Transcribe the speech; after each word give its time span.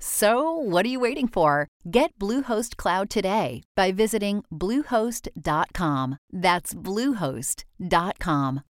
So, 0.00 0.52
what 0.52 0.86
are 0.86 0.88
you 0.88 1.00
waiting 1.00 1.26
for? 1.26 1.66
Get 1.90 2.16
Bluehost 2.20 2.76
Cloud 2.76 3.10
today 3.10 3.62
by 3.74 3.90
visiting 3.90 4.44
Bluehost.com. 4.52 6.18
That's 6.32 6.72
Bluehost.com. 6.74 8.62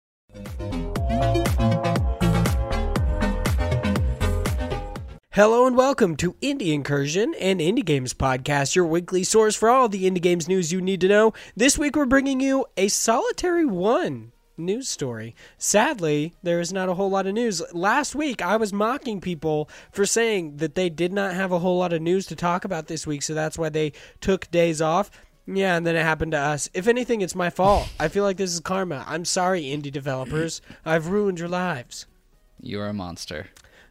Hello 5.32 5.66
and 5.66 5.76
welcome 5.76 6.16
to 6.16 6.32
Indie 6.42 6.72
Incursion 6.72 7.34
and 7.38 7.60
Indie 7.60 7.84
Games 7.84 8.12
Podcast, 8.14 8.74
your 8.74 8.86
weekly 8.86 9.22
source 9.22 9.54
for 9.54 9.68
all 9.68 9.88
the 9.88 10.08
indie 10.08 10.22
games 10.22 10.48
news 10.48 10.72
you 10.72 10.80
need 10.80 11.00
to 11.02 11.08
know. 11.08 11.32
This 11.54 11.78
week 11.78 11.94
we're 11.94 12.06
bringing 12.06 12.40
you 12.40 12.64
a 12.76 12.88
solitary 12.88 13.66
one 13.66 14.32
news 14.58 14.88
story. 14.88 15.34
Sadly, 15.56 16.34
there 16.42 16.60
is 16.60 16.72
not 16.72 16.88
a 16.88 16.94
whole 16.94 17.10
lot 17.10 17.26
of 17.26 17.34
news. 17.34 17.62
Last 17.72 18.14
week, 18.14 18.42
I 18.42 18.56
was 18.56 18.72
mocking 18.72 19.20
people 19.20 19.70
for 19.92 20.04
saying 20.04 20.56
that 20.56 20.74
they 20.74 20.90
did 20.90 21.12
not 21.12 21.34
have 21.34 21.52
a 21.52 21.60
whole 21.60 21.78
lot 21.78 21.92
of 21.92 22.02
news 22.02 22.26
to 22.26 22.36
talk 22.36 22.64
about 22.64 22.86
this 22.86 23.06
week, 23.06 23.22
so 23.22 23.34
that's 23.34 23.58
why 23.58 23.68
they 23.68 23.92
took 24.20 24.50
days 24.50 24.82
off. 24.82 25.10
Yeah, 25.46 25.76
and 25.76 25.86
then 25.86 25.96
it 25.96 26.02
happened 26.02 26.32
to 26.32 26.38
us. 26.38 26.68
If 26.74 26.88
anything, 26.88 27.22
it's 27.22 27.34
my 27.34 27.48
fault. 27.48 27.88
I 27.98 28.08
feel 28.08 28.24
like 28.24 28.36
this 28.36 28.52
is 28.52 28.60
karma. 28.60 29.04
I'm 29.08 29.24
sorry, 29.24 29.62
indie 29.62 29.90
developers. 29.90 30.60
I've 30.84 31.08
ruined 31.08 31.38
your 31.38 31.48
lives. 31.48 32.06
You're 32.60 32.86
a 32.86 32.92
monster. 32.92 33.46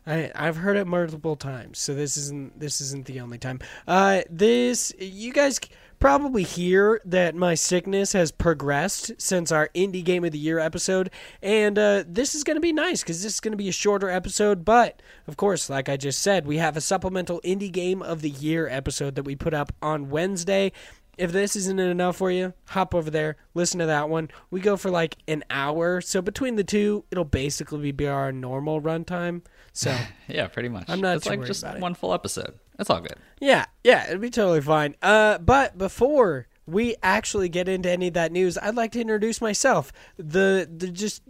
I 0.06 0.32
I've 0.36 0.58
heard 0.58 0.78
it 0.78 0.88
multiple 0.88 1.36
times, 1.36 1.80
so 1.80 1.94
this 1.94 2.16
isn't 2.16 2.60
this 2.60 2.80
isn't 2.80 3.06
the 3.06 3.20
only 3.20 3.38
time. 3.38 3.60
Uh, 3.88 4.22
this 4.30 4.94
you 5.00 5.34
guys 5.34 5.60
probably 6.00 6.44
hear 6.44 7.02
that 7.06 7.36
my 7.36 7.56
sickness 7.56 8.14
has 8.14 8.31
progressed 8.31 9.12
since 9.17 9.52
our 9.52 9.70
indie 9.76 10.04
game 10.04 10.23
of 10.23 10.31
the 10.31 10.38
year 10.38 10.59
episode, 10.59 11.09
and 11.42 11.78
uh, 11.80 12.04
this 12.08 12.36
is 12.36 12.44
going 12.44 12.56
to 12.58 12.62
be 12.62 12.73
nice 12.73 13.02
because 13.02 13.23
this 13.23 13.34
is 13.34 13.39
going 13.39 13.52
to 13.54 13.58
be 13.58 13.70
a 13.70 13.73
shorter 13.73 14.09
episode. 14.09 14.64
But 14.64 15.02
of 15.28 15.38
course, 15.38 15.70
like 15.70 15.89
I 15.89 15.98
just 15.98 16.20
said, 16.22 16.45
we 16.45 16.58
have 16.58 16.78
a 16.78 16.81
supplemental 16.81 17.42
indie 17.42 17.72
game 17.72 18.02
of 18.02 18.22
the 18.22 18.30
year 18.30 18.67
episode 18.67 19.16
that 19.16 19.23
we 19.23 19.36
put 19.36 19.54
up 19.54 19.73
on 19.81 20.09
Wednesday. 20.09 20.72
If 21.17 21.31
this 21.31 21.56
isn't 21.56 21.80
enough 21.80 22.17
for 22.17 22.30
you, 22.30 22.54
hop 22.67 22.94
over 22.94 23.09
there, 23.09 23.38
listen 23.56 23.80
to 23.80 23.88
that 23.88 24.08
one. 24.08 24.30
We 24.52 24.59
go 24.61 24.78
for 24.78 24.92
like 24.92 25.17
an 25.28 25.44
hour, 25.50 26.00
so 26.00 26.22
between 26.22 26.58
the 26.58 26.64
two, 26.64 27.06
it'll 27.09 27.23
basically 27.26 27.92
be 27.92 28.06
our 28.08 28.32
normal 28.32 28.82
runtime. 28.82 29.42
So 29.73 29.98
Yeah, 30.28 30.45
pretty 30.48 30.70
much. 30.70 30.86
I'm 30.88 31.02
not 31.02 31.16
It's 31.16 31.23
too 31.23 31.32
like 31.32 31.39
worried 31.39 31.48
just 31.48 31.64
about 31.64 31.78
it. 31.78 31.82
one 31.82 31.95
full 31.95 32.14
episode. 32.14 32.59
That's 32.78 32.89
all 32.89 33.02
good. 33.02 33.16
Yeah, 33.39 33.66
yeah, 33.83 34.08
it'd 34.08 34.22
be 34.22 34.30
totally 34.30 34.61
fine. 34.61 34.95
Uh, 35.02 35.39
but 35.39 35.78
before 35.78 36.47
we 36.66 36.95
actually 37.02 37.50
get 37.50 37.67
into 37.67 37.89
any 37.89 38.08
of 38.08 38.14
that 38.14 38.31
news, 38.31 38.58
I'd 38.58 38.75
like 38.75 38.92
to 38.94 39.02
introduce 39.02 39.42
myself, 39.42 39.92
the 40.17 40.70
the 40.71 40.89
just 40.89 41.23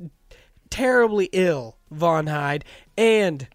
terribly 0.69 1.29
ill 1.31 1.77
Von 1.89 2.27
Hyde, 2.27 2.65
and 2.97 3.47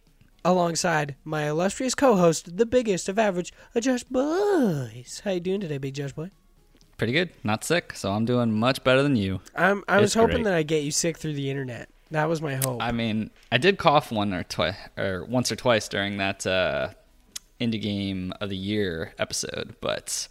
alongside 0.45 1.17
my 1.25 1.49
illustrious 1.49 1.95
co-host, 1.95 2.57
the 2.57 2.67
biggest 2.67 3.09
of 3.09 3.19
average, 3.19 3.53
Josh 3.79 4.05
Boys. 4.05 5.21
How 5.25 5.33
you 5.33 5.41
doing 5.41 5.61
today, 5.61 5.79
Big 5.79 5.95
Josh 5.95 6.13
Boy? 6.13 6.31
Pretty 6.97 7.13
good. 7.13 7.31
Not 7.43 7.65
sick, 7.65 7.95
so 7.95 8.13
I'm 8.13 8.25
doing 8.25 8.53
much 8.53 8.85
better 8.85 9.03
than 9.03 9.17
you. 9.17 9.41
I'm, 9.55 9.83
I 9.89 10.01
was 10.01 10.15
hoping 10.15 10.37
great. 10.37 10.45
that 10.45 10.55
I'd 10.55 10.69
get 10.69 10.85
you 10.85 10.91
sick 10.91 11.19
through 11.19 11.35
the 11.35 11.51
internet. 11.51 11.89
That 12.11 12.29
was 12.29 12.43
my 12.43 12.57
hope. 12.57 12.83
I 12.83 12.93
mean, 12.93 13.31
I 13.51 13.59
did 13.59 13.79
cough 13.79 14.13
one 14.13 14.33
or 14.35 14.45
twice, 14.45 14.77
or 14.99 15.25
once 15.25 15.51
or 15.51 15.57
twice 15.57 15.89
during 15.89 16.19
that 16.19 16.47
uh, 16.47 16.91
indie 17.63 17.81
game 17.81 18.33
of 18.41 18.49
the 18.51 18.57
year 18.57 19.15
episode, 19.19 19.75
but 19.81 20.29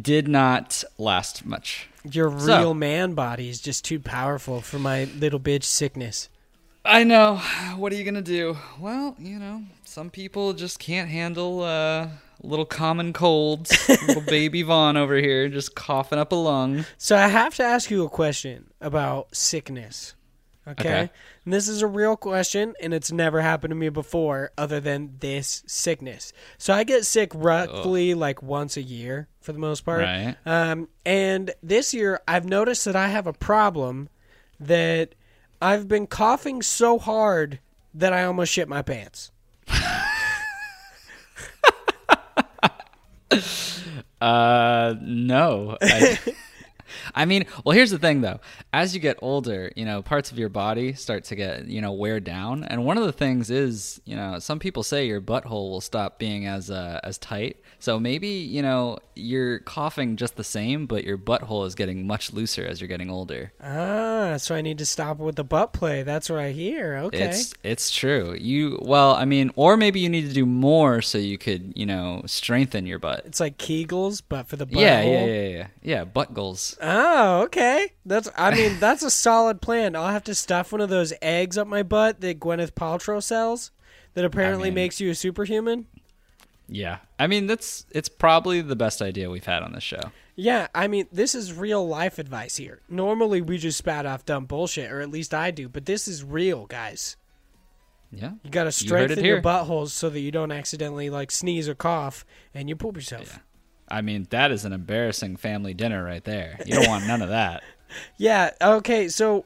did 0.00 0.28
not 0.28 0.84
last 0.98 1.44
much. 1.46 1.88
Your 2.10 2.38
So- 2.38 2.58
real 2.58 2.74
man 2.74 3.14
body 3.14 3.48
is 3.48 3.60
just 3.60 3.84
too 3.84 3.98
powerful 3.98 4.60
for 4.60 4.78
my 4.78 5.04
little 5.04 5.40
bitch 5.40 5.64
sickness. 5.64 6.28
I 6.84 7.02
know. 7.02 7.36
What 7.76 7.92
are 7.92 7.96
you 7.96 8.04
gonna 8.04 8.20
do? 8.20 8.58
Well, 8.78 9.16
you 9.18 9.38
know, 9.38 9.62
some 9.84 10.10
people 10.10 10.52
just 10.52 10.78
can't 10.78 11.08
handle 11.08 11.62
uh, 11.62 12.08
little 12.42 12.66
common 12.66 13.14
colds. 13.14 13.72
little 14.06 14.20
baby 14.22 14.60
Vaughn 14.62 14.98
over 14.98 15.16
here 15.16 15.48
just 15.48 15.74
coughing 15.74 16.18
up 16.18 16.30
a 16.32 16.34
lung. 16.34 16.84
So 16.98 17.16
I 17.16 17.28
have 17.28 17.54
to 17.54 17.62
ask 17.62 17.90
you 17.90 18.04
a 18.04 18.10
question 18.10 18.66
about 18.82 19.34
sickness. 19.34 20.14
Okay? 20.68 20.88
Okay. 21.04 21.10
And 21.44 21.52
this 21.52 21.68
is 21.68 21.82
a 21.82 21.86
real 21.86 22.16
question 22.16 22.74
and 22.80 22.94
it's 22.94 23.12
never 23.12 23.40
happened 23.40 23.70
to 23.70 23.74
me 23.74 23.88
before 23.88 24.52
other 24.56 24.80
than 24.80 25.16
this 25.20 25.62
sickness. 25.66 26.32
So 26.58 26.72
I 26.72 26.84
get 26.84 27.04
sick 27.04 27.32
roughly 27.34 28.14
like 28.14 28.42
once 28.42 28.76
a 28.76 28.82
year 28.82 29.28
for 29.40 29.52
the 29.52 29.58
most 29.58 29.82
part. 29.82 30.00
Right. 30.00 30.36
Um 30.46 30.88
and 31.04 31.52
this 31.62 31.92
year 31.92 32.20
I've 32.26 32.46
noticed 32.46 32.84
that 32.86 32.96
I 32.96 33.08
have 33.08 33.26
a 33.26 33.32
problem 33.32 34.08
that 34.58 35.14
I've 35.60 35.88
been 35.88 36.06
coughing 36.06 36.62
so 36.62 36.98
hard 36.98 37.60
that 37.94 38.12
I 38.12 38.24
almost 38.24 38.52
shit 38.52 38.68
my 38.68 38.82
pants. 38.82 39.30
Uh, 44.24 44.94
no. 45.02 45.76
I, 45.82 46.18
I 47.14 47.24
mean, 47.24 47.46
well, 47.64 47.74
here's 47.74 47.90
the 47.90 47.98
thing 47.98 48.20
though. 48.20 48.40
As 48.72 48.94
you 48.94 49.00
get 49.00 49.18
older, 49.22 49.72
you 49.76 49.84
know, 49.84 50.02
parts 50.02 50.32
of 50.32 50.38
your 50.38 50.48
body 50.48 50.94
start 50.94 51.24
to 51.24 51.36
get, 51.36 51.66
you 51.66 51.80
know, 51.80 51.92
wear 51.92 52.20
down. 52.20 52.64
And 52.64 52.84
one 52.84 52.98
of 52.98 53.04
the 53.04 53.12
things 53.12 53.50
is, 53.50 54.00
you 54.04 54.16
know, 54.16 54.38
some 54.38 54.58
people 54.58 54.82
say 54.82 55.06
your 55.06 55.20
butthole 55.20 55.70
will 55.70 55.80
stop 55.80 56.18
being 56.18 56.46
as 56.46 56.70
uh, 56.70 57.00
as 57.02 57.18
tight. 57.18 57.58
So 57.78 58.00
maybe, 58.00 58.28
you 58.28 58.62
know, 58.62 58.98
you're 59.14 59.60
coughing 59.60 60.16
just 60.16 60.36
the 60.36 60.44
same, 60.44 60.86
but 60.86 61.04
your 61.04 61.18
butthole 61.18 61.66
is 61.66 61.74
getting 61.74 62.06
much 62.06 62.32
looser 62.32 62.66
as 62.66 62.80
you're 62.80 62.88
getting 62.88 63.10
older. 63.10 63.52
Ah, 63.62 64.36
so 64.38 64.54
I 64.54 64.62
need 64.62 64.78
to 64.78 64.86
stop 64.86 65.18
with 65.18 65.36
the 65.36 65.44
butt 65.44 65.72
play. 65.72 66.02
That's 66.02 66.30
what 66.30 66.40
I 66.40 66.52
hear. 66.52 66.96
Okay. 66.96 67.24
It's 67.24 67.54
it's 67.62 67.90
true. 67.90 68.34
You 68.38 68.78
well, 68.82 69.14
I 69.14 69.24
mean, 69.24 69.50
or 69.56 69.76
maybe 69.76 70.00
you 70.00 70.08
need 70.08 70.26
to 70.28 70.34
do 70.34 70.46
more 70.46 71.02
so 71.02 71.18
you 71.18 71.38
could, 71.38 71.72
you 71.76 71.86
know, 71.86 72.22
strengthen 72.26 72.86
your 72.86 72.98
butt. 72.98 73.22
It's 73.26 73.40
like 73.40 73.58
Kegels, 73.58 74.22
but 74.26 74.46
for 74.48 74.56
the 74.56 74.66
butthole. 74.66 74.80
Yeah, 74.80 75.02
yeah, 75.02 75.24
yeah, 75.24 75.48
yeah. 75.48 75.66
Yeah, 75.82 76.04
butt 76.04 76.34
goals. 76.34 76.76
Oh, 76.86 77.42
okay. 77.44 77.92
That's. 78.04 78.28
I 78.36 78.54
mean, 78.54 78.78
that's 78.78 79.02
a 79.02 79.10
solid 79.10 79.60
plan. 79.62 79.96
I'll 79.96 80.08
have 80.08 80.24
to 80.24 80.34
stuff 80.34 80.70
one 80.72 80.80
of 80.80 80.90
those 80.90 81.12
eggs 81.22 81.56
up 81.56 81.66
my 81.66 81.82
butt 81.82 82.20
that 82.20 82.38
Gwyneth 82.40 82.72
Paltrow 82.72 83.22
sells. 83.22 83.70
That 84.14 84.24
apparently 84.24 84.68
mean- 84.68 84.74
makes 84.74 85.00
you 85.00 85.10
a 85.10 85.14
superhuman. 85.14 85.86
Yeah. 86.68 86.98
I 87.18 87.26
mean, 87.26 87.46
that's 87.46 87.84
it's 87.90 88.08
probably 88.08 88.60
the 88.60 88.76
best 88.76 89.02
idea 89.02 89.30
we've 89.30 89.44
had 89.44 89.62
on 89.62 89.72
this 89.72 89.82
show. 89.82 90.00
Yeah, 90.36 90.66
I 90.74 90.88
mean, 90.88 91.06
this 91.12 91.34
is 91.34 91.52
real 91.52 91.86
life 91.86 92.18
advice 92.18 92.56
here. 92.56 92.80
Normally, 92.88 93.40
we 93.40 93.56
just 93.56 93.78
spat 93.78 94.04
off 94.04 94.24
dumb 94.24 94.46
bullshit, 94.46 94.90
or 94.90 95.00
at 95.00 95.10
least 95.10 95.32
I 95.32 95.52
do. 95.52 95.68
But 95.68 95.86
this 95.86 96.08
is 96.08 96.24
real, 96.24 96.66
guys. 96.66 97.16
Yeah. 98.10 98.32
You 98.42 98.50
got 98.50 98.64
to 98.64 98.72
strengthen 98.72 99.24
your 99.24 99.42
buttholes 99.42 99.90
so 99.90 100.10
that 100.10 100.20
you 100.20 100.30
don't 100.30 100.52
accidentally 100.52 101.10
like 101.10 101.30
sneeze 101.30 101.68
or 101.68 101.74
cough 101.74 102.24
and 102.52 102.68
you 102.68 102.76
poop 102.76 102.96
yourself. 102.96 103.32
Yeah. 103.34 103.40
I 103.88 104.00
mean, 104.02 104.26
that 104.30 104.50
is 104.50 104.64
an 104.64 104.72
embarrassing 104.72 105.36
family 105.36 105.74
dinner 105.74 106.02
right 106.02 106.24
there. 106.24 106.58
You 106.66 106.74
don't 106.76 106.88
want 106.88 107.06
none 107.06 107.22
of 107.22 107.28
that. 107.30 107.62
Yeah. 108.16 108.50
Okay. 108.60 109.08
So 109.08 109.44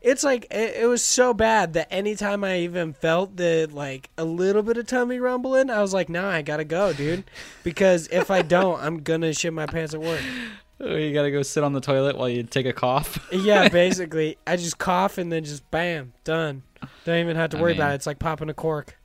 it's 0.00 0.24
like 0.24 0.46
it, 0.50 0.76
it 0.84 0.86
was 0.86 1.04
so 1.04 1.34
bad 1.34 1.74
that 1.74 1.88
anytime 1.92 2.44
I 2.44 2.60
even 2.60 2.94
felt 2.94 3.36
the 3.36 3.68
like 3.70 4.08
a 4.16 4.24
little 4.24 4.62
bit 4.62 4.78
of 4.78 4.86
tummy 4.86 5.18
rumbling, 5.18 5.68
I 5.68 5.82
was 5.82 5.92
like, 5.92 6.08
"Nah, 6.08 6.30
I 6.30 6.40
gotta 6.40 6.64
go, 6.64 6.94
dude," 6.94 7.24
because 7.62 8.06
if 8.06 8.30
I 8.30 8.40
don't, 8.40 8.80
I'm 8.80 9.02
gonna 9.02 9.34
shit 9.34 9.52
my 9.52 9.66
pants 9.66 9.92
at 9.92 10.00
work. 10.00 10.20
Oh, 10.80 10.96
you 10.96 11.12
got 11.12 11.22
to 11.24 11.30
go 11.30 11.42
sit 11.42 11.62
on 11.62 11.74
the 11.74 11.80
toilet 11.82 12.16
while 12.16 12.30
you 12.30 12.42
take 12.42 12.64
a 12.64 12.72
cough. 12.72 13.18
Yeah, 13.30 13.68
basically, 13.72 14.38
I 14.46 14.56
just 14.56 14.78
cough 14.78 15.18
and 15.18 15.30
then 15.30 15.44
just 15.44 15.70
bam, 15.70 16.14
done. 16.24 16.62
Don't 17.04 17.18
even 17.18 17.36
have 17.36 17.50
to 17.50 17.58
I 17.58 17.60
worry 17.60 17.72
mean- 17.72 17.82
about 17.82 17.92
it. 17.92 17.94
It's 17.96 18.06
like 18.06 18.18
popping 18.18 18.48
a 18.48 18.54
cork. 18.54 18.96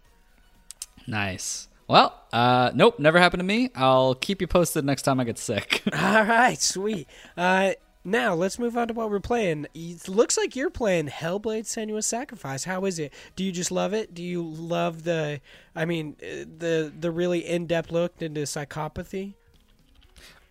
nice. 1.06 1.68
Well, 1.88 2.20
uh, 2.34 2.72
nope, 2.74 3.00
never 3.00 3.20
happened 3.20 3.42
to 3.42 3.46
me. 3.46 3.70
I'll 3.76 4.16
keep 4.16 4.42
you 4.42 4.48
posted 4.48 4.86
next 4.86 5.04
time 5.04 5.20
I 5.20 5.24
get 5.24 5.38
sick. 5.38 5.84
All 5.94 6.24
right, 6.24 6.60
sweet. 6.60 7.08
Uh, 7.38 7.74
now 8.04 8.34
let's 8.34 8.60
move 8.60 8.78
on 8.78 8.88
to 8.88 8.94
what 8.94 9.10
we're 9.10 9.20
playing. 9.20 9.68
It 9.74 10.08
looks 10.08 10.38
like 10.38 10.56
you're 10.56 10.70
playing 10.70 11.08
Hellblade: 11.08 11.66
Senua's 11.66 12.06
Sacrifice. 12.06 12.64
How 12.64 12.86
is 12.86 13.00
it? 13.00 13.14
Do 13.36 13.44
you 13.44 13.52
just 13.52 13.72
love 13.72 13.94
it? 13.94 14.14
Do 14.14 14.24
you 14.24 14.44
love 14.44 15.04
the? 15.04 15.42
I 15.76 15.86
mean, 15.86 16.16
uh, 16.22 16.46
the 16.58 16.94
the 16.98 17.12
really 17.12 17.46
in 17.46 17.66
depth 17.68 17.92
look 17.92 18.22
into 18.22 18.42
psychopathy. 18.42 19.34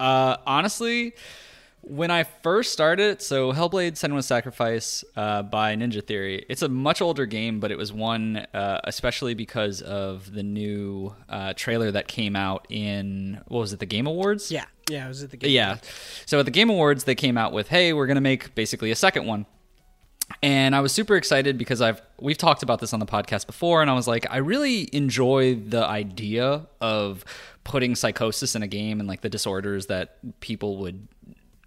Uh, 0.00 0.36
honestly, 0.46 1.14
when 1.86 2.10
I 2.10 2.24
first 2.24 2.72
started, 2.72 3.20
so 3.20 3.52
Hellblade: 3.52 3.92
Senua's 3.92 4.26
Sacrifice 4.26 5.04
uh, 5.16 5.42
by 5.42 5.76
Ninja 5.76 6.04
Theory, 6.04 6.44
it's 6.48 6.62
a 6.62 6.68
much 6.68 7.02
older 7.02 7.26
game, 7.26 7.60
but 7.60 7.70
it 7.70 7.78
was 7.78 7.92
one 7.92 8.46
uh, 8.54 8.80
especially 8.84 9.34
because 9.34 9.82
of 9.82 10.32
the 10.32 10.42
new 10.42 11.14
uh, 11.28 11.52
trailer 11.54 11.90
that 11.90 12.08
came 12.08 12.36
out 12.36 12.66
in 12.70 13.40
what 13.48 13.60
was 13.60 13.72
it, 13.72 13.80
the 13.80 13.86
Game 13.86 14.06
Awards? 14.06 14.50
Yeah, 14.50 14.64
yeah, 14.88 15.04
it 15.04 15.08
was 15.08 15.22
at 15.22 15.30
the 15.30 15.36
game. 15.36 15.62
Awards? 15.62 15.82
Yeah. 15.84 16.24
So 16.26 16.40
at 16.40 16.46
the 16.46 16.50
Game 16.50 16.70
Awards, 16.70 17.04
they 17.04 17.14
came 17.14 17.36
out 17.36 17.52
with, 17.52 17.68
"Hey, 17.68 17.92
we're 17.92 18.06
going 18.06 18.16
to 18.16 18.22
make 18.22 18.54
basically 18.54 18.90
a 18.90 18.96
second 18.96 19.26
one." 19.26 19.46
And 20.42 20.74
I 20.74 20.80
was 20.80 20.92
super 20.92 21.16
excited 21.16 21.58
because 21.58 21.82
I've 21.82 22.00
we've 22.18 22.38
talked 22.38 22.62
about 22.62 22.80
this 22.80 22.94
on 22.94 23.00
the 23.00 23.06
podcast 23.06 23.46
before 23.46 23.82
and 23.82 23.90
I 23.90 23.94
was 23.94 24.08
like 24.08 24.26
I 24.30 24.38
really 24.38 24.88
enjoy 24.94 25.54
the 25.54 25.84
idea 25.84 26.66
of 26.80 27.26
putting 27.62 27.94
psychosis 27.94 28.54
in 28.54 28.62
a 28.62 28.66
game 28.66 29.00
and 29.00 29.08
like 29.08 29.20
the 29.20 29.28
disorders 29.28 29.86
that 29.86 30.16
people 30.40 30.78
would 30.78 31.08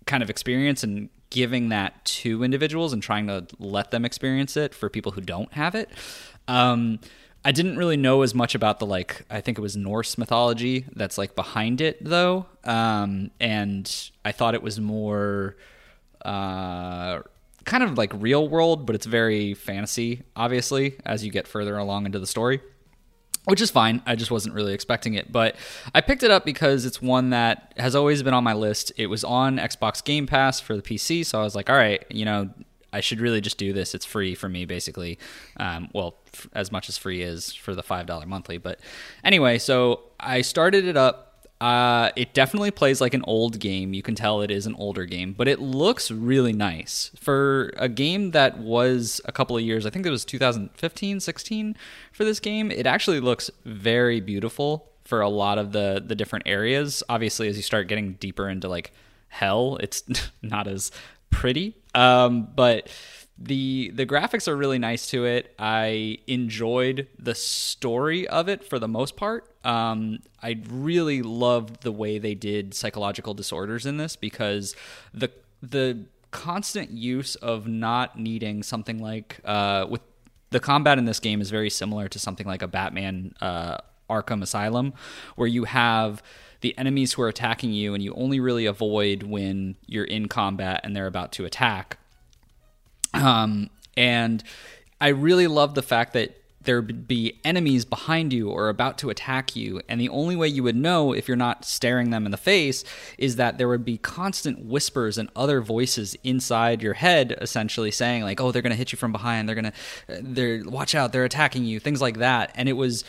kind 0.08 0.24
of 0.24 0.30
experience 0.30 0.84
and 0.84 1.10
giving 1.30 1.70
that 1.70 2.04
to 2.06 2.44
individuals 2.44 2.94
and 2.94 3.04
trying 3.04 3.28
to 3.28 3.46
let 3.60 3.92
them 3.92 4.06
experience 4.06 4.58
it 4.58 4.74
for 4.74 4.90
people 4.90 5.12
who 5.12 5.22
don't 5.22 5.54
have 5.54 5.76
it. 5.76 5.90
Um, 6.48 7.00
I 7.46 7.52
didn't 7.52 7.78
really 7.78 7.98
know 7.98 8.24
as 8.24 8.34
much 8.34 8.56
about 8.56 8.80
the 8.80 8.86
like 8.86 9.26
I 9.30 9.42
think 9.42 9.58
it 9.58 9.62
was 9.62 9.78
Norse 9.78 10.18
mythology 10.18 10.86
that's 10.96 11.18
like 11.18 11.36
behind 11.36 11.82
it 11.82 12.04
though, 12.04 12.46
um, 12.64 13.32
and 13.40 14.10
I 14.26 14.32
thought 14.32 14.54
it 14.54 14.64
was 14.64 14.80
more 14.80 15.56
uh, 16.26 17.20
kind 17.64 17.84
of 17.84 17.98
like 17.98 18.12
real 18.16 18.48
world, 18.50 18.86
but 18.86 18.96
it's 18.96 19.06
very 19.06 19.54
fantasy 19.54 20.24
obviously 20.36 20.98
as 21.06 21.24
you 21.24 21.32
get 21.32 21.48
further 21.48 21.78
along 21.78 22.06
into 22.06 22.20
the 22.20 22.28
story 22.28 22.62
which 23.48 23.62
is 23.62 23.72
fine. 23.72 24.02
I 24.06 24.16
just 24.16 24.30
wasn't 24.30 24.56
really 24.56 24.74
expecting 24.74 25.14
it, 25.14 25.32
but 25.32 25.56
I 25.96 26.02
picked 26.02 26.24
it 26.24 26.32
up 26.32 26.44
because 26.44 26.86
it's 26.86 27.02
one 27.02 27.30
that 27.30 27.74
has 27.78 27.96
always 27.96 28.22
been 28.22 28.34
on 28.34 28.44
my 28.44 28.54
list. 28.54 28.92
It 28.98 29.08
was 29.08 29.24
on 29.24 29.58
Xbox 29.58 30.04
Game 30.04 30.28
Pass 30.28 30.60
for 30.60 30.76
the 30.76 30.82
PC, 30.82 31.26
so 31.26 31.40
I 31.40 31.44
was 31.44 31.56
like, 31.56 31.70
all 31.70 31.76
right, 31.78 32.04
you 32.10 32.26
know, 32.26 32.50
I 32.92 33.00
should 33.00 33.22
really 33.22 33.40
just 33.40 33.58
do 33.58 33.72
this. 33.72 33.96
It's 33.96 34.06
free 34.06 34.36
for 34.36 34.50
me, 34.50 34.66
basically. 34.66 35.18
Um, 35.58 35.90
well, 35.94 36.16
f- 36.34 36.48
as 36.54 36.72
much 36.72 36.90
as 36.90 36.98
free 36.98 37.22
is 37.22 37.54
for 37.54 37.74
the 37.74 37.84
five 37.84 38.06
dollar 38.06 38.26
monthly, 38.26 38.58
but 38.58 38.80
anyway, 39.24 39.60
so 39.60 40.02
I 40.20 40.42
started 40.42 40.86
it 40.86 40.98
up 40.98 41.27
uh, 41.60 42.12
it 42.16 42.34
definitely 42.34 42.70
plays 42.70 43.02
like 43.02 43.14
an 43.14 43.24
old 43.26 43.60
game. 43.60 43.94
You 43.94 44.04
can 44.04 44.14
tell 44.14 44.42
it 44.42 44.52
is 44.52 44.68
an 44.68 44.76
older 44.78 45.06
game, 45.06 45.34
but 45.34 45.48
it 45.48 45.60
looks 45.60 46.12
really 46.12 46.54
nice. 46.54 47.12
For 47.20 47.74
a 47.78 47.90
game 47.90 48.32
that 48.32 48.60
was 48.60 49.22
a 49.26 49.32
couple 49.32 49.58
of 49.58 49.64
years, 49.64 49.86
I 49.86 49.90
think 49.90 50.06
it 50.06 50.12
was 50.12 50.24
2015, 50.24 51.20
16 51.20 51.76
for 52.12 52.26
this 52.26 52.40
game, 52.40 52.70
it 52.70 52.86
actually 52.86 53.20
looks 53.20 53.50
very 53.66 54.20
beautiful 54.22 54.92
for 55.04 55.22
a 55.22 55.30
lot 55.30 55.58
of 55.58 55.72
the 55.72 56.04
the 56.06 56.16
different 56.16 56.48
areas. 56.48 57.02
Obviously, 57.10 57.48
as 57.48 57.56
you 57.56 57.64
start 57.64 57.88
getting 57.88 58.14
deeper 58.14 58.50
into 58.50 58.68
like 58.68 58.92
hell, 59.30 59.78
it's 59.80 60.04
not 60.42 60.68
as 60.68 60.92
pretty. 61.32 61.76
Um, 61.96 62.50
but 62.56 62.90
the 63.40 63.92
the 63.94 64.06
graphics 64.06 64.48
are 64.48 64.56
really 64.56 64.80
nice 64.80 65.08
to 65.12 65.26
it. 65.26 65.54
I 65.60 66.18
enjoyed 66.26 67.08
the 67.20 67.36
story 67.36 68.28
of 68.28 68.50
it 68.50 68.64
for 68.64 68.80
the 68.80 68.88
most 68.88 69.16
part. 69.16 69.54
Um, 69.64 70.20
I 70.42 70.60
really 70.70 71.22
loved 71.22 71.84
the 71.84 71.92
way 71.92 72.18
they 72.18 72.34
did 72.34 72.74
psychological 72.74 73.34
disorders 73.34 73.86
in 73.86 73.98
this 73.98 74.16
because 74.16 74.76
the 75.14 75.32
the 75.62 76.06
constant 76.32 76.92
use 76.92 77.36
of 77.36 77.68
not 77.68 78.20
needing 78.20 78.64
something 78.64 79.00
like 79.00 79.40
uh, 79.46 79.86
with 79.88 80.02
the 80.50 80.60
combat 80.60 80.98
in 80.98 81.06
this 81.06 81.20
game 81.20 81.42
is 81.42 81.52
very 81.52 81.70
similar 81.70 82.08
to 82.08 82.20
something 82.20 82.48
like 82.48 82.62
a 82.62 82.68
Batman 82.68 83.36
uh, 83.42 83.78
Arkham 84.10 84.42
Asylum, 84.42 84.94
where 85.36 85.48
you 85.48 85.66
have 85.66 86.24
the 86.62 86.76
enemies 86.78 87.14
who 87.14 87.22
are 87.22 87.28
attacking 87.28 87.72
you 87.72 87.94
and 87.94 88.02
you 88.02 88.14
only 88.16 88.40
really 88.40 88.66
avoid 88.66 89.24
when 89.24 89.76
you're 89.86 90.06
in 90.06 90.28
combat 90.28 90.82
and 90.84 90.96
they're 90.96 91.08
about 91.08 91.32
to 91.34 91.46
attack 91.46 91.98
um, 93.14 93.70
and 93.96 94.44
I 95.00 95.10
really 95.10 95.48
love 95.48 95.76
the 95.76 95.82
fact 95.82 96.14
that 96.14 96.36
there 96.68 96.82
would 96.82 97.08
be 97.08 97.40
enemies 97.46 97.86
behind 97.86 98.34
you 98.34 98.50
or 98.50 98.68
about 98.68 98.98
to 98.98 99.10
attack 99.10 99.56
you. 99.56 99.82
And 99.88 100.02
the 100.02 100.10
only 100.10 100.36
way 100.36 100.50
you 100.50 100.64
would 100.64 100.76
know 100.76 101.14
if 101.14 101.26
you're 101.26 101.38
not 101.38 101.64
staring 101.64 102.10
them 102.10 102.26
in 102.26 102.32
the 102.32 102.38
face 102.38 102.84
is 103.18 103.38
that 103.38 103.58
there 103.58 103.70
would 103.70 103.86
be 103.86 103.98
constant 103.98 104.66
whispers 104.66 105.18
and 105.18 105.30
other 105.34 105.62
voices 105.62 106.18
inside 106.26 106.84
your 106.84 106.96
head, 106.96 107.38
essentially 107.40 107.90
saying, 107.90 108.24
like, 108.24 108.42
oh, 108.42 108.52
they're 108.52 108.62
going 108.62 108.72
to 108.72 108.78
hit 108.78 108.92
you 108.92 108.98
from 108.98 109.14
behind. 109.14 109.48
They're 109.48 109.56
going 109.56 109.72
to, 109.72 110.22
they're, 110.22 110.64
watch 110.66 110.94
out, 110.94 111.14
they're 111.14 111.24
attacking 111.24 111.64
you, 111.64 111.80
things 111.80 112.02
like 112.02 112.18
that. 112.18 112.52
And 112.56 112.68
it 112.68 112.74
was 112.74 113.06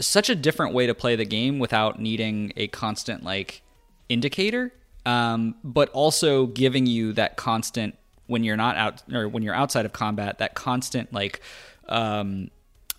such 0.00 0.28
a 0.28 0.34
different 0.34 0.74
way 0.74 0.88
to 0.88 0.94
play 0.94 1.14
the 1.14 1.24
game 1.24 1.60
without 1.60 2.00
needing 2.00 2.52
a 2.56 2.66
constant, 2.66 3.22
like, 3.22 3.62
indicator, 4.08 4.72
um, 5.04 5.54
but 5.62 5.90
also 5.90 6.46
giving 6.46 6.86
you 6.86 7.12
that 7.12 7.36
constant 7.36 7.96
when 8.26 8.44
you're 8.44 8.56
not 8.56 8.76
out 8.76 9.02
or 9.12 9.28
when 9.28 9.42
you're 9.42 9.54
outside 9.54 9.84
of 9.84 9.92
combat 9.92 10.38
that 10.38 10.54
constant 10.54 11.12
like 11.12 11.40
um, 11.88 12.50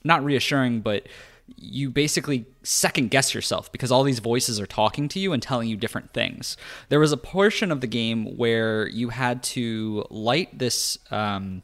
not 0.04 0.24
reassuring 0.24 0.82
but 0.82 1.08
you 1.56 1.90
basically 1.90 2.46
second 2.64 3.10
guess 3.10 3.34
yourself 3.34 3.72
because 3.72 3.92
all 3.92 4.04
these 4.04 4.20
voices 4.20 4.60
are 4.60 4.66
talking 4.66 5.08
to 5.08 5.20
you 5.20 5.34
and 5.34 5.42
telling 5.42 5.70
you 5.70 5.78
different 5.78 6.12
things. 6.12 6.58
There 6.90 7.00
was 7.00 7.12
a 7.12 7.18
portion 7.18 7.72
of 7.72 7.82
the 7.82 7.88
game 7.88 8.38
where 8.38 8.88
you 8.90 9.10
had 9.10 9.44
to 9.44 10.06
light 10.10 10.58
this 10.58 10.98
um, 11.10 11.64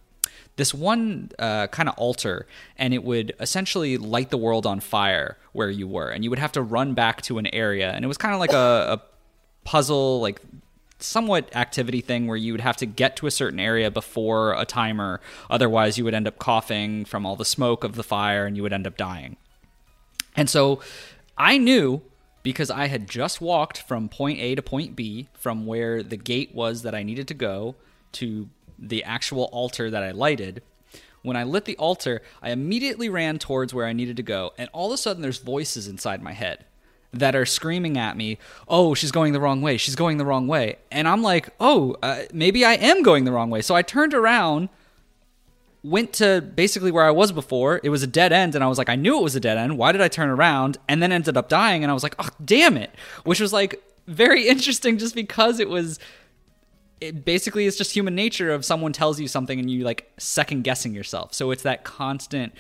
this 0.56 0.74
one 0.74 1.32
uh, 1.40 1.68
kind 1.68 1.90
of 1.90 1.96
altar, 1.98 2.46
and 2.78 2.94
it 2.94 3.04
would 3.04 3.34
essentially 3.40 3.98
light 3.98 4.30
the 4.30 4.38
world 4.38 4.66
on 4.66 4.80
fire 4.80 5.38
where 5.52 5.70
you 5.70 5.88
were, 5.88 6.10
and 6.10 6.24
you 6.24 6.30
would 6.30 6.40
have 6.40 6.52
to 6.54 6.62
run 6.62 6.94
back 6.94 7.22
to 7.24 7.38
an 7.38 7.48
area, 7.48 7.92
and 7.92 8.06
it 8.06 8.08
was 8.08 8.18
kind 8.18 8.34
of 8.34 8.40
like 8.40 8.54
a, 8.54 9.00
a 9.00 9.02
puzzle, 9.64 10.22
like 10.22 10.42
somewhat 11.04 11.56
activity 11.56 12.02
thing 12.02 12.28
where 12.28 12.38
you 12.38 12.54
would 12.54 12.62
have 12.62 12.78
to 12.78 12.86
get 12.86 13.16
to 13.18 13.28
a 13.28 13.32
certain 13.32 13.60
area 13.60 13.92
before 13.92 14.54
a 14.54 14.66
timer. 14.66 15.22
Otherwise, 15.50 15.98
you 15.98 16.04
would 16.04 16.14
end 16.14 16.28
up 16.28 16.40
coughing 16.40 17.06
from 17.06 17.26
all 17.26 17.36
the 17.36 17.46
smoke 17.46 17.84
of 17.84 17.96
the 17.96 18.04
fire 18.04 18.46
and 18.46 18.56
you 18.56 18.64
would 18.64 18.74
end 18.74 18.88
up 18.88 18.98
dying. 18.98 19.38
And 20.36 20.50
so 20.50 20.80
I 21.38 21.58
knew 21.58 22.02
because 22.42 22.70
I 22.70 22.88
had 22.88 23.10
just 23.10 23.42
walked 23.42 23.82
from 23.82 24.10
point 24.10 24.40
A 24.40 24.56
to 24.56 24.62
point 24.62 24.96
B 24.96 25.30
from 25.34 25.66
where 25.66 26.04
the 26.04 26.18
gate 26.18 26.54
was 26.54 26.82
that 26.84 26.96
I 26.96 27.04
needed 27.04 27.28
to 27.30 27.34
go 27.34 27.76
to 28.14 28.50
the 28.78 29.04
actual 29.04 29.46
altar 29.46 29.90
that 29.90 30.04
I 30.04 30.12
lighted. 30.12 30.62
When 31.22 31.38
I 31.38 31.44
lit 31.44 31.66
the 31.66 31.78
altar, 31.78 32.22
I 32.42 32.52
immediately 32.52 33.08
ran 33.08 33.40
towards 33.40 33.74
where 33.74 33.86
I 33.86 33.94
needed 33.94 34.18
to 34.18 34.24
go, 34.24 34.52
and 34.58 34.70
all 34.74 34.88
of 34.88 34.94
a 34.94 34.98
sudden 34.98 35.22
there's 35.22 35.38
voices 35.38 35.88
inside 35.88 36.22
my 36.22 36.34
head 36.34 36.66
that 37.14 37.36
are 37.36 37.46
screaming 37.46 37.98
at 37.98 38.18
me, 38.18 38.38
"Oh, 38.68 38.94
she's 38.94 39.12
going 39.12 39.34
the 39.34 39.40
wrong 39.40 39.62
way. 39.62 39.78
She's 39.78 39.96
going 39.96 40.18
the 40.18 40.26
wrong 40.26 40.48
way." 40.48 40.78
And 40.92 41.08
I'm 41.08 41.22
like, 41.22 41.50
"Oh, 41.60 41.96
uh, 42.02 42.24
maybe 42.34 42.66
I 42.66 42.74
am 42.74 43.04
going 43.04 43.26
the 43.26 43.32
wrong 43.32 43.50
way." 43.50 43.62
So 43.62 43.76
I 43.76 43.82
turned 43.82 44.14
around, 44.14 44.70
went 45.84 46.14
to 46.14 46.42
basically 46.42 46.92
where 46.92 47.06
I 47.06 47.12
was 47.12 47.32
before. 47.32 47.80
It 47.84 47.90
was 47.90 48.04
a 48.04 48.08
dead 48.08 48.32
end 48.32 48.56
and 48.56 48.64
I 48.64 48.68
was 48.68 48.78
like, 48.78 48.90
"I 48.90 48.96
knew 48.96 49.18
it 49.18 49.24
was 49.24 49.36
a 49.36 49.40
dead 49.40 49.58
end. 49.58 49.78
Why 49.78 49.92
did 49.92 50.02
I 50.02 50.08
turn 50.08 50.30
around?" 50.30 50.78
And 50.88 51.02
then 51.02 51.12
ended 51.12 51.38
up 51.38 51.50
dying 51.50 51.84
and 51.84 51.92
I 51.92 51.94
was 51.94 52.04
like, 52.04 52.16
"Oh, 52.20 52.30
damn 52.44 52.78
it." 52.78 52.92
Which 53.24 53.40
was 53.40 53.54
like 53.54 53.82
very 54.08 54.48
interesting 54.54 54.98
just 54.98 55.16
because 55.16 55.60
it 55.60 55.70
was 55.70 56.00
it 57.04 57.26
basically 57.26 57.68
it's 57.68 57.78
just 57.78 57.94
human 57.94 58.16
nature 58.16 58.52
of 58.52 58.64
someone 58.64 58.94
tells 58.94 59.20
you 59.20 59.28
something 59.28 59.60
and 59.60 59.70
you 59.70 59.84
like 59.84 60.12
second 60.18 60.64
guessing 60.64 60.94
yourself. 60.94 61.34
So 61.34 61.52
it's 61.52 61.64
that 61.64 61.84
constant 61.84 62.54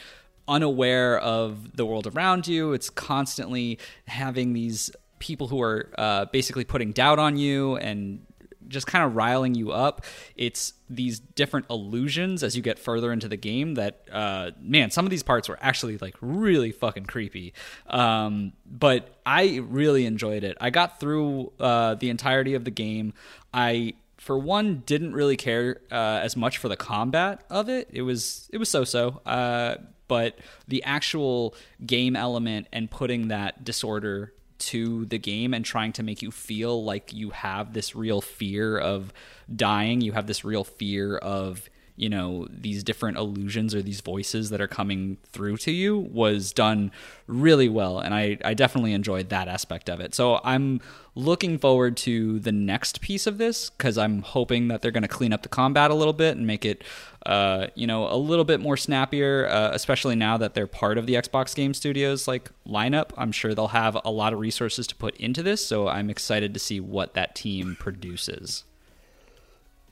unaware 0.47 1.19
of 1.19 1.75
the 1.75 1.85
world 1.85 2.07
around 2.07 2.47
you. 2.47 2.73
It's 2.73 2.89
constantly 2.89 3.79
having 4.07 4.53
these 4.53 4.91
people 5.19 5.47
who 5.47 5.61
are 5.61 5.89
uh, 5.97 6.25
basically 6.25 6.65
putting 6.65 6.91
doubt 6.91 7.19
on 7.19 7.37
you 7.37 7.77
and 7.77 8.25
just 8.67 8.87
kind 8.87 9.05
of 9.05 9.15
riling 9.15 9.55
you 9.55 9.71
up. 9.71 10.05
It's 10.35 10.73
these 10.89 11.19
different 11.19 11.67
illusions 11.69 12.43
as 12.43 12.55
you 12.55 12.61
get 12.61 12.79
further 12.79 13.11
into 13.11 13.27
the 13.27 13.37
game 13.37 13.75
that, 13.75 14.07
uh, 14.11 14.51
man, 14.59 14.91
some 14.91 15.05
of 15.05 15.11
these 15.11 15.23
parts 15.23 15.47
were 15.49 15.57
actually 15.61 15.97
like 15.97 16.15
really 16.21 16.71
fucking 16.71 17.05
creepy. 17.05 17.53
Um, 17.87 18.53
but 18.65 19.17
I 19.25 19.61
really 19.63 20.05
enjoyed 20.05 20.43
it. 20.43 20.57
I 20.59 20.69
got 20.69 20.99
through 20.99 21.53
uh, 21.59 21.95
the 21.95 22.09
entirety 22.09 22.53
of 22.55 22.65
the 22.65 22.71
game. 22.71 23.13
I 23.53 23.93
for 24.23 24.39
one 24.39 24.83
didn't 24.85 25.13
really 25.13 25.35
care 25.35 25.81
uh, 25.91 26.21
as 26.23 26.37
much 26.37 26.57
for 26.57 26.69
the 26.69 26.77
combat 26.77 27.43
of 27.49 27.67
it. 27.67 27.89
It 27.91 28.03
was 28.03 28.49
it 28.53 28.57
was 28.57 28.69
so 28.69 28.85
so. 28.85 29.21
Uh, 29.25 29.75
but 30.07 30.39
the 30.67 30.81
actual 30.83 31.55
game 31.85 32.15
element 32.15 32.67
and 32.71 32.89
putting 32.89 33.27
that 33.27 33.65
disorder 33.65 34.33
to 34.59 35.03
the 35.05 35.17
game 35.17 35.53
and 35.53 35.65
trying 35.65 35.91
to 35.91 36.03
make 36.03 36.21
you 36.21 36.31
feel 36.31 36.85
like 36.85 37.11
you 37.11 37.31
have 37.31 37.73
this 37.73 37.95
real 37.95 38.21
fear 38.21 38.77
of 38.77 39.11
dying, 39.53 39.99
you 39.99 40.13
have 40.13 40.25
this 40.25 40.45
real 40.45 40.63
fear 40.63 41.17
of 41.17 41.69
you 41.95 42.09
know 42.09 42.47
these 42.49 42.83
different 42.83 43.17
illusions 43.17 43.75
or 43.75 43.81
these 43.81 44.01
voices 44.01 44.49
that 44.49 44.59
are 44.59 44.67
coming 44.67 45.17
through 45.31 45.57
to 45.57 45.71
you 45.71 45.97
was 45.97 46.51
done 46.51 46.91
really 47.27 47.69
well 47.69 47.99
and 47.99 48.13
I, 48.15 48.37
I 48.43 48.53
definitely 48.55 48.93
enjoyed 48.93 49.29
that 49.29 49.47
aspect 49.47 49.89
of 49.89 49.99
it. 49.99 50.15
So 50.15 50.41
i'm 50.43 50.81
looking 51.15 51.59
forward 51.59 51.95
to 51.95 52.39
the 52.39 52.51
next 52.51 52.99
piece 53.01 53.27
of 53.27 53.37
this 53.37 53.69
because 53.69 53.97
i'm 53.97 54.23
hoping 54.23 54.67
that 54.69 54.81
they're 54.81 54.91
going 54.91 55.03
to 55.03 55.07
clean 55.07 55.31
up 55.31 55.43
the 55.43 55.49
combat 55.49 55.91
a 55.91 55.93
little 55.93 56.13
bit 56.13 56.35
and 56.35 56.47
make 56.47 56.65
it 56.65 56.83
uh, 57.27 57.67
you 57.75 57.87
know 57.87 58.11
a 58.11 58.17
little 58.17 58.43
bit 58.43 58.59
more 58.59 58.75
snappier 58.75 59.47
uh, 59.47 59.69
especially 59.73 60.15
now 60.15 60.35
that 60.35 60.55
they're 60.55 60.67
part 60.67 60.97
of 60.97 61.05
the 61.05 61.13
xbox 61.13 61.55
game 61.55 61.73
studios 61.73 62.27
like 62.27 62.49
lineup. 62.67 63.11
I'm 63.17 63.31
sure 63.31 63.53
they'll 63.53 63.67
have 63.67 63.97
a 64.03 64.11
lot 64.11 64.33
of 64.33 64.39
resources 64.39 64.87
to 64.87 64.95
put 64.95 65.15
into 65.17 65.43
this 65.43 65.65
so 65.65 65.87
i'm 65.87 66.09
excited 66.09 66.53
to 66.55 66.59
see 66.59 66.79
what 66.79 67.13
that 67.13 67.35
team 67.35 67.77
produces 67.79 68.63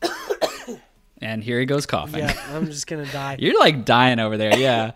and 1.21 1.43
here 1.43 1.59
he 1.59 1.65
goes 1.65 1.85
coughing. 1.85 2.19
Yeah, 2.19 2.39
I'm 2.55 2.65
just 2.65 2.87
gonna 2.87 3.05
die. 3.05 3.37
You're 3.39 3.59
like 3.59 3.85
dying 3.85 4.19
over 4.19 4.37
there. 4.37 4.57
Yeah. 4.57 4.91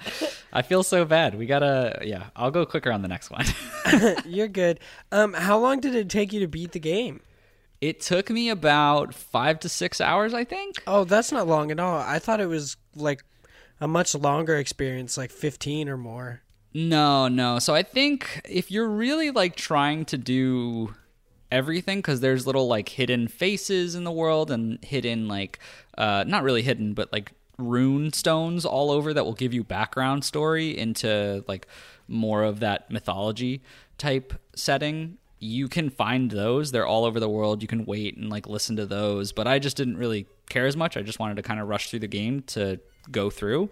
I 0.51 0.61
feel 0.61 0.83
so 0.83 1.05
bad. 1.05 1.35
We 1.35 1.45
gotta, 1.45 2.01
yeah, 2.03 2.27
I'll 2.35 2.51
go 2.51 2.65
quicker 2.65 2.91
on 2.91 3.01
the 3.01 3.07
next 3.07 3.29
one. 3.29 3.45
You're 4.25 4.47
good. 4.47 4.79
Um, 5.11 5.33
how 5.33 5.57
long 5.57 5.81
did 5.81 5.95
it 5.95 6.09
take 6.09 6.31
you 6.33 6.39
to 6.39 6.47
beat 6.47 6.71
the 6.71 6.79
game? 6.79 7.21
it 7.81 7.99
took 8.01 8.29
me 8.29 8.49
about 8.49 9.13
five 9.13 9.59
to 9.59 9.69
six 9.69 10.01
hours, 10.01 10.33
I 10.33 10.43
think. 10.43 10.81
Oh, 10.87 11.03
that's 11.03 11.31
not 11.31 11.47
long 11.47 11.71
at 11.71 11.79
all. 11.79 11.99
I 11.99 12.19
thought 12.19 12.39
it 12.39 12.47
was 12.47 12.77
like 12.95 13.23
a 13.79 13.87
much 13.87 14.15
longer 14.15 14.55
experience, 14.55 15.17
like 15.17 15.29
15 15.29 15.89
or 15.89 15.97
more. 15.97 16.41
No, 16.73 17.27
no. 17.27 17.59
So 17.59 17.75
I 17.75 17.83
think 17.83 18.41
if 18.49 18.71
you're 18.71 18.89
really 18.89 19.31
like 19.31 19.55
trying 19.55 20.05
to 20.05 20.17
do 20.17 20.95
everything, 21.51 21.99
because 21.99 22.19
there's 22.21 22.45
little 22.45 22.67
like 22.67 22.89
hidden 22.89 23.27
faces 23.27 23.95
in 23.95 24.03
the 24.03 24.11
world 24.11 24.51
and 24.51 24.83
hidden 24.83 25.27
like, 25.27 25.59
uh, 25.97 26.23
not 26.27 26.43
really 26.43 26.61
hidden, 26.61 26.93
but 26.93 27.11
like 27.11 27.31
rune 27.57 28.11
stones 28.11 28.65
all 28.65 28.91
over 28.91 29.13
that 29.13 29.23
will 29.23 29.33
give 29.33 29.53
you 29.53 29.63
background 29.63 30.23
story 30.23 30.77
into 30.77 31.43
like 31.47 31.67
more 32.07 32.43
of 32.43 32.59
that 32.59 32.89
mythology 32.91 33.61
type 33.97 34.33
setting. 34.55 35.17
You 35.39 35.67
can 35.67 35.89
find 35.89 36.31
those. 36.31 36.71
They're 36.71 36.87
all 36.87 37.05
over 37.05 37.19
the 37.19 37.29
world. 37.29 37.61
You 37.61 37.67
can 37.67 37.85
wait 37.85 38.17
and 38.17 38.29
like 38.29 38.47
listen 38.47 38.75
to 38.77 38.85
those. 38.85 39.31
But 39.31 39.47
i 39.47 39.59
just 39.59 39.77
didn't 39.77 39.97
really 39.97 40.27
care 40.49 40.65
as 40.65 40.75
much. 40.75 40.97
I 40.97 41.01
just 41.01 41.19
wanted 41.19 41.35
to 41.35 41.43
kind 41.43 41.59
of 41.59 41.67
rush 41.67 41.89
through 41.89 41.99
the 41.99 42.07
game 42.07 42.41
to 42.47 42.79
go 43.11 43.29
through. 43.29 43.69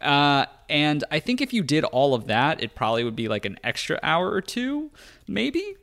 Uh, 0.00 0.44
and 0.68 1.04
i 1.10 1.18
think 1.18 1.40
if 1.40 1.52
you 1.52 1.62
did 1.62 1.84
all 1.84 2.14
of 2.14 2.26
that 2.26 2.62
it 2.62 2.74
probably 2.74 3.04
would 3.04 3.16
be 3.16 3.28
like 3.28 3.44
an 3.44 3.58
extra 3.64 3.98
hour 4.02 4.30
or 4.30 4.40
two 4.40 4.90
maybe 5.26 5.76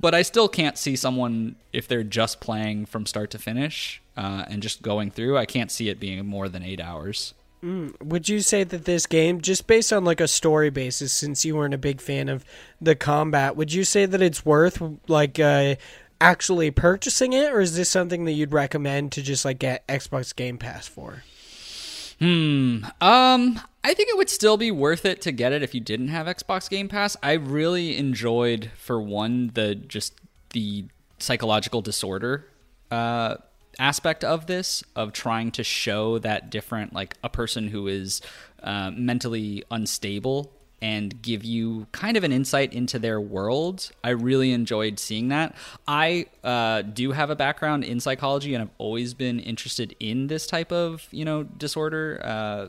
but 0.00 0.14
i 0.14 0.22
still 0.22 0.48
can't 0.48 0.78
see 0.78 0.96
someone 0.96 1.56
if 1.72 1.88
they're 1.88 2.02
just 2.02 2.40
playing 2.40 2.86
from 2.86 3.06
start 3.06 3.30
to 3.30 3.38
finish 3.38 4.00
uh, 4.16 4.44
and 4.48 4.62
just 4.62 4.82
going 4.82 5.10
through 5.10 5.36
i 5.36 5.46
can't 5.46 5.70
see 5.70 5.88
it 5.88 5.98
being 6.00 6.24
more 6.26 6.48
than 6.48 6.62
eight 6.62 6.80
hours 6.80 7.34
Would 8.00 8.28
you 8.28 8.40
say 8.40 8.62
that 8.64 8.84
this 8.84 9.06
game, 9.06 9.40
just 9.40 9.66
based 9.66 9.92
on 9.92 10.04
like 10.04 10.20
a 10.20 10.28
story 10.28 10.70
basis, 10.70 11.12
since 11.12 11.44
you 11.44 11.56
weren't 11.56 11.74
a 11.74 11.78
big 11.78 12.00
fan 12.00 12.28
of 12.28 12.44
the 12.80 12.94
combat, 12.94 13.56
would 13.56 13.72
you 13.72 13.82
say 13.82 14.06
that 14.06 14.22
it's 14.22 14.44
worth 14.44 14.80
like 15.08 15.40
uh, 15.40 15.74
actually 16.20 16.70
purchasing 16.70 17.32
it, 17.32 17.52
or 17.52 17.60
is 17.60 17.74
this 17.74 17.90
something 17.90 18.24
that 18.26 18.32
you'd 18.32 18.52
recommend 18.52 19.10
to 19.12 19.22
just 19.22 19.44
like 19.44 19.58
get 19.58 19.86
Xbox 19.88 20.36
Game 20.36 20.58
Pass 20.58 20.86
for? 20.86 21.24
Hmm. 22.18 22.84
Um, 23.00 23.60
I 23.84 23.94
think 23.94 24.08
it 24.08 24.16
would 24.16 24.30
still 24.30 24.56
be 24.56 24.70
worth 24.70 25.04
it 25.04 25.20
to 25.22 25.32
get 25.32 25.52
it 25.52 25.62
if 25.62 25.74
you 25.74 25.80
didn't 25.80 26.08
have 26.08 26.26
Xbox 26.26 26.68
Game 26.68 26.88
Pass. 26.88 27.16
I 27.22 27.32
really 27.32 27.96
enjoyed, 27.96 28.70
for 28.76 29.00
one, 29.00 29.50
the 29.54 29.74
just 29.74 30.14
the 30.50 30.86
psychological 31.18 31.82
disorder 31.82 32.46
uh, 32.90 33.36
aspect 33.78 34.24
of 34.24 34.46
this, 34.46 34.82
of 34.94 35.12
trying 35.12 35.50
to 35.52 35.62
show 35.62 36.18
that 36.18 36.50
different, 36.50 36.92
like 36.92 37.16
a 37.22 37.28
person 37.28 37.68
who 37.68 37.86
is 37.86 38.22
uh, 38.62 38.90
mentally 38.90 39.62
unstable 39.70 40.52
and 40.82 41.20
give 41.22 41.44
you 41.44 41.86
kind 41.92 42.16
of 42.16 42.24
an 42.24 42.32
insight 42.32 42.72
into 42.72 42.98
their 42.98 43.20
world. 43.20 43.90
I 44.04 44.10
really 44.10 44.52
enjoyed 44.52 44.98
seeing 44.98 45.28
that. 45.28 45.54
I 45.88 46.26
uh, 46.44 46.82
do 46.82 47.12
have 47.12 47.30
a 47.30 47.36
background 47.36 47.84
in 47.84 48.00
psychology, 48.00 48.54
and 48.54 48.62
I've 48.62 48.74
always 48.78 49.14
been 49.14 49.40
interested 49.40 49.96
in 50.00 50.26
this 50.26 50.46
type 50.46 50.72
of 50.72 51.06
you 51.10 51.24
know 51.24 51.44
disorder. 51.44 52.20
Uh, 52.22 52.68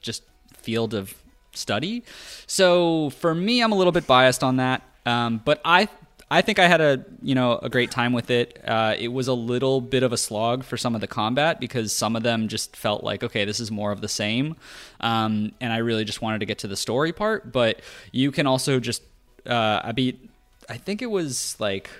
just 0.00 0.22
field 0.52 0.94
of 0.94 1.14
study. 1.54 2.04
So 2.46 3.10
for 3.10 3.34
me, 3.34 3.62
I'm 3.62 3.72
a 3.72 3.74
little 3.74 3.92
bit 3.92 4.06
biased 4.06 4.44
on 4.44 4.56
that. 4.56 4.82
Um, 5.06 5.40
but 5.44 5.60
I 5.64 5.88
I 6.30 6.42
think 6.42 6.58
I 6.58 6.68
had 6.68 6.80
a 6.80 7.04
you 7.22 7.34
know 7.34 7.58
a 7.62 7.70
great 7.70 7.90
time 7.90 8.12
with 8.12 8.30
it. 8.30 8.62
Uh, 8.66 8.94
it 8.98 9.08
was 9.08 9.28
a 9.28 9.34
little 9.34 9.80
bit 9.80 10.02
of 10.02 10.12
a 10.12 10.16
slog 10.16 10.62
for 10.64 10.76
some 10.76 10.94
of 10.94 11.00
the 11.00 11.06
combat 11.06 11.58
because 11.58 11.94
some 11.94 12.16
of 12.16 12.22
them 12.22 12.48
just 12.48 12.76
felt 12.76 13.02
like 13.02 13.22
okay, 13.22 13.44
this 13.44 13.60
is 13.60 13.70
more 13.70 13.92
of 13.92 14.00
the 14.00 14.08
same, 14.08 14.56
um, 15.00 15.52
and 15.60 15.72
I 15.72 15.78
really 15.78 16.04
just 16.04 16.20
wanted 16.20 16.40
to 16.40 16.46
get 16.46 16.58
to 16.58 16.68
the 16.68 16.76
story 16.76 17.12
part. 17.12 17.50
But 17.50 17.80
you 18.12 18.30
can 18.30 18.46
also 18.46 18.78
just 18.78 19.02
uh, 19.46 19.80
I 19.82 19.92
beat 19.92 20.28
I 20.68 20.76
think 20.76 21.00
it 21.00 21.10
was 21.10 21.56
like 21.58 21.90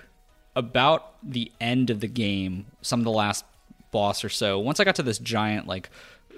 about 0.55 1.15
the 1.23 1.51
end 1.59 1.89
of 1.89 1.99
the 1.99 2.07
game, 2.07 2.67
some 2.81 2.99
of 2.99 3.05
the 3.05 3.11
last 3.11 3.45
boss 3.91 4.23
or 4.23 4.29
so. 4.29 4.59
Once 4.59 4.79
I 4.79 4.83
got 4.83 4.95
to 4.95 5.03
this 5.03 5.17
giant 5.17 5.67
like 5.67 5.89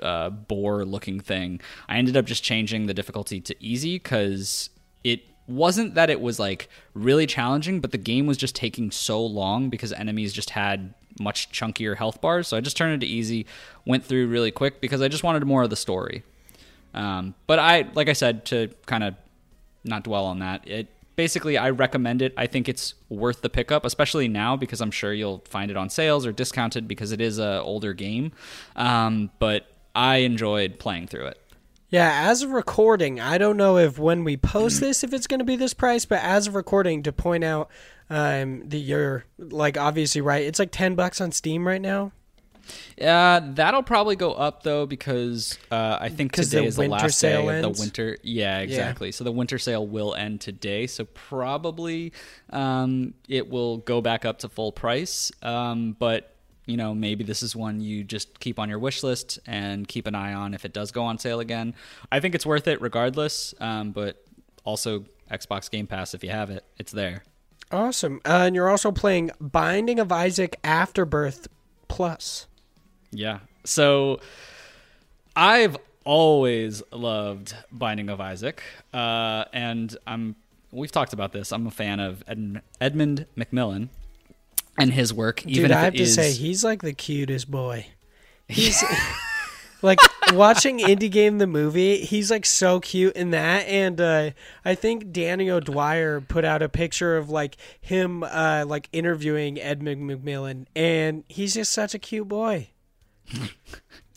uh, 0.02 0.30
boar 0.30 0.86
looking 0.86 1.20
thing, 1.20 1.60
I 1.90 1.98
ended 1.98 2.16
up 2.16 2.26
just 2.26 2.44
changing 2.44 2.86
the 2.86 2.94
difficulty 2.94 3.42
to 3.42 3.56
easy 3.60 3.96
because 3.96 4.70
it 5.04 5.24
wasn't 5.52 5.96
that 5.96 6.10
it 6.10 6.22
was 6.22 6.40
like 6.40 6.70
really 6.94 7.28
challenging, 7.28 7.80
but 7.80 7.92
the 7.92 7.98
game 7.98 8.26
was 8.26 8.38
just 8.38 8.56
taking 8.56 8.92
so 8.92 9.24
long 9.24 9.70
because 9.70 9.94
enemies 9.94 10.34
just 10.34 10.52
had 10.52 10.94
much 11.20 11.52
chunkier 11.52 11.98
health 11.98 12.22
bars. 12.22 12.48
So 12.48 12.58
I 12.58 12.62
just 12.62 12.78
turned 12.78 12.94
it 12.94 13.06
to 13.06 13.12
easy, 13.12 13.46
went 13.86 14.06
through 14.06 14.28
really 14.28 14.52
quick 14.52 14.82
because 14.82 15.02
I 15.02 15.08
just 15.08 15.24
wanted 15.24 15.46
more 15.46 15.64
of 15.64 15.70
the 15.70 15.76
story. 15.76 16.24
Um, 16.94 17.36
but 17.48 17.60
I, 17.60 17.88
like 17.94 18.10
I 18.10 18.14
said, 18.14 18.46
to 18.46 18.70
kind 18.86 19.04
of 19.04 19.16
not 19.84 20.04
dwell 20.04 20.26
on 20.26 20.40
that, 20.40 20.68
it 20.68 20.88
basically 21.16 21.58
I 21.58 21.70
recommend 21.70 22.22
it. 22.22 22.34
I 22.38 22.48
think 22.48 22.68
it's 22.70 22.94
worth 23.10 23.42
the 23.42 23.50
pickup, 23.50 23.86
especially 23.86 24.28
now 24.28 24.56
because 24.56 24.82
I'm 24.82 24.92
sure 24.92 25.14
you'll 25.14 25.44
find 25.46 25.72
it 25.72 25.78
on 25.78 25.90
sales 25.90 26.26
or 26.26 26.32
discounted 26.32 26.88
because 26.88 27.12
it 27.12 27.22
is 27.22 27.40
a 27.40 27.62
older 27.62 27.94
game. 27.94 28.32
Um, 28.76 29.32
but 29.40 29.68
I 29.96 30.18
enjoyed 30.18 30.80
playing 30.80 31.08
through 31.08 31.28
it. 31.28 31.41
Yeah, 31.92 32.30
as 32.30 32.42
of 32.42 32.52
recording, 32.52 33.20
I 33.20 33.38
don't 33.38 33.58
know 33.58 33.78
if 33.78 34.00
when 34.00 34.24
we 34.24 34.38
post 34.38 34.80
this 34.80 35.04
if 35.04 35.14
it's 35.14 35.28
going 35.28 35.40
to 35.40 35.46
be 35.46 35.58
this 35.58 35.74
price, 35.74 36.06
but 36.06 36.24
as 36.24 36.48
of 36.48 36.56
recording, 36.56 37.04
to 37.04 37.12
point 37.12 37.44
out 37.44 37.70
um, 38.10 38.68
that 38.70 38.78
you're 38.78 39.26
like 39.38 39.78
obviously 39.78 40.22
right, 40.22 40.46
it's 40.46 40.58
like 40.58 40.72
ten 40.72 40.96
bucks 40.96 41.20
on 41.20 41.34
Steam 41.34 41.68
right 41.68 41.82
now. 41.82 42.14
Uh, 43.02 43.42
that'll 43.54 43.84
probably 43.84 44.16
go 44.16 44.32
up 44.32 44.64
though 44.64 44.86
because 44.86 45.58
uh, 45.70 45.98
I 46.00 46.08
think 46.08 46.32
today 46.32 46.62
the 46.62 46.66
is 46.66 46.76
the 46.78 46.88
last 46.88 47.04
day 47.04 47.34
sale 47.34 47.50
of 47.50 47.62
the 47.62 47.82
winter. 47.82 48.18
Yeah, 48.24 48.60
exactly. 48.60 49.12
So 49.12 49.26
the 49.26 49.32
winter 49.32 49.58
sale 49.58 49.86
will 49.86 50.16
end 50.16 50.40
today. 50.40 50.88
So 50.88 51.04
probably 51.04 52.14
um, 52.52 53.16
it 53.28 53.50
will 53.50 53.80
go 53.80 54.00
back 54.00 54.24
up 54.24 54.40
to 54.40 54.50
full 54.50 54.72
price. 54.72 55.30
Um, 55.42 55.98
but 56.00 56.31
you 56.72 56.78
know 56.78 56.96
maybe 56.96 57.26
this 57.26 57.44
is 57.44 57.54
one 57.54 57.82
you 57.82 58.02
just 58.04 58.40
keep 58.40 58.58
on 58.58 58.70
your 58.70 58.80
wish 58.80 59.04
list 59.04 59.40
and 59.46 59.86
keep 59.88 60.08
an 60.08 60.16
eye 60.16 60.34
on 60.34 60.54
if 60.54 60.64
it 60.64 60.72
does 60.72 60.92
go 60.92 61.04
on 61.04 61.18
sale 61.18 61.42
again. 61.42 61.76
I 62.10 62.22
think 62.22 62.34
it's 62.34 62.46
worth 62.46 62.68
it 62.68 62.82
regardless. 62.82 63.54
Um, 63.60 63.92
but 63.92 64.24
also 64.64 65.04
Xbox 65.30 65.70
Game 65.70 65.86
Pass 65.86 66.14
if 66.14 66.24
you 66.24 66.30
have 66.30 66.50
it, 66.50 66.64
it's 66.78 66.94
there. 66.94 67.24
Awesome, 67.72 68.22
uh, 68.26 68.44
and 68.46 68.56
you're 68.56 68.70
also 68.70 68.92
playing 68.92 69.32
Binding 69.40 70.00
of 70.00 70.12
Isaac 70.12 70.58
Afterbirth 70.64 71.50
Plus. 71.90 72.48
Yeah. 73.12 73.40
So 73.66 74.22
I've 75.36 75.78
always 76.06 76.82
loved 76.92 77.54
Binding 77.72 78.10
of 78.10 78.22
Isaac, 78.22 78.64
uh, 78.94 79.46
and 79.52 79.96
I'm. 80.08 80.36
We've 80.74 80.92
talked 80.92 81.12
about 81.12 81.34
this. 81.34 81.52
I'm 81.52 81.68
a 81.68 81.72
fan 81.72 82.00
of 82.00 82.24
Ed, 82.30 82.62
Edmund 82.80 83.26
McMillen 83.38 83.90
and 84.82 84.94
his 84.94 85.14
work. 85.14 85.42
Dude, 85.42 85.52
even 85.58 85.72
I 85.72 85.82
have 85.82 85.94
to 85.94 86.02
is- 86.04 86.16
say 86.16 86.32
he's 86.32 86.64
like 86.64 86.82
the 86.82 86.94
cutest 86.94 87.50
boy. 87.50 87.86
He's 88.48 88.84
like 89.82 89.98
watching 90.34 90.80
Indie 90.80 91.10
Game 91.10 91.38
the 91.38 91.48
movie. 91.48 92.00
He's 92.04 92.30
like 92.30 92.46
so 92.46 92.82
cute 92.82 93.16
in 93.16 93.32
that, 93.32 93.66
and 93.66 94.02
uh, 94.02 94.32
I 94.66 94.76
think 94.76 95.12
Danny 95.14 95.50
O'Dwyer 95.50 96.20
put 96.20 96.44
out 96.44 96.62
a 96.62 96.68
picture 96.68 97.16
of 97.16 97.30
like 97.30 97.56
him 97.80 98.24
uh, 98.24 98.66
like 98.68 98.90
interviewing 98.92 99.58
Edmund 99.60 100.02
McMillen, 100.10 100.66
and 100.76 101.24
he's 101.30 101.54
just 101.54 101.72
such 101.72 101.94
a 101.96 102.00
cute 102.00 102.28
boy. 102.28 102.68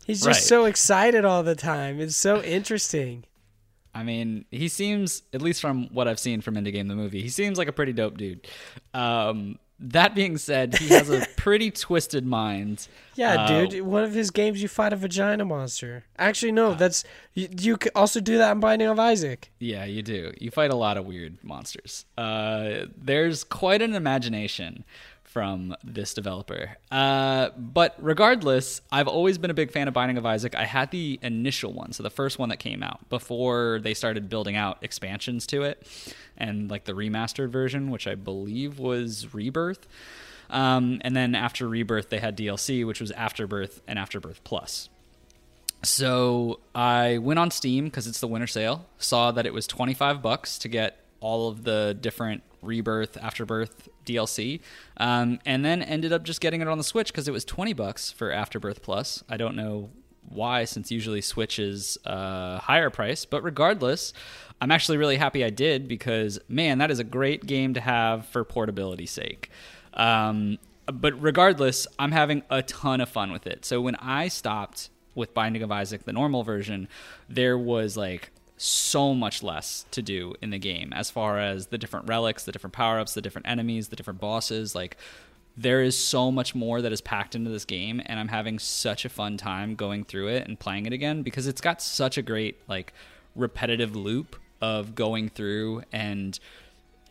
He's 0.05 0.19
just 0.19 0.27
Right. 0.27 0.35
so 0.35 0.65
excited 0.65 1.25
all 1.25 1.41
the 1.41 1.55
time. 1.55 1.99
It's 1.99 2.15
so 2.15 2.41
interesting. 2.43 3.23
I 3.93 4.03
mean, 4.03 4.45
he 4.51 4.67
seems, 4.67 5.23
at 5.33 5.41
least 5.41 5.61
from 5.61 5.87
what 5.93 6.07
I've 6.07 6.19
seen 6.19 6.41
from 6.41 6.55
Indie 6.55 6.71
Game 6.73 6.87
the 6.87 6.95
movie, 6.95 7.21
he 7.23 7.29
seems 7.29 7.57
like 7.57 7.67
a 7.67 7.71
pretty 7.71 7.93
dope 7.93 8.17
dude. 8.17 8.45
Um, 8.93 9.57
that 9.79 10.15
being 10.15 10.37
said, 10.37 10.77
he 10.77 10.87
has 10.89 11.09
a 11.09 11.25
pretty 11.37 11.69
twisted 11.71 12.25
mind. 12.25 12.87
Yeah, 13.15 13.43
Uh, 13.43 13.65
dude. 13.65 13.81
One 13.81 14.03
of 14.03 14.13
his 14.13 14.31
games, 14.31 14.61
you 14.61 14.67
fight 14.67 14.93
a 14.93 14.95
vagina 14.95 15.43
monster. 15.45 16.03
Actually, 16.17 16.51
no, 16.53 16.73
that's 16.73 17.03
you. 17.33 17.49
You 17.59 17.77
also 17.95 18.19
do 18.19 18.37
that 18.37 18.51
in 18.51 18.59
Binding 18.59 18.87
of 18.87 18.99
Isaac. 18.99 19.51
Yeah, 19.59 19.85
you 19.85 20.01
do. 20.01 20.33
You 20.39 20.51
fight 20.51 20.71
a 20.71 20.75
lot 20.75 20.97
of 20.97 21.05
weird 21.05 21.43
monsters. 21.43 22.05
Uh, 22.17 22.85
there's 22.97 23.43
quite 23.43 23.81
an 23.81 23.95
imagination 23.95 24.83
from 25.35 25.75
this 25.83 26.13
developer. 26.13 26.77
Uh, 26.89 27.49
but 27.57 27.93
regardless, 27.99 28.79
I've 28.89 29.09
always 29.09 29.37
been 29.37 29.51
a 29.51 29.53
big 29.53 29.69
fan 29.69 29.89
of 29.89 29.93
Binding 29.93 30.17
of 30.17 30.25
Isaac. 30.25 30.55
I 30.55 30.63
had 30.63 30.91
the 30.91 31.19
initial 31.21 31.73
one, 31.73 31.91
so 31.91 32.03
the 32.03 32.09
first 32.09 32.39
one 32.39 32.47
that 32.47 32.57
came 32.59 32.81
out 32.81 33.09
before 33.09 33.81
they 33.83 33.93
started 33.93 34.29
building 34.29 34.55
out 34.55 34.77
expansions 34.81 35.45
to 35.47 35.63
it, 35.63 35.85
and 36.37 36.71
like 36.71 36.85
the 36.85 36.93
remastered 36.93 37.49
version, 37.49 37.91
which 37.91 38.07
I 38.07 38.15
believe 38.15 38.79
was 38.79 39.33
Rebirth. 39.33 39.85
Um, 40.49 41.01
and 41.03 41.13
then 41.13 41.35
after 41.35 41.67
Rebirth, 41.67 42.07
they 42.07 42.19
had 42.19 42.37
DLC, 42.37 42.87
which 42.87 43.01
was 43.01 43.11
Afterbirth 43.11 43.81
and 43.89 43.99
Afterbirth 43.99 44.41
Plus. 44.45 44.87
So 45.83 46.61
I 46.73 47.17
went 47.17 47.39
on 47.39 47.51
Steam 47.51 47.85
because 47.85 48.07
it's 48.07 48.21
the 48.21 48.27
winter 48.29 48.47
sale. 48.47 48.85
Saw 48.99 49.31
that 49.31 49.45
it 49.45 49.53
was 49.53 49.67
twenty 49.67 49.93
five 49.93 50.21
bucks 50.21 50.57
to 50.59 50.69
get 50.69 50.97
all 51.19 51.49
of 51.49 51.65
the 51.65 51.97
different 51.99 52.41
Rebirth, 52.61 53.17
Afterbirth 53.17 53.89
DLC, 54.05 54.61
um, 54.97 55.39
and 55.45 55.65
then 55.65 55.81
ended 55.81 56.13
up 56.13 56.23
just 56.23 56.41
getting 56.41 56.61
it 56.61 56.67
on 56.67 56.77
the 56.77 56.83
Switch 56.83 57.11
because 57.11 57.27
it 57.27 57.31
was 57.31 57.45
twenty 57.45 57.73
bucks 57.73 58.11
for 58.11 58.31
Afterbirth 58.31 58.81
Plus. 58.81 59.23
I 59.29 59.37
don't 59.37 59.55
know 59.55 59.89
why, 60.27 60.65
since 60.65 60.91
usually 60.91 61.21
Switch 61.21 61.59
is 61.59 61.97
a 62.05 62.59
higher 62.59 62.89
price, 62.89 63.25
but 63.25 63.43
regardless, 63.43 64.13
I'm 64.61 64.71
actually 64.71 64.97
really 64.97 65.17
happy 65.17 65.43
I 65.43 65.49
did 65.49 65.87
because 65.87 66.39
man, 66.47 66.79
that 66.79 66.91
is 66.91 66.99
a 66.99 67.03
great 67.03 67.45
game 67.45 67.73
to 67.73 67.81
have 67.81 68.25
for 68.27 68.43
portability 68.43 69.05
sake. 69.05 69.49
Um, 69.93 70.57
but 70.87 71.19
regardless, 71.21 71.87
I'm 71.97 72.11
having 72.11 72.43
a 72.49 72.61
ton 72.63 73.01
of 73.01 73.09
fun 73.09 73.31
with 73.31 73.47
it. 73.47 73.65
So 73.65 73.81
when 73.81 73.95
I 73.95 74.27
stopped 74.27 74.89
with 75.15 75.33
Binding 75.33 75.63
of 75.63 75.71
Isaac, 75.71 76.03
the 76.03 76.13
normal 76.13 76.43
version, 76.43 76.87
there 77.29 77.57
was 77.57 77.97
like 77.97 78.31
so 78.57 79.13
much 79.13 79.43
less 79.43 79.85
to 79.91 80.01
do 80.01 80.33
in 80.41 80.49
the 80.49 80.57
game 80.57 80.93
as 80.93 81.09
far 81.09 81.39
as 81.39 81.67
the 81.67 81.77
different 81.77 82.07
relics, 82.07 82.45
the 82.45 82.51
different 82.51 82.73
power 82.73 82.99
ups, 82.99 83.13
the 83.13 83.21
different 83.21 83.47
enemies, 83.47 83.89
the 83.89 83.95
different 83.95 84.19
bosses. 84.19 84.73
Like, 84.73 84.97
there 85.57 85.81
is 85.81 85.97
so 85.97 86.31
much 86.31 86.55
more 86.55 86.81
that 86.81 86.91
is 86.91 87.01
packed 87.01 87.35
into 87.35 87.49
this 87.49 87.65
game, 87.65 88.01
and 88.05 88.19
I'm 88.19 88.27
having 88.27 88.59
such 88.59 89.05
a 89.05 89.09
fun 89.09 89.37
time 89.37 89.75
going 89.75 90.03
through 90.03 90.29
it 90.29 90.47
and 90.47 90.59
playing 90.59 90.85
it 90.85 90.93
again 90.93 91.21
because 91.21 91.47
it's 91.47 91.61
got 91.61 91.81
such 91.81 92.17
a 92.17 92.21
great, 92.21 92.57
like, 92.67 92.93
repetitive 93.35 93.95
loop 93.95 94.37
of 94.61 94.95
going 94.95 95.29
through 95.29 95.83
and 95.91 96.39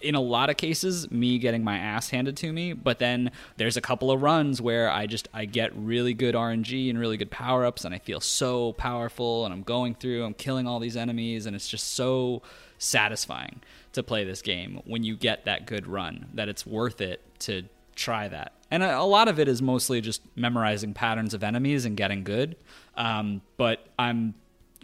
in 0.05 0.15
a 0.15 0.21
lot 0.21 0.51
of 0.51 0.57
cases 0.57 1.11
me 1.11 1.39
getting 1.39 1.65
my 1.65 1.79
ass 1.79 2.11
handed 2.11 2.37
to 2.37 2.53
me 2.53 2.73
but 2.73 2.99
then 2.99 3.31
there's 3.57 3.77
a 3.77 3.81
couple 3.81 4.11
of 4.11 4.23
runs 4.23 4.61
where 4.61 4.91
i 4.91 5.07
just 5.07 5.29
i 5.33 5.45
get 5.45 5.75
really 5.75 6.15
good 6.15 6.35
rng 6.35 6.91
and 6.91 6.99
really 6.99 7.17
good 7.17 7.31
power-ups 7.31 7.85
and 7.85 7.95
i 7.95 7.99
feel 7.99 8.21
so 8.21 8.73
powerful 8.75 9.45
and 9.45 9.53
i'm 9.53 9.63
going 9.63 9.95
through 9.95 10.25
i'm 10.25 10.35
killing 10.35 10.67
all 10.67 10.79
these 10.79 10.97
enemies 10.97 11.47
and 11.47 11.57
it's 11.57 11.69
just 11.69 11.95
so 11.95 12.43
satisfying 12.79 13.61
to 13.93 14.03
play 14.03 14.25
this 14.25 14.43
game 14.43 14.81
when 14.85 15.03
you 15.03 15.17
get 15.17 15.45
that 15.45 15.67
good 15.67 15.87
run 15.87 16.27
that 16.35 16.49
it's 16.49 16.67
worth 16.67 17.01
it 17.01 17.23
to 17.39 17.63
try 17.95 18.27
that. 18.27 18.53
And 18.71 18.83
a, 18.83 18.99
a 18.99 19.07
lot 19.07 19.29
of 19.29 19.39
it 19.39 19.47
is 19.47 19.63
mostly 19.63 20.01
just 20.01 20.21
memorizing 20.37 20.95
patterns 20.95 21.33
of 21.33 21.45
enemies 21.45 21.85
and 21.85 21.97
getting 21.97 22.25
good 22.25 22.57
um, 22.97 23.43
but 23.57 23.87
i'm 23.99 24.35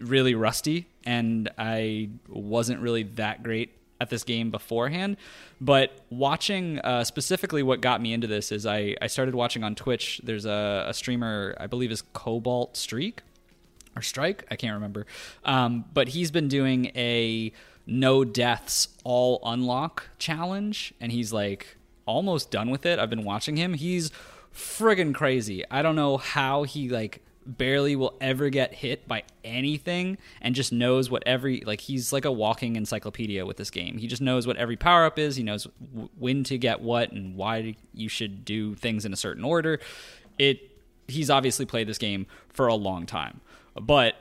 really 0.00 0.34
rusty 0.34 0.86
and 1.04 1.50
i 1.58 2.08
wasn't 2.28 2.80
really 2.80 3.02
that 3.02 3.42
great 3.42 3.76
at 4.00 4.10
this 4.10 4.24
game 4.24 4.50
beforehand. 4.50 5.16
But 5.60 5.98
watching 6.08 6.78
uh, 6.80 7.04
specifically 7.04 7.62
what 7.62 7.80
got 7.80 8.00
me 8.00 8.12
into 8.12 8.26
this 8.26 8.50
is 8.50 8.66
I, 8.66 8.96
I 9.00 9.06
started 9.06 9.34
watching 9.34 9.62
on 9.62 9.74
Twitch. 9.74 10.20
There's 10.24 10.46
a, 10.46 10.86
a 10.88 10.94
streamer, 10.94 11.54
I 11.60 11.66
believe 11.66 11.90
is 11.90 12.02
Cobalt 12.12 12.76
Streak 12.76 13.22
or 13.96 14.02
Strike, 14.02 14.46
I 14.50 14.56
can't 14.56 14.74
remember. 14.74 15.06
Um, 15.44 15.84
but 15.92 16.08
he's 16.08 16.30
been 16.30 16.48
doing 16.48 16.86
a 16.96 17.52
no 17.86 18.24
deaths 18.24 18.88
all 19.04 19.40
unlock 19.44 20.10
challenge, 20.18 20.94
and 21.00 21.10
he's 21.12 21.32
like 21.32 21.76
almost 22.06 22.50
done 22.50 22.70
with 22.70 22.86
it. 22.86 22.98
I've 22.98 23.10
been 23.10 23.24
watching 23.24 23.56
him. 23.56 23.74
He's 23.74 24.10
friggin' 24.54 25.14
crazy. 25.14 25.64
I 25.70 25.82
don't 25.82 25.96
know 25.96 26.16
how 26.16 26.62
he 26.62 26.88
like 26.88 27.22
barely 27.46 27.96
will 27.96 28.16
ever 28.20 28.50
get 28.50 28.74
hit 28.74 29.08
by 29.08 29.22
anything 29.44 30.18
and 30.40 30.54
just 30.54 30.72
knows 30.72 31.10
what 31.10 31.22
every 31.26 31.62
like 31.66 31.80
he's 31.80 32.12
like 32.12 32.24
a 32.24 32.32
walking 32.32 32.76
encyclopedia 32.76 33.44
with 33.46 33.56
this 33.56 33.70
game. 33.70 33.98
He 33.98 34.06
just 34.06 34.22
knows 34.22 34.46
what 34.46 34.56
every 34.56 34.76
power 34.76 35.04
up 35.04 35.18
is. 35.18 35.36
He 35.36 35.42
knows 35.42 35.66
w- 35.92 36.08
when 36.18 36.44
to 36.44 36.58
get 36.58 36.80
what 36.80 37.12
and 37.12 37.36
why 37.36 37.76
you 37.94 38.08
should 38.08 38.44
do 38.44 38.74
things 38.74 39.04
in 39.04 39.12
a 39.12 39.16
certain 39.16 39.44
order. 39.44 39.80
It 40.38 40.70
he's 41.08 41.30
obviously 41.30 41.66
played 41.66 41.88
this 41.88 41.98
game 41.98 42.26
for 42.48 42.66
a 42.66 42.74
long 42.74 43.06
time. 43.06 43.40
But 43.74 44.14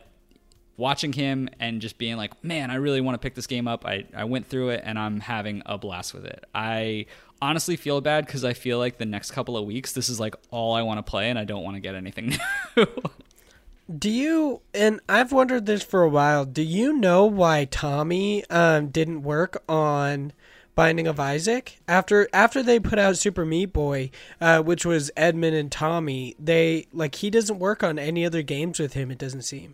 watching 0.78 1.12
him 1.12 1.50
and 1.60 1.82
just 1.82 1.98
being 1.98 2.16
like, 2.16 2.42
man, 2.44 2.72
I 2.72 2.76
really 2.76 3.02
want 3.02 3.16
to 3.16 3.20
pick 3.20 3.36
this 3.36 3.48
game 3.48 3.68
up. 3.68 3.86
I, 3.86 4.06
I 4.16 4.24
went 4.24 4.48
through 4.48 4.70
it 4.70 4.82
and 4.86 4.98
I'm 4.98 5.20
having 5.20 5.62
a 5.66 5.78
blast 5.78 6.14
with 6.14 6.26
it. 6.26 6.46
I 6.56 7.06
honestly 7.42 7.76
feel 7.76 8.02
bad 8.02 8.26
because 8.26 8.44
I 8.44 8.54
feel 8.54 8.78
like 8.78 8.98
the 8.98 9.06
next 9.06 9.32
couple 9.32 9.56
of 9.58 9.66
weeks, 9.66 9.94
this 9.94 10.10
is 10.10 10.20
like 10.20 10.36
all 10.52 10.74
I 10.74 10.82
want 10.82 10.98
to 10.98 11.10
play 11.10 11.30
and 11.30 11.38
I 11.40 11.46
don't 11.46 11.64
want 11.64 11.76
to 11.76 11.80
get 11.80 11.96
anything 11.96 12.38
new. 12.78 12.86
Do 13.98 14.10
you, 14.10 14.62
and 14.74 15.00
I've 15.10 15.32
wondered 15.32 15.66
this 15.66 15.82
for 15.84 16.04
a 16.04 16.10
while, 16.10 16.46
do 16.46 16.62
you 16.62 16.94
know 16.94 17.26
why 17.26 17.66
Tommy 17.66 18.46
um, 18.50 18.90
didn't 18.90 19.24
work 19.24 19.64
on 19.68 20.32
Binding 20.76 21.08
of 21.08 21.20
Isaac? 21.20 21.80
After 21.88 22.30
after 22.32 22.62
they 22.62 22.80
put 22.80 23.00
out 23.00 23.18
Super 23.18 23.46
Meat 23.46 23.74
Boy, 23.74 24.12
uh, 24.40 24.62
which 24.62 24.86
was 24.86 25.10
Edmund 25.18 25.56
and 25.56 25.72
Tommy, 25.72 26.36
they, 26.40 26.86
like, 26.94 27.16
he 27.16 27.32
doesn't 27.32 27.58
work 27.58 27.82
on 27.84 27.98
any 27.98 28.24
other 28.26 28.44
games 28.44 28.80
with 28.80 28.94
him, 28.94 29.10
it 29.10 29.18
doesn't 29.18 29.42
seem. 29.42 29.74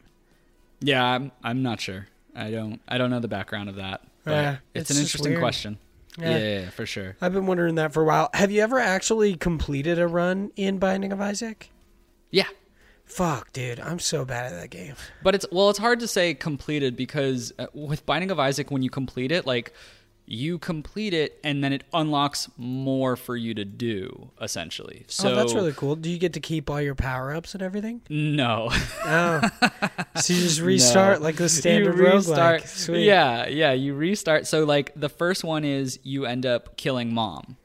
yeah, 0.79 1.03
I'm, 1.03 1.31
I'm 1.43 1.61
not 1.61 1.81
sure. 1.81 2.07
I 2.33 2.51
don't 2.51 2.81
I 2.87 2.97
don't 2.97 3.09
know 3.09 3.19
the 3.19 3.27
background 3.27 3.69
of 3.69 3.75
that. 3.75 4.01
But 4.23 4.31
Yeah, 4.31 4.57
it's, 4.73 4.89
it's 4.89 4.97
an 4.97 5.03
interesting 5.03 5.31
weird. 5.33 5.41
question. 5.41 5.77
Yeah. 6.17 6.38
Yeah. 6.38 6.69
for 6.69 6.86
sure. 6.86 7.15
I've 7.21 7.34
been 7.34 7.45
wondering 7.45 7.75
that 7.75 7.93
for 7.93 8.04
a 8.04 8.06
while. 8.06 8.30
Have 8.34 8.51
you 8.51 8.62
ever 8.62 8.80
actually 8.80 9.36
completed 9.36 9.99
a 9.99 10.08
run 10.08 10.51
in 10.56 10.78
Binding 10.78 11.12
of 11.12 11.19
Isaac? 11.21 11.71
Yeah. 12.32 12.47
Fuck, 13.06 13.54
dude, 13.54 13.80
I'm 13.80 13.99
so 13.99 14.25
bad 14.25 14.51
at 14.51 14.60
that 14.60 14.69
game. 14.71 14.95
But 15.21 15.36
it's 15.36 15.45
well, 15.51 15.69
it's 15.69 15.78
hard 15.78 15.99
to 15.99 16.08
say 16.08 16.34
completed 16.34 16.95
because 16.97 17.54
uh, 17.60 17.67
with 17.73 18.06
Binding 18.06 18.32
of 18.32 18.39
Isaac, 18.39 18.71
when 18.71 18.82
you 18.82 18.89
complete 18.89 19.32
it, 19.32 19.45
like 19.45 19.73
you 20.27 20.57
complete 20.57 21.13
it 21.13 21.39
and 21.43 21.63
then 21.63 21.71
it 21.71 21.83
unlocks 21.93 22.49
more 22.57 23.15
for 23.15 23.35
you 23.38 23.53
to 23.53 23.63
do, 23.65 24.29
essentially. 24.41 25.03
So 25.07 25.31
oh, 25.31 25.35
that's 25.35 25.53
really 25.53 25.73
cool. 25.73 25.95
Do 25.95 26.09
you 26.09 26.17
get 26.17 26.33
to 26.33 26.39
keep 26.39 26.69
all 26.69 26.81
your 26.81 26.95
power 26.95 27.33
ups 27.33 27.53
and 27.53 27.61
everything? 27.61 28.01
no. 28.09 28.69
Oh, 29.05 29.41
so 30.15 30.33
you 30.33 30.41
just 30.41 30.61
restart 30.61 31.19
No. 31.19 31.25
like 31.25 31.35
the 31.35 31.49
standard 31.49 31.95
you 31.97 32.03
restart. 32.05 32.61
roguelike. 32.63 32.67
Sweet. 32.67 33.05
Yeah, 33.05 33.47
yeah. 33.47 33.73
You 33.73 33.93
restart. 33.93 34.47
So 34.47 34.63
like 34.65 34.91
the 34.95 35.09
first 35.09 35.43
one 35.43 35.63
is 35.63 35.99
you 36.03 36.25
end 36.25 36.45
up 36.45 36.75
killing 36.77 37.13
mom. 37.13 37.57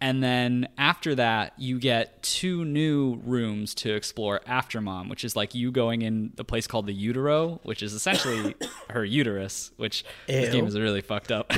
And 0.00 0.22
then 0.22 0.68
after 0.78 1.14
that, 1.16 1.52
you 1.58 1.78
get 1.78 2.22
two 2.22 2.64
new 2.64 3.20
rooms 3.22 3.74
to 3.76 3.94
explore 3.94 4.40
after 4.46 4.80
mom, 4.80 5.10
which 5.10 5.24
is 5.24 5.36
like 5.36 5.54
you 5.54 5.70
going 5.70 6.00
in 6.00 6.32
the 6.36 6.44
place 6.44 6.66
called 6.66 6.86
the 6.86 6.94
Utero, 6.94 7.60
which 7.64 7.82
is 7.82 7.92
essentially 7.92 8.54
her 8.90 9.04
uterus, 9.04 9.72
which 9.76 10.04
this 10.26 10.52
game 10.52 10.66
is 10.66 10.78
really 10.78 11.02
fucked 11.02 11.30
up. 11.30 11.52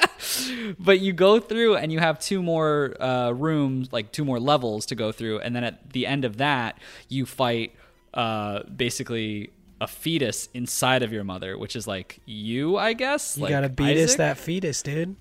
but 0.78 1.00
you 1.00 1.12
go 1.12 1.40
through 1.40 1.76
and 1.76 1.92
you 1.92 1.98
have 1.98 2.20
two 2.20 2.40
more 2.40 2.94
uh, 3.02 3.30
rooms, 3.32 3.92
like 3.92 4.12
two 4.12 4.24
more 4.24 4.38
levels 4.38 4.86
to 4.86 4.94
go 4.94 5.10
through, 5.10 5.40
and 5.40 5.54
then 5.56 5.64
at 5.64 5.92
the 5.92 6.06
end 6.06 6.24
of 6.24 6.36
that, 6.36 6.78
you 7.08 7.26
fight 7.26 7.74
uh, 8.14 8.62
basically 8.64 9.50
a 9.80 9.88
fetus 9.88 10.48
inside 10.54 11.02
of 11.02 11.12
your 11.12 11.24
mother, 11.24 11.58
which 11.58 11.74
is 11.74 11.88
like 11.88 12.20
you, 12.26 12.76
I 12.76 12.92
guess. 12.92 13.36
You 13.36 13.42
like 13.42 13.50
gotta 13.50 13.68
beat 13.68 13.98
us 13.98 14.14
that 14.16 14.38
fetus, 14.38 14.82
dude. 14.82 15.16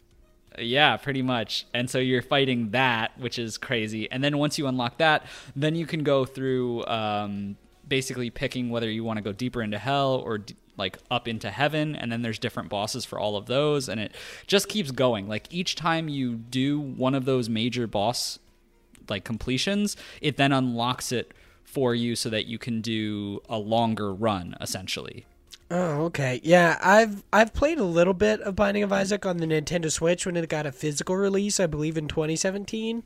Yeah, 0.59 0.97
pretty 0.97 1.21
much. 1.21 1.65
And 1.73 1.89
so 1.89 1.97
you're 1.99 2.21
fighting 2.21 2.71
that, 2.71 3.17
which 3.17 3.39
is 3.39 3.57
crazy. 3.57 4.11
And 4.11 4.23
then 4.23 4.37
once 4.37 4.57
you 4.57 4.67
unlock 4.67 4.97
that, 4.97 5.25
then 5.55 5.75
you 5.75 5.85
can 5.85 6.03
go 6.03 6.25
through 6.25 6.85
um, 6.87 7.55
basically 7.87 8.29
picking 8.29 8.69
whether 8.69 8.89
you 8.89 9.03
want 9.03 9.17
to 9.17 9.21
go 9.21 9.31
deeper 9.31 9.61
into 9.61 9.77
hell 9.77 10.15
or 10.15 10.39
d- 10.39 10.55
like 10.77 10.97
up 11.09 11.27
into 11.27 11.49
heaven. 11.49 11.95
And 11.95 12.11
then 12.11 12.21
there's 12.21 12.39
different 12.39 12.69
bosses 12.69 13.05
for 13.05 13.17
all 13.17 13.37
of 13.37 13.45
those. 13.45 13.87
And 13.87 13.99
it 13.99 14.13
just 14.45 14.67
keeps 14.67 14.91
going. 14.91 15.27
Like 15.27 15.47
each 15.51 15.75
time 15.75 16.09
you 16.09 16.35
do 16.35 16.79
one 16.79 17.15
of 17.15 17.25
those 17.25 17.47
major 17.47 17.87
boss 17.87 18.37
like 19.09 19.23
completions, 19.23 19.95
it 20.21 20.37
then 20.37 20.51
unlocks 20.51 21.11
it 21.11 21.33
for 21.63 21.95
you 21.95 22.15
so 22.15 22.29
that 22.29 22.45
you 22.45 22.57
can 22.57 22.81
do 22.81 23.41
a 23.47 23.57
longer 23.57 24.13
run 24.13 24.55
essentially. 24.59 25.25
Oh, 25.73 26.03
okay. 26.03 26.41
Yeah, 26.43 26.77
I've 26.83 27.23
I've 27.31 27.53
played 27.53 27.79
a 27.79 27.85
little 27.85 28.13
bit 28.13 28.41
of 28.41 28.57
Binding 28.57 28.83
of 28.83 28.91
Isaac 28.91 29.25
on 29.25 29.37
the 29.37 29.45
Nintendo 29.45 29.89
Switch 29.89 30.25
when 30.25 30.35
it 30.35 30.49
got 30.49 30.65
a 30.65 30.71
physical 30.71 31.15
release, 31.15 31.61
I 31.61 31.65
believe 31.65 31.97
in 31.97 32.09
2017. 32.09 33.03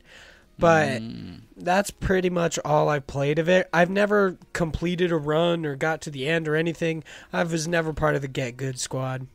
But 0.58 1.00
mm. 1.00 1.42
that's 1.56 1.92
pretty 1.92 2.28
much 2.28 2.58
all 2.64 2.88
I've 2.88 3.06
played 3.06 3.38
of 3.38 3.48
it. 3.48 3.68
I've 3.72 3.90
never 3.90 4.36
completed 4.52 5.12
a 5.12 5.16
run 5.16 5.64
or 5.64 5.76
got 5.76 6.00
to 6.02 6.10
the 6.10 6.26
end 6.26 6.48
or 6.48 6.56
anything. 6.56 7.04
I 7.32 7.44
was 7.44 7.68
never 7.68 7.92
part 7.92 8.16
of 8.16 8.22
the 8.22 8.28
Get 8.28 8.56
Good 8.56 8.80
squad. 8.80 9.28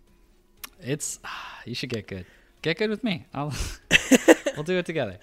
It's 0.81 1.19
you 1.65 1.73
should 1.73 1.89
get 1.89 2.07
good. 2.07 2.25
Get 2.61 2.79
good 2.79 2.89
with 2.89 3.03
me. 3.03 3.27
I'll 3.33 3.53
we'll 4.55 4.63
do 4.63 4.77
it 4.77 4.85
together. 4.85 5.17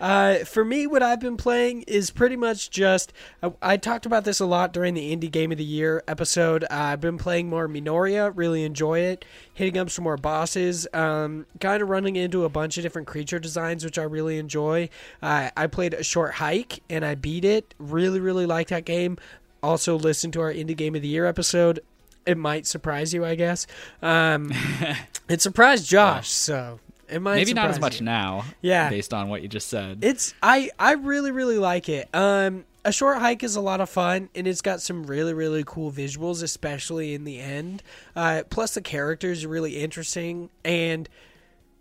Uh, 0.00 0.38
for 0.44 0.64
me, 0.64 0.86
what 0.86 1.02
I've 1.02 1.20
been 1.20 1.36
playing 1.36 1.82
is 1.82 2.10
pretty 2.10 2.36
much 2.36 2.70
just. 2.70 3.12
I, 3.42 3.52
I 3.60 3.76
talked 3.76 4.06
about 4.06 4.24
this 4.24 4.40
a 4.40 4.46
lot 4.46 4.72
during 4.72 4.94
the 4.94 5.14
Indie 5.14 5.30
Game 5.30 5.52
of 5.52 5.58
the 5.58 5.64
Year 5.64 6.02
episode. 6.08 6.64
Uh, 6.64 6.66
I've 6.70 7.00
been 7.00 7.18
playing 7.18 7.48
more 7.48 7.68
Minoria, 7.68 8.32
really 8.34 8.64
enjoy 8.64 9.00
it. 9.00 9.24
Hitting 9.52 9.78
up 9.78 9.90
some 9.90 10.04
more 10.04 10.16
bosses, 10.16 10.86
um, 10.94 11.46
kind 11.60 11.82
of 11.82 11.88
running 11.88 12.16
into 12.16 12.44
a 12.44 12.48
bunch 12.48 12.76
of 12.78 12.82
different 12.82 13.08
creature 13.08 13.38
designs, 13.38 13.84
which 13.84 13.98
I 13.98 14.04
really 14.04 14.38
enjoy. 14.38 14.88
Uh, 15.20 15.50
I 15.56 15.66
played 15.66 15.94
a 15.94 16.02
short 16.02 16.34
hike 16.34 16.82
and 16.88 17.04
I 17.04 17.14
beat 17.14 17.44
it. 17.44 17.74
Really, 17.78 18.20
really 18.20 18.46
like 18.46 18.68
that 18.68 18.84
game. 18.84 19.18
Also, 19.62 19.98
listen 19.98 20.30
to 20.32 20.40
our 20.40 20.52
Indie 20.52 20.76
Game 20.76 20.94
of 20.94 21.02
the 21.02 21.08
Year 21.08 21.26
episode. 21.26 21.80
It 22.24 22.38
might 22.38 22.66
surprise 22.66 23.12
you, 23.12 23.24
I 23.24 23.34
guess. 23.34 23.66
Um, 24.02 24.52
it 25.28 25.42
surprised 25.42 25.88
Josh, 25.88 26.28
so 26.28 26.78
it 27.08 27.20
might 27.20 27.36
Maybe 27.36 27.54
not 27.54 27.70
as 27.70 27.80
much 27.80 28.00
you. 28.00 28.06
now. 28.06 28.44
Yeah. 28.60 28.88
Based 28.90 29.12
on 29.14 29.28
what 29.28 29.42
you 29.42 29.48
just 29.48 29.68
said. 29.68 29.98
It's 30.02 30.34
I 30.42 30.70
I 30.78 30.92
really 30.92 31.30
really 31.30 31.58
like 31.58 31.88
it. 31.88 32.08
Um, 32.14 32.64
a 32.84 32.92
short 32.92 33.18
hike 33.18 33.42
is 33.42 33.56
a 33.56 33.60
lot 33.60 33.80
of 33.80 33.90
fun, 33.90 34.30
and 34.34 34.46
it's 34.46 34.62
got 34.62 34.80
some 34.80 35.04
really 35.04 35.34
really 35.34 35.64
cool 35.66 35.90
visuals, 35.92 36.42
especially 36.42 37.14
in 37.14 37.24
the 37.24 37.38
end. 37.40 37.82
Uh, 38.16 38.42
plus 38.48 38.74
the 38.74 38.80
characters 38.80 39.44
are 39.44 39.48
really 39.48 39.76
interesting, 39.78 40.48
and 40.64 41.08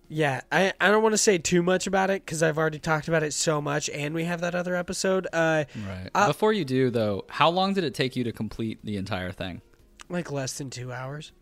yeah, 0.10 0.42
I 0.52 0.74
I 0.82 0.90
don't 0.90 1.04
want 1.04 1.14
to 1.14 1.18
say 1.18 1.38
too 1.38 1.62
much 1.62 1.86
about 1.88 2.10
it 2.10 2.26
because 2.26 2.42
I've 2.42 2.58
already 2.58 2.80
talked 2.80 3.08
about 3.08 3.24
it 3.24 3.34
so 3.34 3.62
much, 3.62 3.90
and 3.90 4.16
we 4.16 4.24
have 4.26 4.42
that 4.42 4.56
other 4.56 4.76
episode. 4.76 5.28
Uh, 5.34 5.66
right. 5.88 6.10
uh, 6.16 6.28
Before 6.28 6.54
you 6.54 6.66
do, 6.66 6.90
though, 6.90 7.26
how 7.30 7.50
long 7.50 7.74
did 7.74 7.84
it 7.84 7.94
take 7.94 8.16
you 8.16 8.24
to 8.24 8.32
complete 8.32 8.80
the 8.84 8.98
entire 8.98 9.32
thing? 9.32 9.62
like 10.10 10.32
less 10.32 10.58
than 10.58 10.70
two 10.70 10.94
hours. 10.94 11.34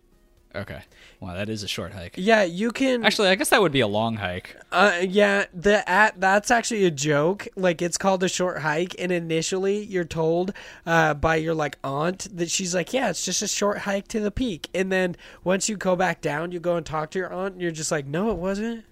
Okay. 0.56 0.82
Wow, 1.20 1.34
that 1.36 1.50
is 1.50 1.64
a 1.64 1.68
short 1.68 1.94
hike. 1.94 2.16
Yeah, 2.18 2.44
you 2.44 2.72
can 2.72 3.06
Actually, 3.06 3.30
I 3.30 3.36
guess 3.36 3.50
that 3.50 3.62
would 3.62 3.72
be 3.72 3.80
a 3.80 3.88
long 3.88 4.18
hike. 4.18 4.56
Uh, 4.72 5.00
yeah, 5.02 5.46
the 5.54 5.88
at 5.90 6.20
that's 6.20 6.52
actually 6.52 6.86
a 6.86 6.92
joke. 6.92 7.48
Like 7.56 7.82
it's 7.82 7.98
called 7.98 8.24
a 8.24 8.30
short 8.30 8.60
hike, 8.62 8.96
and 9.00 9.12
initially 9.12 9.84
you're 9.84 10.04
told 10.04 10.54
uh, 10.86 11.14
by 11.14 11.38
your 11.38 11.54
like 11.54 11.78
aunt 11.84 12.28
that 12.36 12.50
she's 12.50 12.76
like, 12.76 12.94
yeah, 12.94 13.10
it's 13.10 13.26
just 13.26 13.42
a 13.42 13.48
short 13.48 13.80
hike 13.80 14.08
to 14.10 14.20
the 14.20 14.32
peak. 14.32 14.70
And 14.74 14.92
then 14.92 15.16
once 15.44 15.70
you 15.70 15.78
go 15.78 15.96
back 15.96 16.22
down, 16.22 16.52
you 16.52 16.60
go 16.60 16.76
and 16.76 16.86
talk 16.86 17.12
to 17.12 17.20
your 17.20 17.34
aunt, 17.34 17.54
and 17.54 17.62
you're 17.62 17.72
just 17.72 17.92
like, 17.92 18.06
no, 18.06 18.32
it 18.32 18.38
wasn't. 18.38 18.86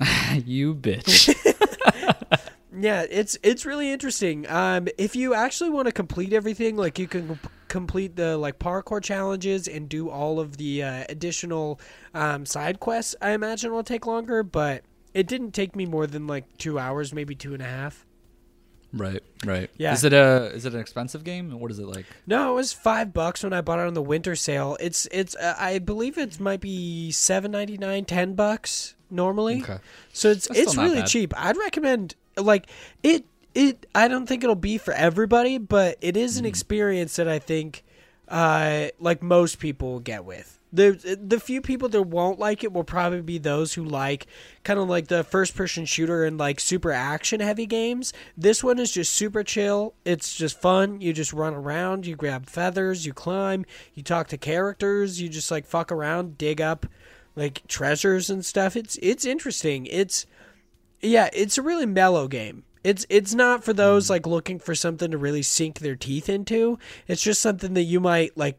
you 0.44 0.74
bitch. 0.74 1.34
Yeah, 2.74 3.04
it's 3.10 3.36
it's 3.42 3.66
really 3.66 3.92
interesting. 3.92 4.48
Um, 4.48 4.88
if 4.96 5.14
you 5.14 5.34
actually 5.34 5.70
want 5.70 5.86
to 5.86 5.92
complete 5.92 6.32
everything, 6.32 6.76
like 6.76 6.98
you 6.98 7.06
can 7.06 7.38
complete 7.68 8.16
the 8.16 8.36
like 8.38 8.58
parkour 8.58 9.02
challenges 9.02 9.68
and 9.68 9.88
do 9.88 10.08
all 10.08 10.40
of 10.40 10.56
the 10.56 10.82
uh, 10.82 11.04
additional 11.08 11.80
um, 12.14 12.46
side 12.46 12.80
quests, 12.80 13.14
I 13.20 13.30
imagine 13.32 13.72
will 13.72 13.82
take 13.82 14.06
longer. 14.06 14.42
But 14.42 14.84
it 15.12 15.26
didn't 15.26 15.52
take 15.52 15.76
me 15.76 15.84
more 15.84 16.06
than 16.06 16.26
like 16.26 16.56
two 16.56 16.78
hours, 16.78 17.12
maybe 17.12 17.34
two 17.34 17.52
and 17.52 17.62
a 17.62 17.66
half. 17.66 18.06
right. 18.94 19.22
Right. 19.44 19.70
Yeah. 19.76 19.92
Is 19.92 20.04
it 20.04 20.12
a 20.14 20.46
is 20.54 20.64
it 20.64 20.72
an 20.72 20.80
expensive 20.80 21.24
game? 21.24 21.58
What 21.58 21.70
is 21.70 21.78
it 21.78 21.86
like? 21.86 22.06
No, 22.26 22.52
it 22.52 22.54
was 22.54 22.72
five 22.72 23.12
bucks 23.12 23.42
when 23.42 23.52
I 23.52 23.60
bought 23.60 23.80
it 23.80 23.86
on 23.86 23.94
the 23.94 24.02
winter 24.02 24.34
sale. 24.36 24.76
It's 24.80 25.06
it's 25.12 25.36
uh, 25.36 25.56
I 25.58 25.78
believe 25.78 26.16
it 26.16 26.40
might 26.40 26.60
be 26.60 27.10
seven 27.10 27.50
ninety 27.50 27.76
nine, 27.76 28.06
ten 28.06 28.34
bucks 28.34 28.94
normally. 29.10 29.60
Okay. 29.62 29.78
So 30.12 30.30
it's 30.30 30.48
That's 30.48 30.60
it's 30.60 30.76
really 30.76 31.00
bad. 31.00 31.08
cheap. 31.08 31.34
I'd 31.36 31.56
recommend 31.58 32.14
like 32.36 32.66
it 33.02 33.24
it 33.54 33.86
I 33.94 34.08
don't 34.08 34.26
think 34.26 34.42
it'll 34.44 34.54
be 34.56 34.78
for 34.78 34.94
everybody, 34.94 35.58
but 35.58 35.98
it 36.00 36.16
is 36.16 36.32
Mm-hmm. 36.36 36.40
an 36.40 36.46
experience 36.46 37.16
that 37.16 37.28
I 37.28 37.38
think 37.38 37.82
uh 38.28 38.88
like 38.98 39.22
most 39.22 39.58
people 39.58 39.92
will 39.92 40.00
get 40.00 40.24
with. 40.24 40.58
The 40.74 41.18
the 41.22 41.38
few 41.38 41.60
people 41.60 41.90
that 41.90 42.02
won't 42.02 42.38
like 42.38 42.64
it 42.64 42.72
will 42.72 42.84
probably 42.84 43.20
be 43.20 43.36
those 43.36 43.74
who 43.74 43.84
like 43.84 44.26
kind 44.64 44.78
of 44.80 44.88
like 44.88 45.08
the 45.08 45.22
first 45.22 45.54
person 45.54 45.84
shooter 45.84 46.24
and 46.24 46.38
like 46.38 46.60
super 46.60 46.92
action 46.92 47.40
heavy 47.40 47.66
games. 47.66 48.14
This 48.38 48.64
one 48.64 48.78
is 48.78 48.90
just 48.90 49.12
super 49.12 49.44
chill. 49.44 49.92
It's 50.06 50.34
just 50.34 50.58
fun. 50.58 51.02
You 51.02 51.12
just 51.12 51.34
run 51.34 51.52
around, 51.52 52.06
you 52.06 52.16
grab 52.16 52.46
feathers, 52.46 53.04
you 53.04 53.12
climb, 53.12 53.66
you 53.92 54.02
talk 54.02 54.28
to 54.28 54.38
characters, 54.38 55.20
you 55.20 55.28
just 55.28 55.50
like 55.50 55.66
fuck 55.66 55.92
around, 55.92 56.38
dig 56.38 56.62
up 56.62 56.86
like 57.36 57.66
treasures 57.68 58.30
and 58.30 58.42
stuff. 58.42 58.74
It's 58.74 58.98
it's 59.02 59.26
interesting. 59.26 59.84
It's 59.86 60.24
yeah, 61.02 61.28
it's 61.32 61.58
a 61.58 61.62
really 61.62 61.86
mellow 61.86 62.28
game. 62.28 62.64
It's 62.84 63.06
it's 63.08 63.34
not 63.34 63.62
for 63.62 63.72
those 63.72 64.10
like 64.10 64.26
looking 64.26 64.58
for 64.58 64.74
something 64.74 65.10
to 65.10 65.18
really 65.18 65.42
sink 65.42 65.78
their 65.78 65.94
teeth 65.96 66.28
into. 66.28 66.78
It's 67.06 67.22
just 67.22 67.40
something 67.42 67.74
that 67.74 67.82
you 67.82 68.00
might 68.00 68.36
like 68.36 68.58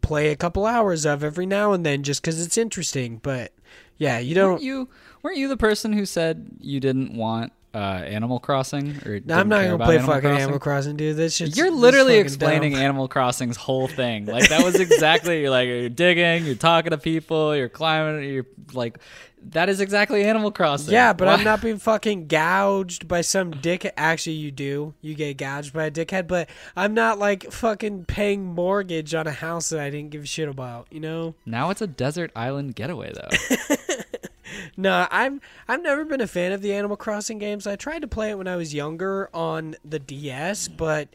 play 0.00 0.30
a 0.30 0.36
couple 0.36 0.66
hours 0.66 1.04
of 1.04 1.22
every 1.22 1.46
now 1.46 1.72
and 1.72 1.84
then 1.86 2.02
just 2.02 2.20
because 2.22 2.44
it's 2.44 2.58
interesting. 2.58 3.18
But 3.22 3.52
yeah, 3.96 4.18
you 4.18 4.34
Weren't 4.34 4.58
don't. 4.58 4.62
you 4.62 4.88
weren't 5.22 5.36
you 5.36 5.48
the 5.48 5.56
person 5.56 5.92
who 5.92 6.04
said 6.06 6.48
you 6.60 6.80
didn't 6.80 7.14
want 7.14 7.52
uh, 7.74 7.78
Animal 7.78 8.40
Crossing 8.40 8.96
or 9.06 9.20
No, 9.24 9.38
I'm 9.38 9.48
not 9.48 9.62
gonna 9.62 9.78
play 9.78 9.96
Animal 9.96 10.14
fucking 10.14 10.28
Crossing? 10.28 10.42
Animal 10.42 10.58
Crossing, 10.58 10.96
dude. 10.96 11.16
This 11.16 11.36
shit's 11.36 11.56
You're 11.56 11.70
literally 11.70 12.18
explaining 12.18 12.72
dumb. 12.72 12.82
Animal 12.82 13.08
Crossing's 13.08 13.56
whole 13.56 13.88
thing. 13.88 14.26
Like 14.26 14.48
that 14.48 14.64
was 14.64 14.78
exactly 14.80 15.40
you're 15.40 15.50
like 15.50 15.68
you're 15.68 15.88
digging, 15.88 16.46
you're 16.46 16.54
talking 16.56 16.90
to 16.90 16.98
people, 16.98 17.56
you're 17.56 17.68
climbing, 17.68 18.28
you're 18.28 18.46
like 18.72 18.98
that 19.42 19.68
is 19.68 19.80
exactly 19.80 20.22
Animal 20.24 20.50
Crossing. 20.50 20.92
Yeah, 20.92 21.12
but 21.12 21.28
I'm 21.28 21.44
not 21.44 21.62
being 21.62 21.78
fucking 21.78 22.26
gouged 22.26 23.08
by 23.08 23.22
some 23.22 23.50
dick. 23.50 23.90
Actually, 23.96 24.36
you 24.36 24.50
do. 24.50 24.94
You 25.00 25.14
get 25.14 25.36
gouged 25.38 25.72
by 25.72 25.86
a 25.86 25.90
dickhead, 25.90 26.26
but 26.26 26.48
I'm 26.76 26.94
not 26.94 27.18
like 27.18 27.50
fucking 27.50 28.04
paying 28.04 28.44
mortgage 28.44 29.14
on 29.14 29.26
a 29.26 29.32
house 29.32 29.70
that 29.70 29.80
I 29.80 29.90
didn't 29.90 30.10
give 30.10 30.24
a 30.24 30.26
shit 30.26 30.48
about. 30.48 30.88
You 30.90 31.00
know? 31.00 31.34
Now 31.46 31.70
it's 31.70 31.80
a 31.80 31.86
desert 31.86 32.30
island 32.36 32.74
getaway 32.74 33.12
though. 33.12 33.96
No, 34.76 35.06
I'm 35.10 35.40
I've 35.68 35.82
never 35.82 36.04
been 36.04 36.20
a 36.20 36.26
fan 36.26 36.52
of 36.52 36.62
the 36.62 36.72
Animal 36.72 36.96
Crossing 36.96 37.38
games. 37.38 37.66
I 37.66 37.76
tried 37.76 38.00
to 38.02 38.08
play 38.08 38.30
it 38.30 38.38
when 38.38 38.48
I 38.48 38.56
was 38.56 38.72
younger 38.74 39.28
on 39.34 39.76
the 39.84 39.98
DS, 39.98 40.68
but 40.68 41.08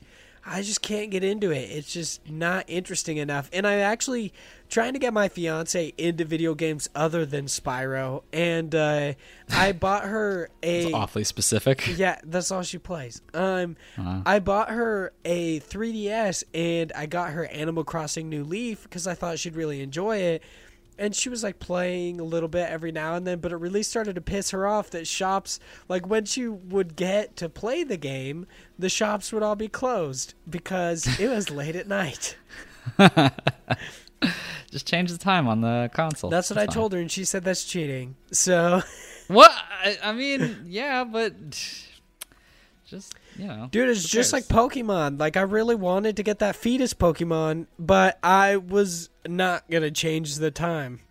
I 0.47 0.61
just 0.61 0.83
can't 0.83 1.09
get 1.09 1.23
into 1.23 1.49
it. 1.49 1.71
It's 1.71 1.91
just 1.91 2.29
not 2.29 2.65
interesting 2.67 3.17
enough. 3.17 3.49
And 3.51 3.65
I'm 3.65 3.79
actually 3.79 4.31
trying 4.69 4.93
to 4.93 4.99
get 4.99 5.11
my 5.11 5.27
fiance 5.27 5.91
into 5.97 6.23
video 6.23 6.53
games 6.53 6.87
other 6.93 7.25
than 7.25 7.45
Spyro, 7.45 8.21
and 8.31 8.75
uh, 8.75 9.13
I 9.51 9.71
bought 9.71 10.03
her 10.03 10.49
a 10.61 10.85
It's 10.85 10.93
awfully 10.93 11.23
specific. 11.23 11.97
yeah, 11.97 12.19
that's 12.23 12.51
all 12.51 12.61
she 12.61 12.77
plays. 12.77 13.23
Um, 13.33 13.75
Uh-huh. 13.97 14.21
I 14.25 14.37
bought 14.39 14.69
her 14.69 15.13
a 15.23 15.59
3DS 15.61 16.43
and 16.53 16.91
I 16.95 17.07
got 17.07 17.31
her 17.31 17.45
Animal 17.47 17.83
Crossing 17.83 18.29
New 18.29 18.43
Leaf 18.43 18.83
because 18.83 19.07
I 19.07 19.15
thought 19.15 19.39
she'd 19.39 19.55
really 19.55 19.81
enjoy 19.81 20.17
it. 20.17 20.43
And 20.97 21.15
she 21.15 21.29
was 21.29 21.43
like 21.43 21.59
playing 21.59 22.19
a 22.19 22.23
little 22.23 22.47
bit 22.47 22.69
every 22.69 22.91
now 22.91 23.15
and 23.15 23.27
then, 23.27 23.39
but 23.39 23.51
it 23.51 23.57
really 23.57 23.83
started 23.83 24.15
to 24.15 24.21
piss 24.21 24.51
her 24.51 24.65
off 24.65 24.89
that 24.91 25.07
shops, 25.07 25.59
like 25.89 26.07
when 26.07 26.25
she 26.25 26.47
would 26.47 26.95
get 26.95 27.35
to 27.37 27.49
play 27.49 27.83
the 27.83 27.97
game, 27.97 28.47
the 28.79 28.89
shops 28.89 29.33
would 29.33 29.43
all 29.43 29.55
be 29.55 29.67
closed 29.67 30.33
because 30.49 31.19
it 31.19 31.27
was 31.27 31.49
late 31.49 31.75
at 31.75 31.87
night. 31.87 32.37
Just 34.71 34.87
change 34.87 35.11
the 35.11 35.17
time 35.17 35.47
on 35.47 35.61
the 35.61 35.89
console. 35.93 36.29
That's 36.29 36.49
what 36.49 36.57
I 36.57 36.65
told 36.65 36.93
her, 36.93 36.99
and 36.99 37.11
she 37.11 37.25
said 37.25 37.43
that's 37.43 37.63
cheating. 37.63 38.15
So. 38.31 38.81
What? 39.27 39.51
I, 39.51 39.97
I 40.03 40.11
mean, 40.13 40.65
yeah, 40.67 41.03
but 41.03 41.33
just 42.87 43.15
Dude, 43.37 43.89
it's 43.89 44.07
just 44.07 44.31
like? 44.33 44.45
Pokemon. 44.45 45.19
Like 45.19 45.35
I 45.37 45.41
really 45.41 45.75
wanted 45.75 46.17
to 46.17 46.23
get 46.23 46.39
that 46.39 46.55
fetus 46.55 46.93
Pokemon, 46.93 47.67
but 47.77 48.17
I 48.23 48.57
was 48.57 49.09
not 49.27 49.69
gonna 49.69 49.91
change 49.91 50.35
the 50.35 50.51
time. 50.51 51.01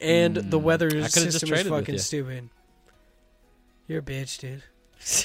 And 0.00 0.36
the 0.36 0.58
weather 0.58 0.88
Hmm. 0.90 1.00
Just 1.02 1.14
system 1.14 1.50
with 1.50 1.68
fucking 1.68 1.94
you. 1.94 1.98
stupid. 2.00 2.50
You're 3.88 4.00
a 4.00 4.02
bitch, 4.02 4.38
dude. 4.38 4.62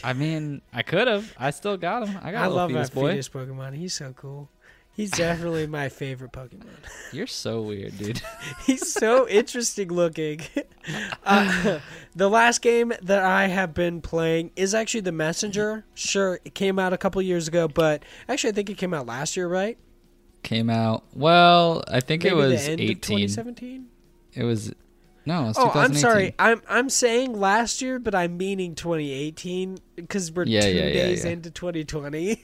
I 0.04 0.14
mean, 0.14 0.62
I 0.72 0.84
could 0.84 1.08
have. 1.08 1.34
I 1.38 1.50
still 1.50 1.76
got 1.78 2.08
him. 2.08 2.20
I 2.22 2.32
got 2.32 2.44
I 2.44 2.48
love 2.48 2.70
fetus 2.70 2.90
that 2.90 2.96
boy. 2.96 3.12
fetus 3.12 3.30
Pokemon. 3.30 3.76
He's 3.76 3.94
so 3.94 4.14
cool. 4.14 4.50
He's 5.02 5.10
definitely 5.10 5.66
my 5.66 5.90
favorite 5.90 6.32
Pokemon. 6.32 6.68
You're 7.12 7.26
so 7.26 7.64
weird, 7.64 7.98
dude. 7.98 8.22
He's 8.68 8.94
so 8.94 9.28
interesting 9.28 9.90
looking. 9.90 10.42
Uh, 11.24 11.80
the 12.16 12.28
last 12.28 12.64
game 12.64 12.92
that 13.04 13.24
I 13.24 13.46
have 13.46 13.76
been 13.76 14.02
playing 14.02 14.50
is 14.56 14.74
actually 14.74 15.02
The 15.02 15.12
Messenger. 15.12 15.86
Sure, 15.94 16.40
it 16.44 16.56
came 16.56 16.80
out 16.80 16.92
a 16.92 16.98
couple 16.98 17.22
years 17.22 17.48
ago, 17.48 17.68
but 17.68 18.02
actually, 18.28 18.50
I 18.50 18.54
think 18.54 18.72
it 18.72 18.78
came 18.80 18.92
out 18.92 19.06
last 19.06 19.38
year, 19.38 19.48
right? 19.48 19.78
Came 20.42 20.72
out. 20.72 21.04
Well, 21.14 21.84
I 21.88 22.00
think 22.00 22.24
Maybe 22.24 22.34
it 22.34 22.38
was 22.38 22.66
the 22.66 22.72
end 22.72 22.82
of 22.82 22.90
18. 22.90 22.96
2017. 22.96 23.88
It 24.34 24.44
was 24.44 24.74
no, 25.26 25.44
it 25.44 25.48
was 25.50 25.58
Oh, 25.60 25.70
I'm 25.70 25.94
sorry. 25.94 26.34
I'm 26.40 26.62
I'm 26.68 26.90
saying 26.90 27.40
last 27.40 27.82
year, 27.84 28.00
but 28.00 28.16
I'm 28.16 28.38
meaning 28.38 28.74
2018 28.74 29.78
because 29.96 30.32
we're 30.32 30.46
Yeah, 30.46 30.62
two 30.62 30.70
yeah, 30.70 30.86
yeah, 30.86 30.94
days 30.94 31.26
into 31.26 31.52
2020. 31.52 32.44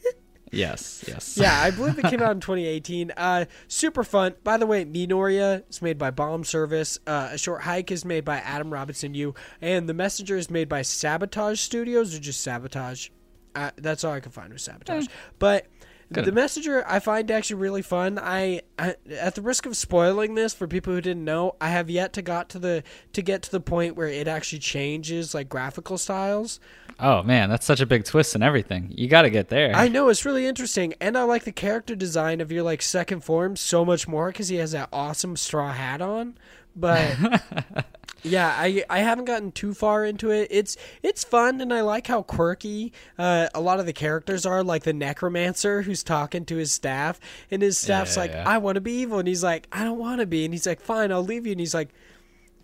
Yes, 0.51 1.03
yes. 1.07 1.37
yeah, 1.37 1.61
I 1.61 1.71
believe 1.71 1.99
it 1.99 2.05
came 2.05 2.21
out 2.21 2.31
in 2.31 2.39
2018. 2.39 3.11
Uh, 3.15 3.45
super 3.67 4.03
fun. 4.03 4.35
By 4.43 4.57
the 4.57 4.65
way, 4.65 4.85
Minoria 4.85 5.63
is 5.69 5.81
made 5.81 5.97
by 5.97 6.11
Bomb 6.11 6.43
Service. 6.43 6.99
Uh, 7.05 7.29
a 7.33 7.37
Short 7.37 7.61
Hike 7.61 7.91
is 7.91 8.05
made 8.05 8.23
by 8.25 8.37
Adam 8.37 8.71
Robinson 8.71 9.13
Yu, 9.13 9.33
and 9.61 9.87
The 9.89 9.93
Messenger 9.93 10.37
is 10.37 10.49
made 10.49 10.69
by 10.69 10.81
Sabotage 10.81 11.59
Studios 11.59 12.15
or 12.15 12.19
just 12.19 12.41
Sabotage. 12.41 13.09
Uh, 13.55 13.71
that's 13.77 14.03
all 14.03 14.13
I 14.13 14.19
can 14.19 14.31
find 14.31 14.53
with 14.53 14.61
Sabotage. 14.61 15.07
But 15.39 15.65
Good. 16.11 16.23
The 16.23 16.31
Messenger 16.31 16.85
I 16.87 16.99
find 16.99 17.29
actually 17.29 17.57
really 17.57 17.81
fun. 17.81 18.17
I, 18.17 18.61
I 18.79 18.95
at 19.11 19.35
the 19.35 19.41
risk 19.41 19.65
of 19.65 19.75
spoiling 19.75 20.35
this 20.35 20.53
for 20.53 20.65
people 20.65 20.93
who 20.93 21.01
didn't 21.01 21.25
know, 21.25 21.55
I 21.59 21.69
have 21.69 21.89
yet 21.89 22.13
to 22.13 22.21
got 22.21 22.47
to 22.49 22.59
the 22.59 22.83
to 23.11 23.21
get 23.21 23.41
to 23.43 23.51
the 23.51 23.59
point 23.59 23.97
where 23.97 24.07
it 24.07 24.27
actually 24.27 24.59
changes 24.59 25.33
like 25.33 25.49
graphical 25.49 25.97
styles. 25.97 26.61
Oh 26.99 27.23
man, 27.23 27.49
that's 27.49 27.65
such 27.65 27.81
a 27.81 27.85
big 27.85 28.05
twist 28.05 28.35
and 28.35 28.43
everything. 28.43 28.91
You 28.95 29.09
got 29.09 29.23
to 29.23 29.29
get 29.29 29.49
there. 29.49 29.75
I 29.75 29.89
know 29.89 30.07
it's 30.07 30.25
really 30.25 30.47
interesting, 30.47 30.93
and 31.01 31.17
I 31.17 31.23
like 31.23 31.43
the 31.43 31.51
character 31.51 31.95
design 31.95 32.39
of 32.39 32.51
your 32.51 32.63
like 32.63 32.81
second 32.81 33.21
form 33.21 33.57
so 33.57 33.83
much 33.83 34.07
more 34.07 34.29
because 34.29 34.47
he 34.47 34.55
has 34.57 34.71
that 34.71 34.89
awesome 34.93 35.35
straw 35.35 35.73
hat 35.73 36.01
on. 36.01 36.37
But 36.73 37.17
yeah, 38.27 38.53
I 38.57 38.83
I 38.89 38.99
haven't 38.99 39.25
gotten 39.25 39.51
too 39.51 39.73
far 39.73 40.05
into 40.05 40.31
it. 40.31 40.47
It's 40.51 40.77
it's 41.03 41.23
fun, 41.23 41.61
and 41.61 41.73
I 41.73 41.81
like 41.81 42.07
how 42.07 42.21
quirky 42.23 42.93
uh, 43.17 43.47
a 43.53 43.61
lot 43.61 43.79
of 43.79 43.85
the 43.85 43.93
characters 43.93 44.45
are. 44.45 44.63
Like 44.63 44.83
the 44.83 44.93
necromancer 44.93 45.81
who's 45.81 46.03
talking 46.03 46.45
to 46.45 46.55
his 46.57 46.71
staff, 46.71 47.19
and 47.51 47.61
his 47.61 47.77
staff's 47.77 48.15
Yeah, 48.15 48.21
like, 48.21 48.31
yeah. 48.31 48.43
"I 48.47 48.57
want 48.57 48.75
to 48.75 48.81
be 48.81 48.93
evil," 48.93 49.19
and 49.19 49.27
he's 49.27 49.43
like, 49.43 49.67
"I 49.71 49.83
don't 49.83 49.97
want 49.99 50.19
to 50.21 50.25
be," 50.25 50.45
and 50.45 50.53
he's 50.53 50.67
like, 50.67 50.81
"Fine, 50.81 51.11
I'll 51.11 51.23
leave 51.23 51.45
you," 51.45 51.51
and 51.51 51.59
he's 51.59 51.73
like. 51.73 51.89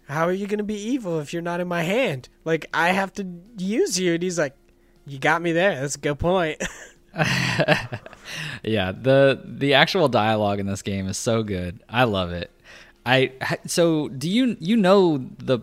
How 0.10 0.28
are 0.28 0.34
you 0.34 0.48
going 0.48 0.58
to 0.58 0.66
be 0.66 0.76
evil 0.76 1.22
if 1.22 1.32
you're 1.32 1.42
not 1.42 1.62
in 1.62 1.68
my 1.70 1.84
hand? 1.84 2.28
Like, 2.44 2.66
I 2.74 2.90
have 2.90 3.14
to 3.14 3.26
use 3.58 3.98
you. 3.98 4.16
And 4.16 4.22
he's 4.22 4.38
like, 4.38 4.54
You 5.08 5.18
got 5.18 5.42
me 5.42 5.54
there. 5.54 5.80
That's 5.80 5.96
a 5.96 6.00
good 6.00 6.20
point. 6.20 6.62
Yeah, 8.64 8.92
the 8.94 9.42
the 9.46 9.74
actual 9.74 10.08
dialogue 10.08 10.60
in 10.60 10.66
this 10.66 10.82
game 10.82 11.08
is 11.08 11.18
so 11.18 11.44
good. 11.44 11.84
I 11.90 12.06
love 12.06 12.32
it. 12.32 12.50
I 13.06 13.32
so 13.66 14.08
do 14.10 14.30
you 14.30 14.58
you 14.60 14.78
know 14.78 15.18
the 15.38 15.60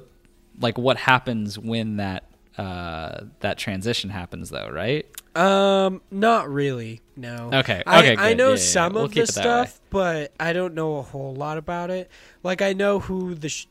like 0.60 0.76
what 0.78 0.96
happens 0.98 1.58
when 1.58 1.96
that 1.96 2.24
uh 2.58 3.22
that 3.40 3.56
transition 3.58 4.10
happens 4.10 4.50
though, 4.50 4.68
right? 4.68 5.06
Um, 5.36 6.02
not 6.10 6.50
really. 6.50 7.00
No. 7.16 7.50
Okay, 7.52 7.82
I, 7.86 7.98
okay, 8.00 8.16
I 8.16 8.30
good. 8.30 8.38
know 8.38 8.50
Yeah, 8.50 8.56
some 8.56 8.92
yeah. 8.92 8.94
We'll 8.96 9.04
of 9.04 9.14
the 9.14 9.26
stuff, 9.26 9.80
but 9.90 10.32
I 10.40 10.52
don't 10.52 10.74
know 10.74 10.96
a 10.96 11.02
whole 11.02 11.34
lot 11.34 11.56
about 11.56 11.90
it. 11.90 12.10
Like 12.42 12.62
I 12.62 12.72
know 12.72 12.98
who 12.98 13.34
the. 13.34 13.48
Sh- 13.48 13.66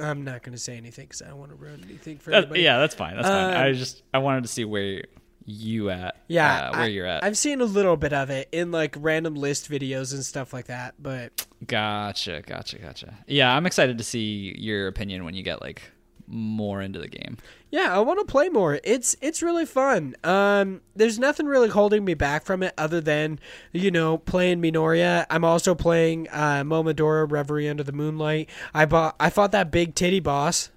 I'm 0.00 0.24
not 0.24 0.42
going 0.44 0.52
to 0.52 0.58
say 0.62 0.76
anything 0.76 1.06
because 1.06 1.22
I 1.22 1.26
don't 1.28 1.38
want 1.38 1.50
to 1.50 1.56
ruin 1.56 1.84
anything 1.84 2.18
for 2.18 2.32
anybody. 2.32 2.62
yeah, 2.62 2.78
that's 2.78 2.94
fine. 2.94 3.16
That's 3.16 3.28
fine. 3.28 3.50
Um, 3.56 3.62
I 3.62 3.72
just 3.72 4.02
I 4.14 4.18
wanted 4.18 4.42
to 4.44 4.48
see 4.48 4.64
where 4.64 5.04
you 5.50 5.88
at. 5.90 6.16
Yeah, 6.28 6.68
uh, 6.68 6.72
where 6.72 6.80
I, 6.82 6.86
you're 6.86 7.06
at. 7.06 7.24
I've 7.24 7.38
seen 7.38 7.60
a 7.60 7.64
little 7.64 7.96
bit 7.96 8.12
of 8.12 8.28
it 8.28 8.48
in 8.52 8.70
like 8.70 8.94
random 8.98 9.34
list 9.34 9.70
videos 9.70 10.12
and 10.12 10.22
stuff 10.24 10.52
like 10.52 10.66
that, 10.66 10.94
but 10.98 11.46
Gotcha, 11.66 12.42
gotcha, 12.46 12.78
gotcha. 12.78 13.14
Yeah, 13.26 13.54
I'm 13.54 13.64
excited 13.66 13.96
to 13.98 14.04
see 14.04 14.54
your 14.58 14.86
opinion 14.88 15.24
when 15.24 15.34
you 15.34 15.42
get 15.42 15.62
like 15.62 15.82
more 16.30 16.82
into 16.82 16.98
the 16.98 17.08
game. 17.08 17.38
yeah, 17.70 17.96
I 17.96 18.00
want 18.00 18.18
to 18.20 18.30
play 18.30 18.50
more. 18.50 18.78
It's 18.84 19.16
it's 19.22 19.42
really 19.42 19.64
fun. 19.64 20.14
Um, 20.22 20.82
there's 20.94 21.18
nothing 21.18 21.46
really 21.46 21.70
holding 21.70 22.04
me 22.04 22.12
back 22.12 22.44
from 22.44 22.62
it 22.62 22.74
other 22.76 23.00
than 23.00 23.40
you 23.72 23.90
know 23.90 24.18
playing 24.18 24.60
Minoria. 24.60 25.24
I'm 25.30 25.44
also 25.44 25.74
playing 25.74 26.28
uh, 26.30 26.62
Momodora 26.64 27.30
Reverie 27.30 27.68
Under 27.70 27.82
the 27.82 27.92
Moonlight. 27.92 28.50
I 28.74 28.84
bought 28.84 29.16
I 29.18 29.30
fought 29.30 29.52
that 29.52 29.70
big 29.70 29.94
titty 29.94 30.20
boss. 30.20 30.68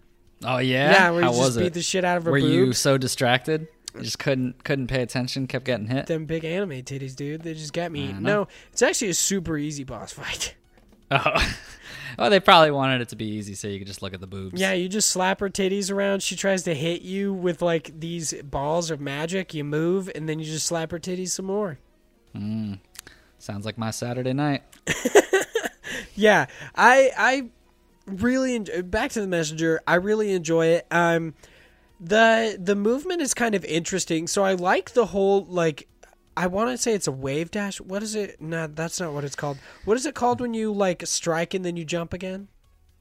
Oh 0.44 0.58
yeah, 0.60 0.92
Yeah, 0.92 1.12
where 1.12 1.24
how 1.24 1.34
you 1.34 1.38
just 1.40 1.58
beat 1.58 1.66
it? 1.68 1.74
the 1.74 1.82
shit 1.82 2.04
out 2.06 2.18
of 2.18 2.24
her 2.26 2.32
Were 2.32 2.38
you 2.38 2.72
so 2.74 2.98
distracted? 2.98 3.68
Just 4.00 4.20
couldn't 4.20 4.64
couldn't 4.64 4.88
pay 4.88 5.02
attention, 5.02 5.48
kept 5.48 5.66
getting 5.66 5.88
hit. 5.88 6.08
Them 6.08 6.26
big 6.26 6.46
anime 6.46 6.82
titties, 6.84 7.16
dude. 7.16 7.42
They 7.42 7.54
just 7.54 7.74
got 7.74 7.92
me. 7.92 8.14
No, 8.14 8.48
it's 8.72 8.82
actually 8.82 9.10
a 9.10 9.14
super 9.14 9.58
easy 9.58 9.84
boss 9.84 10.14
fight. 10.14 10.56
Oh. 11.14 11.54
well, 12.18 12.30
they 12.30 12.40
probably 12.40 12.72
wanted 12.72 13.02
it 13.02 13.10
to 13.10 13.18
be 13.18 13.26
easy 13.26 13.54
so 13.54 13.68
you 13.68 13.80
could 13.80 13.88
just 13.88 14.02
look 14.02 14.14
at 14.14 14.22
the 14.22 14.28
boobs. 14.28 14.62
Yeah, 14.62 14.72
you 14.72 14.88
just 14.88 15.10
slap 15.10 15.42
her 15.42 15.50
titties 15.50 15.92
around. 15.92 16.24
She 16.24 16.38
tries 16.38 16.64
to 16.64 16.74
hit 16.74 17.02
you 17.02 17.34
with 17.34 17.62
like 17.62 18.00
these 18.00 18.34
balls 18.44 18.90
of 18.92 19.02
magic. 19.02 19.54
You 19.54 19.66
move, 19.66 20.10
and 20.16 20.30
then 20.30 20.40
you 20.40 20.46
just 20.46 20.66
slap 20.66 20.92
her 20.92 21.00
titties 21.00 21.32
some 21.32 21.48
more. 21.48 21.80
Sounds 23.40 23.66
like 23.66 23.78
my 23.78 23.92
Saturday 23.92 24.32
night. 24.32 24.64
Yeah, 26.16 26.48
I 26.76 27.12
I 27.18 27.50
really 28.06 28.56
enjoy, 28.56 28.82
back 28.84 29.12
to 29.12 29.22
the 29.22 29.28
messenger. 29.28 29.82
I 29.88 29.96
really 29.96 30.34
enjoy 30.34 30.68
it. 30.68 30.88
Um, 30.92 31.34
the 32.02 32.58
the 32.60 32.76
movement 32.76 33.22
is 33.22 33.34
kind 33.34 33.56
of 33.56 33.64
interesting. 33.64 34.28
So 34.28 34.44
I 34.44 34.54
like 34.54 34.92
the 34.92 35.06
whole 35.08 35.46
like. 35.46 35.88
I 36.36 36.48
want 36.48 36.70
to 36.70 36.78
say 36.78 36.94
it's 36.94 37.08
a 37.08 37.12
wave 37.12 37.52
dash. 37.52 37.82
What 37.82 38.02
is 38.02 38.16
it? 38.16 38.42
No, 38.42 38.66
that's 38.66 39.02
not 39.02 39.14
what 39.14 39.26
it's 39.26 39.36
called. 39.36 39.58
What 39.84 39.98
is 39.98 40.06
it 40.06 40.16
called 40.16 40.40
when 40.40 40.54
you 40.54 40.72
like 40.72 41.06
strike 41.06 41.54
and 41.54 41.64
then 41.66 41.76
you 41.76 41.84
jump 41.84 42.14
again? 42.14 42.48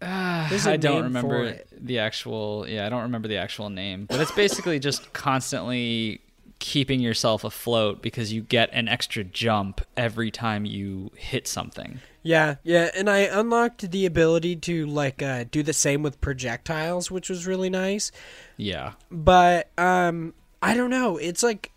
Ah, 0.03 0.51
a 0.51 0.71
I 0.71 0.77
don't 0.77 1.05
remember 1.05 1.61
the 1.79 2.01
actual. 2.01 2.67
Yeah, 2.69 2.87
I 2.87 2.89
don't 2.89 3.03
remember 3.03 3.29
the 3.29 3.37
actual 3.37 3.71
name, 3.71 4.07
but 4.07 4.19
it's 4.21 4.33
basically 4.33 4.79
just 4.79 5.13
constantly 5.13 6.23
keeping 6.61 7.01
yourself 7.01 7.43
afloat 7.43 8.01
because 8.01 8.33
you 8.33 8.43
get 8.43 8.71
an 8.73 8.87
extra 8.87 9.25
jump 9.25 9.81
every 9.97 10.31
time 10.31 10.65
you 10.65 11.11
hit 11.17 11.49
something. 11.49 12.01
Yeah, 12.23 12.57
yeah, 12.63 12.91
and 12.95 13.09
I 13.09 13.21
unlocked 13.21 13.91
the 13.91 14.07
ability 14.07 14.57
to 14.57 14.87
like 14.87 15.23
uh, 15.23 15.45
do 15.51 15.63
the 15.63 15.73
same 15.73 16.03
with 16.03 16.21
projectiles, 16.21 17.11
which 17.11 17.29
was 17.29 17.47
really 17.47 17.71
nice. 17.71 18.13
Yeah. 18.57 18.93
But 19.11 19.71
um, 19.79 20.35
I 20.63 20.77
don't 20.77 20.91
know. 20.91 21.17
It's 21.17 21.43
like 21.43 21.73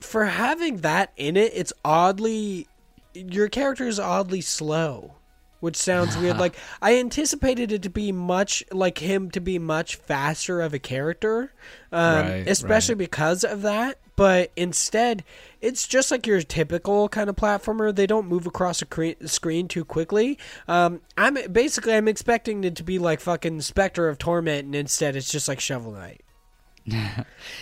for 0.00 0.24
having 0.24 0.78
that 0.78 1.12
in 1.16 1.36
it, 1.36 1.52
it's 1.54 1.72
oddly 1.84 2.66
your 3.12 3.48
character 3.48 3.86
is 3.86 4.00
oddly 4.00 4.40
slow, 4.40 5.14
which 5.60 5.76
sounds 5.76 6.16
weird. 6.16 6.36
Like 6.40 6.56
I 6.82 6.98
anticipated 6.98 7.70
it 7.72 7.82
to 7.82 7.90
be 7.90 8.12
much 8.12 8.64
like 8.72 8.98
him 8.98 9.30
to 9.32 9.40
be 9.40 9.58
much 9.58 9.96
faster 9.96 10.60
of 10.60 10.74
a 10.74 10.78
character, 10.78 11.52
um, 11.92 12.26
Right, 12.26 12.48
especially 12.48 12.94
right. 12.94 12.98
because 13.10 13.44
of 13.44 13.62
that. 13.62 13.98
But 14.16 14.52
instead, 14.54 15.24
it's 15.62 15.86
just 15.88 16.10
like 16.10 16.26
your 16.26 16.42
typical 16.42 17.08
kind 17.08 17.30
of 17.30 17.36
platformer. 17.36 17.94
They 17.94 18.06
don't 18.06 18.26
move 18.26 18.46
across 18.46 18.82
a 18.82 18.86
cre- 18.86 19.24
screen 19.24 19.66
too 19.66 19.82
quickly. 19.84 20.38
Um, 20.68 21.00
I'm 21.16 21.38
basically 21.50 21.94
I'm 21.94 22.06
expecting 22.08 22.62
it 22.64 22.76
to 22.76 22.82
be 22.82 22.98
like 22.98 23.20
fucking 23.20 23.62
Spectre 23.62 24.08
of 24.08 24.18
Torment, 24.18 24.66
and 24.66 24.74
instead 24.74 25.16
it's 25.16 25.30
just 25.32 25.48
like 25.48 25.58
Shovel 25.58 25.92
Knight. 25.92 26.20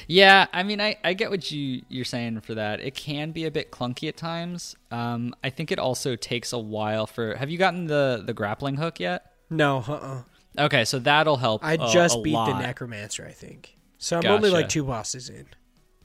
Yeah, 0.06 0.46
I 0.52 0.62
mean, 0.62 0.80
I, 0.80 0.96
I 1.04 1.14
get 1.14 1.30
what 1.30 1.50
you 1.50 1.82
you're 1.88 2.04
saying 2.04 2.40
for 2.40 2.54
that. 2.54 2.80
It 2.80 2.94
can 2.94 3.32
be 3.32 3.44
a 3.44 3.50
bit 3.50 3.70
clunky 3.70 4.08
at 4.08 4.16
times. 4.16 4.76
Um, 4.90 5.34
I 5.44 5.50
think 5.50 5.70
it 5.70 5.78
also 5.78 6.16
takes 6.16 6.52
a 6.52 6.58
while 6.58 7.06
for. 7.06 7.34
Have 7.34 7.50
you 7.50 7.58
gotten 7.58 7.86
the 7.86 8.22
the 8.24 8.32
grappling 8.32 8.76
hook 8.76 9.00
yet? 9.00 9.32
No, 9.50 9.78
uh-uh. 9.86 10.22
Okay, 10.64 10.84
so 10.84 10.98
that'll 10.98 11.36
help. 11.36 11.64
I 11.64 11.74
a- 11.74 11.78
just 11.92 12.18
a 12.18 12.22
beat 12.22 12.32
the. 12.32 12.58
Necromancer, 12.58 13.26
I 13.26 13.32
think. 13.32 13.76
So 13.98 14.18
I'm 14.18 14.26
only 14.26 14.50
like 14.50 14.68
two 14.68 14.84
bosses 14.84 15.28
in. 15.28 15.46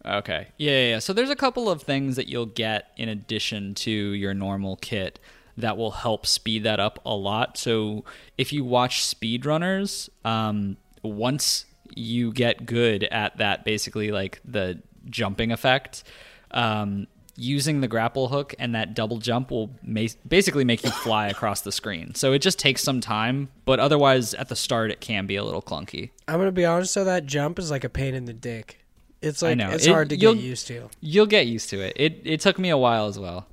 Okay. 0.06 0.48
Yeah, 0.58 0.72
yeah, 0.72 0.90
yeah. 0.90 1.00
So 1.00 1.14
there's 1.14 1.30
a 1.30 1.36
couple 1.36 1.70
of 1.70 1.84
things 1.84 2.16
that 2.18 2.28
you'll 2.28 2.46
get 2.46 2.92
in 2.98 3.08
addition 3.08 3.74
to 3.76 3.92
your 3.92 4.34
normal 4.34 4.76
kit 4.78 5.20
that 5.56 5.78
will 5.78 5.92
help 5.92 6.26
speed 6.26 6.64
that 6.64 6.80
up 6.80 7.00
a 7.06 7.16
lot. 7.16 7.58
So 7.58 8.04
if 8.38 8.52
you 8.52 8.64
watch 8.66 9.04
speedrunners, 9.04 10.10
um, 10.26 10.78
once 11.04 11.66
you 11.96 12.32
get 12.32 12.66
good 12.66 13.04
at 13.06 13.38
that, 13.38 13.66
basically 13.66 14.12
like 14.12 14.40
the 14.46 14.82
jumping 15.10 15.52
effect, 15.52 16.04
um, 16.52 17.08
using 17.36 17.82
the 17.82 17.88
grapple 17.88 18.28
hook 18.28 18.54
and 18.60 18.76
that 18.76 18.94
double 18.94 19.18
jump 19.18 19.50
will 19.50 19.72
ma- 19.82 20.02
basically 20.28 20.64
make 20.64 20.84
you 20.84 20.92
fly 20.92 21.28
across 21.28 21.62
the 21.62 21.72
screen. 21.72 22.14
So 22.14 22.32
it 22.34 22.40
just 22.40 22.60
takes 22.60 22.84
some 22.84 23.02
time, 23.02 23.50
but 23.66 23.80
otherwise 23.80 24.34
at 24.36 24.50
the 24.50 24.56
start 24.56 24.92
it 24.92 25.02
can 25.02 25.26
be 25.26 25.36
a 25.36 25.44
little 25.44 25.62
clunky. 25.62 26.12
I'm 26.28 26.38
gonna 26.40 26.52
be 26.52 26.66
honest 26.66 26.94
though, 26.94 27.04
that 27.06 27.26
jump 27.26 27.58
is 27.58 27.72
like 27.72 27.84
a 27.84 27.90
pain 27.90 28.14
in 28.14 28.26
the 28.26 28.34
dick. 28.34 28.80
It's 29.22 29.42
like 29.42 29.58
know. 29.58 29.72
it's 29.72 29.86
It- 29.88 29.92
hard 29.92 30.10
to 30.10 30.18
get 30.18 30.38
used 30.38 30.68
to. 30.68 30.90
You'll 31.00 31.26
get 31.26 31.48
used 31.48 31.70
to 31.72 31.80
it. 31.82 31.94
It 31.96 32.22
it 32.24 32.40
took 32.42 32.60
me 32.60 32.70
a 32.70 32.78
while 32.78 33.08
as 33.08 33.18
well. 33.18 33.48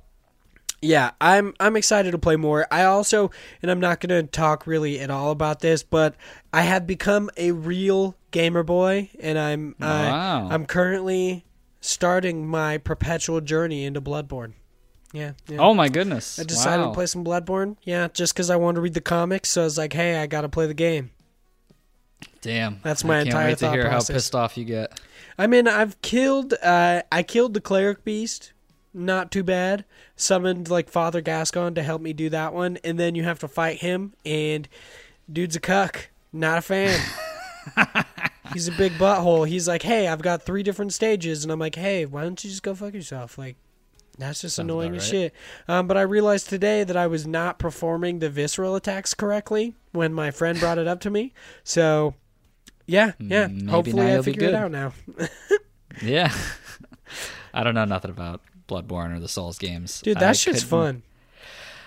Yeah, 0.81 1.11
I'm 1.21 1.53
I'm 1.59 1.75
excited 1.75 2.11
to 2.11 2.17
play 2.17 2.35
more. 2.37 2.65
I 2.71 2.83
also 2.85 3.29
and 3.61 3.69
I'm 3.69 3.79
not 3.79 3.99
going 3.99 4.09
to 4.25 4.29
talk 4.29 4.65
really 4.65 4.99
at 4.99 5.11
all 5.11 5.29
about 5.31 5.59
this, 5.59 5.83
but 5.83 6.15
I 6.51 6.61
have 6.63 6.87
become 6.87 7.29
a 7.37 7.51
real 7.51 8.15
gamer 8.31 8.63
boy 8.63 9.09
and 9.19 9.37
I'm 9.37 9.75
uh, 9.79 9.85
Wow. 9.85 10.47
I'm 10.49 10.65
currently 10.65 11.45
starting 11.81 12.47
my 12.47 12.77
perpetual 12.79 13.41
journey 13.41 13.85
into 13.85 14.01
Bloodborne. 14.01 14.53
Yeah. 15.13 15.33
yeah. 15.47 15.57
Oh 15.59 15.73
my 15.73 15.89
goodness! 15.89 16.39
I 16.39 16.43
decided 16.45 16.81
Wow. 16.83 16.87
to 16.89 16.93
play 16.95 17.05
some 17.05 17.23
Bloodborne. 17.25 17.75
Yeah, 17.83 18.07
just 18.13 18.33
cuz 18.33 18.49
I 18.49 18.55
wanted 18.55 18.75
to 18.75 18.81
read 18.81 18.93
the 18.93 19.01
comics, 19.01 19.49
so 19.49 19.61
I 19.61 19.65
was 19.65 19.77
like, 19.77 19.91
"Hey, 19.93 20.15
I 20.17 20.25
got 20.25 20.41
to 20.41 20.49
play 20.49 20.67
the 20.67 20.73
game." 20.73 21.11
Damn, 22.41 22.79
That's 22.81 23.03
my 23.03 23.15
I 23.15 23.17
can't 23.17 23.27
entire 23.27 23.45
wait 23.47 23.57
to 23.59 23.65
thought 23.65 23.73
hear 23.73 23.83
process. 23.89 24.07
how 24.07 24.13
pissed 24.15 24.35
off 24.35 24.57
you 24.57 24.65
get. 24.65 24.99
I 25.37 25.47
mean, 25.47 25.67
I've 25.67 26.01
killed. 26.01 26.53
Uh, 26.63 27.01
I 27.11 27.21
killed 27.23 27.53
the 27.53 27.61
cleric 27.61 28.03
beast. 28.03 28.53
Not 28.93 29.31
too 29.31 29.43
bad. 29.43 29.85
Summoned 30.15 30.69
like 30.69 30.89
Father 30.89 31.21
Gascoigne 31.21 31.75
to 31.75 31.83
help 31.83 32.01
me 32.01 32.13
do 32.13 32.29
that 32.29 32.53
one, 32.53 32.77
and 32.83 32.99
then 32.99 33.15
you 33.15 33.23
have 33.23 33.39
to 33.39 33.47
fight 33.47 33.79
him. 33.79 34.13
And 34.25 34.67
dude's 35.31 35.55
a 35.55 35.59
cuck. 35.61 36.09
Not 36.33 36.57
a 36.57 36.61
fan. 36.61 36.99
He's 38.53 38.67
a 38.67 38.73
big 38.73 38.93
butthole. 38.93 39.47
He's 39.47 39.67
like, 39.67 39.83
"Hey, 39.83 40.07
I've 40.07 40.21
got 40.21 40.43
three 40.43 40.63
different 40.63 40.93
stages," 40.93 41.43
and 41.43 41.51
I'm 41.51 41.59
like, 41.59 41.75
"Hey, 41.75 42.05
why 42.05 42.23
don't 42.23 42.43
you 42.43 42.49
just 42.49 42.63
go 42.63 42.75
fuck 42.75 42.93
yourself?" 42.93 43.37
Like, 43.37 43.55
that's 44.17 44.41
just 44.41 44.57
Sounds 44.57 44.65
annoying 44.65 44.95
as 44.95 45.03
right. 45.03 45.09
shit. 45.09 45.33
Um, 45.67 45.87
but 45.87 45.95
I 45.95 46.01
realized 46.01 46.49
today 46.49 46.83
that 46.83 46.97
I 46.97 47.07
was 47.07 47.25
not 47.25 47.59
performing 47.59 48.19
the 48.19 48.29
visceral 48.29 48.75
attacks 48.75 49.13
correctly 49.13 49.75
when 49.93 50.13
my 50.13 50.31
friend 50.31 50.59
brought 50.59 50.77
it 50.77 50.87
up 50.87 50.99
to 51.01 51.09
me. 51.09 51.33
So, 51.63 52.15
yeah, 52.87 53.13
yeah. 53.19 53.47
Mm, 53.47 53.53
maybe 53.53 53.71
Hopefully, 53.71 54.13
I 54.15 54.21
figured 54.21 54.49
it 54.49 54.55
out 54.55 54.71
now. 54.71 54.93
Yeah, 56.01 56.33
I 57.53 57.63
don't 57.65 57.75
know 57.75 57.83
nothing 57.83 58.11
about 58.11 58.41
Bloodborne 58.71 59.15
or 59.15 59.19
the 59.19 59.27
Souls 59.27 59.57
games. 59.57 60.01
Dude, 60.01 60.17
that 60.19 60.29
I 60.29 60.31
shit's 60.31 60.63
couldn't- 60.63 60.69
fun. 60.69 61.03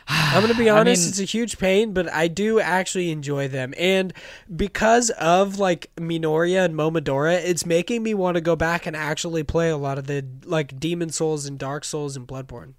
I'm 0.07 0.43
gonna 0.43 0.53
be 0.55 0.69
I 0.71 0.81
honest; 0.81 1.03
mean- 1.03 1.09
it's 1.09 1.19
a 1.21 1.25
huge 1.25 1.57
pain, 1.59 1.95
but 1.95 2.13
I 2.13 2.29
do 2.29 2.61
actually 2.61 3.11
enjoy 3.11 3.49
them, 3.49 3.73
and 3.79 4.13
because 4.55 5.09
of 5.11 5.59
like 5.59 5.91
Minoria 5.97 6.67
and 6.67 6.75
Momodora, 6.75 7.43
it's 7.43 7.65
making 7.65 8.03
me 8.03 8.13
want 8.13 8.35
to 8.35 8.43
go 8.43 8.55
back 8.55 8.85
and 8.87 8.95
actually 8.95 9.43
play 9.45 9.71
a 9.71 9.79
lot 9.79 9.97
of 9.97 10.07
the 10.07 10.23
like 10.45 10.79
Demon 10.79 11.09
Souls 11.09 11.47
and 11.47 11.59
Dark 11.59 11.85
Souls 11.85 12.17
and 12.19 12.29
Bloodborne. 12.29 12.75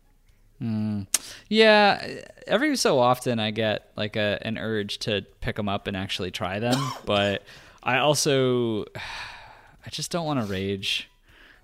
Hmm. 0.60 1.02
Yeah, 1.50 2.08
every 2.46 2.76
so 2.78 3.00
often 3.00 3.40
I 3.40 3.50
get 3.50 3.90
like 3.98 4.16
a 4.16 4.38
an 4.44 4.60
urge 4.60 5.00
to 5.00 5.26
pick 5.42 5.56
them 5.56 5.68
up 5.68 5.88
and 5.88 5.98
actually 5.98 6.30
try 6.30 6.60
them, 6.60 6.80
but 7.06 7.42
I 7.82 7.98
also 7.98 8.84
I 8.96 9.90
just 9.90 10.12
don't 10.12 10.26
want 10.28 10.40
to 10.42 10.46
rage, 10.46 11.10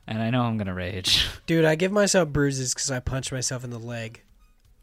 and 0.07 0.21
I 0.21 0.29
know 0.29 0.43
I'm 0.43 0.57
gonna 0.57 0.73
rage. 0.73 1.27
Dude, 1.45 1.65
I 1.65 1.75
give 1.75 1.91
myself 1.91 2.29
bruises 2.29 2.73
because 2.73 2.91
I 2.91 2.99
punch 2.99 3.31
myself 3.31 3.63
in 3.63 3.69
the 3.69 3.79
leg. 3.79 4.21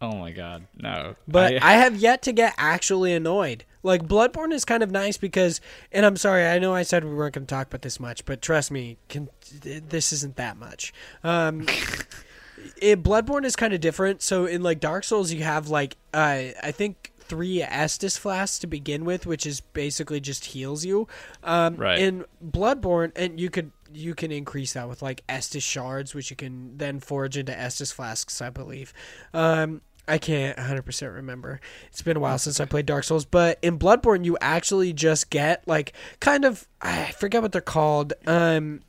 Oh 0.00 0.16
my 0.16 0.31
god, 0.31 0.66
no! 0.76 1.16
But 1.26 1.61
I, 1.61 1.72
have 1.74 1.96
yet 1.96 2.22
to 2.22 2.33
get 2.33 2.54
actually 2.57 3.12
annoyed. 3.12 3.64
Like 3.83 4.04
Bloodborne 4.04 4.52
is 4.52 4.64
kind 4.64 4.85
of 4.85 4.92
nice 4.92 5.16
because, 5.16 5.61
and 5.90 6.07
I'm 6.07 6.16
sorry, 6.16 6.46
I 6.46 6.61
know 6.61 6.72
I 6.72 6.83
said 6.83 7.04
we 7.04 7.14
weren't 7.14 7.35
going 7.35 7.46
to 7.46 7.52
talk 7.52 7.66
about 7.66 7.83
this 7.83 7.98
much, 7.98 8.24
but 8.24 8.40
trust 8.40 8.70
me, 8.70 8.98
can, 9.09 9.28
this 9.62 10.12
isn't 10.12 10.37
that 10.37 10.57
much. 10.57 10.92
Um, 11.24 11.62
it, 12.81 13.02
Bloodborne 13.02 13.44
is 13.44 13.57
kind 13.57 13.72
of 13.72 13.81
different. 13.81 14.22
So 14.22 14.46
in 14.46 14.62
like 14.62 14.78
Dark 14.78 15.02
Souls, 15.02 15.33
you 15.33 15.42
have 15.42 15.68
like 15.68 15.96
uh, 16.14 16.42
I 16.62 16.70
think 16.72 17.12
three 17.18 17.61
Estus 17.61 18.18
flasks 18.18 18.59
to 18.61 18.66
begin 18.66 19.04
with, 19.04 19.26
which 19.26 19.46
is 19.46 19.61
basically 19.61 20.20
just 20.20 20.46
heals 20.46 20.85
you. 20.85 21.07
Um, 21.42 21.76
Right. 21.76 21.98
In 21.98 22.24
Bloodborne, 22.44 23.12
and 23.16 23.38
you 23.38 23.50
could 23.50 23.70
you 23.92 24.14
can 24.14 24.31
increase 24.33 24.74
that 24.74 24.88
with 24.88 25.03
like 25.03 25.27
Estus 25.29 25.62
shards, 25.62 26.14
which 26.14 26.31
you 26.31 26.37
can 26.37 26.77
then 26.77 27.01
forge 27.01 27.37
into 27.37 27.53
Estus 27.53 27.92
flasks, 27.92 28.40
I 28.40 28.51
believe. 28.51 28.92
Um, 29.33 29.83
I 30.07 30.18
can't 30.18 30.57
100% 30.57 31.14
remember. 31.14 31.61
It's 31.88 32.01
been 32.01 32.16
a 32.16 32.20
while 32.20 32.38
since 32.38 32.61
I 32.61 32.64
played 32.64 32.87
Dark 32.87 33.05
Souls, 33.05 33.27
but 33.27 33.59
in 33.61 33.79
Bloodborne, 33.79 34.24
you 34.24 34.38
actually 34.40 34.94
just 34.94 35.29
get 35.29 35.66
like 35.68 35.92
kind 36.20 36.44
of 36.44 36.66
I 36.81 37.12
forget 37.12 37.42
what 37.42 37.53
they're 37.53 37.61
called. 37.61 38.14
Um, 38.27 38.81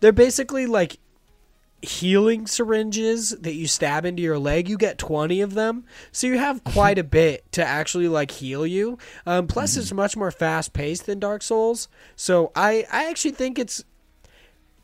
they're 0.00 0.12
basically 0.12 0.66
like 0.66 0.98
healing 1.84 2.46
syringes 2.46 3.30
that 3.30 3.54
you 3.54 3.66
stab 3.66 4.04
into 4.04 4.22
your 4.22 4.38
leg. 4.38 4.68
You 4.68 4.78
get 4.78 4.96
20 4.98 5.40
of 5.40 5.54
them. 5.54 5.84
So 6.12 6.26
you 6.26 6.38
have 6.38 6.64
quite 6.64 6.98
a 6.98 7.04
bit 7.04 7.50
to 7.52 7.64
actually 7.64 8.08
like 8.08 8.30
heal 8.30 8.66
you. 8.66 8.98
Um, 9.26 9.46
plus 9.46 9.76
it's 9.76 9.92
much 9.92 10.16
more 10.16 10.30
fast 10.30 10.72
paced 10.72 11.06
than 11.06 11.18
Dark 11.18 11.42
Souls. 11.42 11.88
So 12.16 12.52
I, 12.54 12.86
I 12.90 13.10
actually 13.10 13.32
think 13.32 13.58
it's 13.58 13.84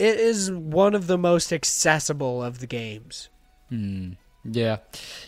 it 0.00 0.18
is 0.18 0.50
one 0.50 0.94
of 0.94 1.06
the 1.06 1.18
most 1.18 1.52
accessible 1.52 2.42
of 2.42 2.58
the 2.58 2.66
games. 2.66 3.28
Hmm. 3.68 4.12
Yeah, 4.42 4.78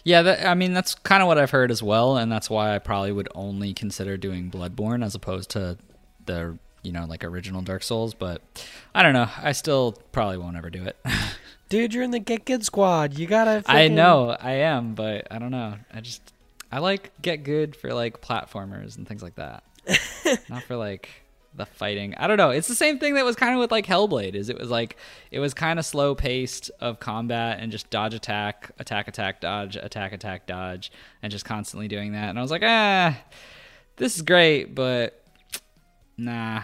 yeah. 0.05 0.23
That, 0.23 0.47
I 0.47 0.55
mean, 0.55 0.73
that's 0.73 0.95
kind 0.95 1.23
of 1.23 1.29
what 1.29 1.37
I've 1.37 1.51
heard 1.51 1.71
as 1.71 1.83
well, 1.83 2.17
and 2.17 2.33
that's 2.33 2.49
why 2.49 2.75
I 2.75 2.79
probably 2.79 3.13
would 3.13 3.29
only 3.35 3.75
consider 3.75 4.17
doing 4.17 4.51
Bloodborne 4.51 5.05
as 5.05 5.15
opposed 5.15 5.51
to 5.51 5.77
the 6.25 6.59
you 6.83 6.93
know 6.93 7.05
like 7.05 7.23
original 7.23 7.61
Dark 7.61 7.83
Souls. 7.83 8.15
But 8.15 8.41
I 8.95 9.03
don't 9.03 9.13
know. 9.13 9.29
I 9.37 9.53
still 9.53 9.93
probably 10.13 10.39
won't 10.39 10.57
ever 10.57 10.71
do 10.71 10.85
it. 10.85 10.97
Dude, 11.69 11.93
you're 11.93 12.03
in 12.03 12.11
the 12.11 12.19
Get 12.19 12.47
Good 12.47 12.65
squad. 12.65 13.19
You 13.19 13.27
gotta. 13.27 13.63
I 13.67 13.89
know 13.89 14.31
I 14.31 14.53
am, 14.53 14.95
but 14.95 15.29
I 15.31 15.39
don't 15.39 15.51
know. 15.51 15.75
I 15.93 16.01
just 16.01 16.33
I 16.71 16.79
like 16.79 17.13
get 17.21 17.45
good 17.45 17.77
for 17.77 17.93
like 17.93 18.23
platformers 18.23 18.97
and 18.97 19.07
things 19.07 19.23
like 19.23 19.35
that, 19.35 19.63
not 20.49 20.63
for 20.63 20.77
like 20.77 21.22
the 21.55 21.67
fighting. 21.67 22.15
I 22.17 22.27
don't 22.27 22.37
know. 22.37 22.51
It's 22.51 22.69
the 22.69 22.75
same 22.75 22.99
thing 22.99 23.15
that 23.15 23.25
was 23.25 23.37
kind 23.37 23.55
of 23.55 23.61
with 23.61 23.71
like 23.71 23.87
Hellblade. 23.87 24.35
Is 24.35 24.49
it 24.49 24.59
was 24.59 24.71
like 24.71 24.97
it 25.31 25.39
was 25.39 25.55
kind 25.55 25.79
of 25.79 25.85
slow 25.85 26.15
paced 26.15 26.71
of 26.81 27.01
combat 27.01 27.59
and 27.61 27.71
just 27.71 27.91
dodge 27.91 28.15
attack, 28.15 28.71
attack 28.79 29.09
attack 29.09 29.41
dodge, 29.41 29.77
attack 29.77 30.13
attack 30.13 30.47
dodge, 30.47 30.91
and 31.23 31.31
just 31.31 31.45
constantly 31.45 31.89
doing 31.89 32.13
that. 32.13 32.31
And 32.31 32.39
I 32.39 32.43
was 32.43 32.51
like, 32.51 32.63
ah, 32.65 33.19
this 33.97 34.17
is 34.17 34.23
great, 34.23 34.75
but 34.75 35.23
nah, 36.17 36.63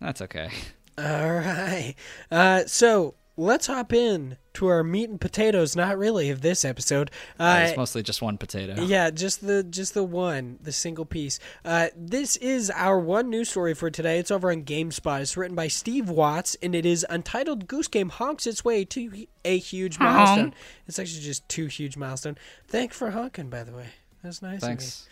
that's 0.00 0.22
okay. 0.22 0.50
All 0.98 1.32
right. 1.32 1.94
Uh, 2.30 2.64
so 2.66 3.14
let's 3.42 3.66
hop 3.66 3.92
in 3.92 4.36
to 4.54 4.66
our 4.68 4.84
meat 4.84 5.10
and 5.10 5.20
potatoes. 5.20 5.74
Not 5.74 5.98
really 5.98 6.30
of 6.30 6.40
this 6.40 6.64
episode. 6.64 7.10
Uh, 7.38 7.64
it's 7.66 7.76
mostly 7.76 8.02
just 8.02 8.22
one 8.22 8.38
potato. 8.38 8.80
Yeah, 8.82 9.10
just 9.10 9.46
the 9.46 9.62
just 9.62 9.94
the 9.94 10.04
one, 10.04 10.58
the 10.62 10.72
single 10.72 11.04
piece. 11.04 11.38
Uh, 11.64 11.88
this 11.96 12.36
is 12.36 12.70
our 12.70 12.98
one 12.98 13.30
news 13.30 13.50
story 13.50 13.74
for 13.74 13.90
today. 13.90 14.18
It's 14.18 14.30
over 14.30 14.50
on 14.50 14.62
GameSpot. 14.62 15.20
It's 15.20 15.36
written 15.36 15.56
by 15.56 15.68
Steve 15.68 16.08
Watts, 16.08 16.56
and 16.62 16.74
it 16.74 16.86
is 16.86 17.04
Untitled 17.10 17.66
Goose 17.66 17.88
Game 17.88 18.08
honks 18.10 18.46
its 18.46 18.64
way 18.64 18.84
to 18.86 19.26
a 19.44 19.58
huge 19.58 19.98
milestone. 19.98 20.54
It's 20.86 20.98
actually 20.98 21.20
just 21.22 21.48
two 21.48 21.66
huge 21.66 21.96
milestone. 21.96 22.36
Thanks 22.68 22.96
for 22.96 23.10
honking, 23.10 23.50
by 23.50 23.64
the 23.64 23.72
way. 23.72 23.86
That's 24.22 24.42
nice. 24.42 24.62
of 24.62 24.68
you. 24.68 24.68
Thanks. 24.68 25.08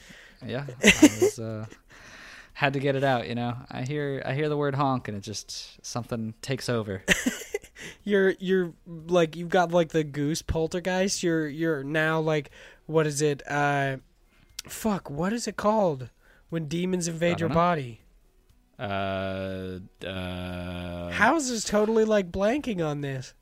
Yeah, 0.47 0.65
I 0.83 1.19
was, 1.21 1.39
uh, 1.39 1.67
had 2.61 2.75
to 2.75 2.79
get 2.79 2.95
it 2.95 3.03
out. 3.03 3.27
You 3.27 3.35
know, 3.35 3.57
I 3.71 3.83
hear 3.83 4.23
I 4.27 4.35
hear 4.35 4.51
the 4.51 4.57
word 4.57 4.75
honk, 4.75 5.09
and 5.09 5.17
it 5.17 5.23
just 5.23 5.83
something 5.85 6.35
takes 6.43 6.69
over. 6.69 7.03
You're 8.05 8.35
you're 8.39 8.75
like 8.87 9.35
you've 9.35 9.49
got 9.49 9.73
like 9.73 9.89
the 9.89 10.05
goose 10.05 10.43
poltergeist. 10.43 11.23
You're 11.23 11.49
you're 11.49 11.83
now 11.83 12.21
like 12.21 12.51
what 12.85 13.07
is 13.07 13.23
it? 13.23 13.43
Uh, 13.51 13.97
fuck. 14.67 15.09
What 15.09 15.33
is 15.33 15.49
it 15.49 15.57
called 15.57 16.11
when 16.51 16.67
demons 16.67 17.09
invade 17.09 17.41
your 17.41 17.49
know. 17.49 17.55
body? 17.55 18.03
Uh, 18.79 19.79
uh, 20.07 21.11
How 21.13 21.37
is 21.37 21.65
totally 21.65 22.05
like 22.05 22.31
blanking 22.31 22.85
on 22.87 23.01
this? 23.01 23.33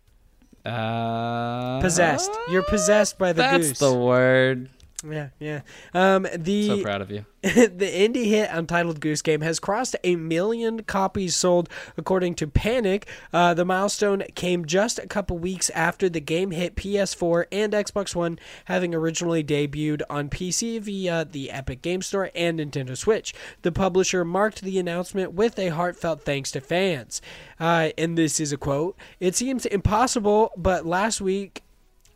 uh, 0.64 1.80
Possessed. 1.80 2.30
You're 2.48 2.62
possessed 2.62 3.18
by 3.18 3.32
the 3.32 3.42
That's 3.42 3.68
goose. 3.68 3.78
the 3.80 3.94
word. 3.94 4.70
Yeah, 5.04 5.28
yeah. 5.38 5.60
Um, 5.94 6.26
the 6.36 6.66
So 6.66 6.82
proud 6.82 7.00
of 7.00 7.10
you. 7.10 7.24
the 7.42 7.48
indie 7.48 8.26
hit 8.26 8.50
Untitled 8.50 9.00
Goose 9.00 9.22
Game 9.22 9.42
has 9.42 9.60
crossed 9.60 9.94
a 10.02 10.16
million 10.16 10.82
copies 10.82 11.36
sold, 11.36 11.68
according 11.96 12.34
to 12.36 12.48
Panic. 12.48 13.06
Uh, 13.32 13.54
the 13.54 13.64
milestone 13.64 14.24
came 14.34 14.64
just 14.64 14.98
a 14.98 15.06
couple 15.06 15.38
weeks 15.38 15.70
after 15.70 16.08
the 16.08 16.20
game 16.20 16.50
hit 16.50 16.74
PS4 16.74 17.44
and 17.52 17.72
Xbox 17.74 18.16
One, 18.16 18.40
having 18.64 18.92
originally 18.92 19.44
debuted 19.44 20.02
on 20.10 20.28
PC 20.28 20.80
via 20.80 21.24
the 21.24 21.52
Epic 21.52 21.80
Game 21.80 22.02
Store 22.02 22.32
and 22.34 22.58
Nintendo 22.58 22.96
Switch. 22.96 23.32
The 23.62 23.70
publisher 23.70 24.24
marked 24.24 24.62
the 24.62 24.80
announcement 24.80 25.32
with 25.32 25.60
a 25.60 25.68
heartfelt 25.68 26.22
thanks 26.22 26.50
to 26.52 26.60
fans. 26.60 27.22
Uh, 27.60 27.90
and 27.96 28.18
this 28.18 28.40
is 28.40 28.52
a 28.52 28.56
quote 28.56 28.96
It 29.20 29.36
seems 29.36 29.64
impossible, 29.64 30.50
but 30.56 30.84
last 30.84 31.20
week. 31.20 31.62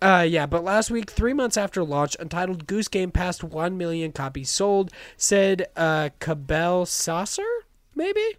Uh, 0.03 0.23
yeah, 0.23 0.47
but 0.47 0.65
last 0.65 0.91
week, 0.91 1.11
three 1.11 1.33
months 1.33 1.57
after 1.57 1.85
launch, 1.85 2.17
Untitled 2.19 2.67
Goose 2.67 2.89
Game 2.89 3.13
passed 3.13 3.45
1 3.45 3.79
million 3.79 4.11
copies 4.11 4.51
sold, 4.51 4.91
said 5.17 5.69
uh, 5.77 6.09
Cabel 6.19 6.87
Saucer, 6.87 7.47
maybe? 7.95 8.37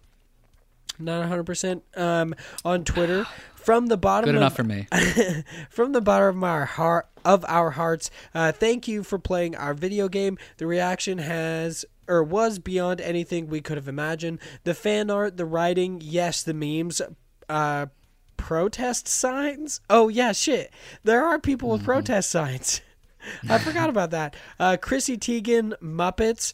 Not 0.98 1.28
100%. 1.28 1.80
Um, 1.96 2.34
on 2.64 2.84
Twitter. 2.84 3.26
From 3.54 3.86
the 3.86 3.96
bottom 3.96 4.26
Good 4.26 4.34
of, 4.34 4.42
enough 4.42 4.56
for 4.56 4.62
me. 4.62 4.86
from 5.70 5.92
the 5.92 6.02
bottom 6.02 6.36
of 6.36 6.44
our 6.44 6.66
heart 6.66 7.08
of 7.24 7.46
our 7.48 7.70
hearts, 7.70 8.10
uh, 8.34 8.52
thank 8.52 8.86
you 8.86 9.02
for 9.02 9.18
playing 9.18 9.56
our 9.56 9.72
video 9.72 10.06
game. 10.06 10.36
The 10.58 10.66
reaction 10.66 11.16
has 11.16 11.86
or 12.06 12.22
was 12.22 12.58
beyond 12.58 13.00
anything 13.00 13.48
we 13.48 13.62
could 13.62 13.78
have 13.78 13.88
imagined. 13.88 14.40
The 14.64 14.74
fan 14.74 15.08
art, 15.08 15.38
the 15.38 15.46
writing, 15.46 16.02
yes, 16.04 16.42
the 16.42 16.52
memes, 16.52 17.00
uh, 17.48 17.86
protest 18.44 19.08
signs. 19.08 19.80
Oh 19.88 20.08
yeah, 20.08 20.32
shit. 20.32 20.70
There 21.02 21.24
are 21.24 21.38
people 21.38 21.70
with 21.70 21.82
protest 21.82 22.28
signs. 22.28 22.82
I 23.48 23.56
forgot 23.56 23.88
about 23.88 24.10
that. 24.10 24.36
Uh, 24.60 24.76
Chrissy 24.78 25.16
Teigen, 25.16 25.72
Muppets. 25.82 26.52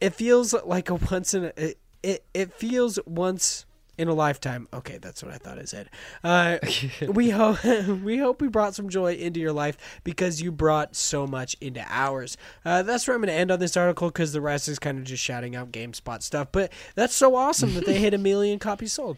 It 0.00 0.14
feels 0.14 0.54
like 0.64 0.90
a 0.90 0.94
once 0.94 1.34
in 1.34 1.46
a, 1.46 1.52
it, 1.56 1.78
it 2.04 2.24
it 2.34 2.52
feels 2.52 3.00
once 3.04 3.66
in 3.98 4.06
a 4.06 4.14
lifetime. 4.14 4.68
Okay, 4.72 4.98
that's 4.98 5.24
what 5.24 5.34
I 5.34 5.38
thought 5.38 5.58
I 5.58 5.64
said. 5.64 5.90
Uh, 6.22 6.58
we 7.08 7.30
hope 7.30 7.64
we 8.04 8.18
hope 8.18 8.40
we 8.40 8.46
brought 8.46 8.76
some 8.76 8.88
joy 8.88 9.14
into 9.14 9.40
your 9.40 9.52
life 9.52 9.76
because 10.04 10.40
you 10.40 10.52
brought 10.52 10.94
so 10.94 11.26
much 11.26 11.56
into 11.60 11.84
ours. 11.88 12.36
Uh, 12.64 12.84
that's 12.84 13.08
where 13.08 13.16
I'm 13.16 13.22
going 13.22 13.34
to 13.34 13.34
end 13.34 13.50
on 13.50 13.58
this 13.58 13.76
article 13.76 14.06
because 14.06 14.32
the 14.32 14.40
rest 14.40 14.68
is 14.68 14.78
kind 14.78 14.98
of 14.98 15.04
just 15.04 15.24
shouting 15.24 15.56
out 15.56 15.72
GameSpot 15.72 16.22
stuff. 16.22 16.46
But 16.52 16.72
that's 16.94 17.16
so 17.16 17.34
awesome 17.34 17.74
that 17.74 17.86
they 17.86 17.98
hit 17.98 18.14
a 18.14 18.18
million 18.18 18.60
copies 18.60 18.92
sold. 18.92 19.16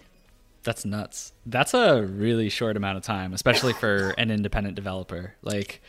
That's 0.67 0.85
nuts. 0.85 1.33
That's 1.47 1.75
a 1.75 2.03
really 2.03 2.49
short 2.49 2.77
amount 2.77 2.97
of 2.97 3.05
time, 3.05 3.33
especially 3.33 3.73
for 3.73 4.09
an 4.19 4.33
independent 4.33 4.75
developer. 4.75 5.35
Like, 5.41 5.81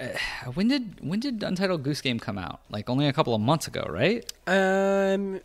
uh, 0.00 0.06
when 0.54 0.68
did 0.68 0.98
when 1.00 1.18
did 1.18 1.42
Untitled 1.42 1.82
Goose 1.82 2.00
Game 2.00 2.20
come 2.20 2.38
out? 2.38 2.60
Like 2.70 2.88
only 2.88 3.08
a 3.08 3.12
couple 3.12 3.34
of 3.34 3.40
months 3.40 3.66
ago, 3.66 3.84
right? 3.90 4.24
Um, 4.46 5.40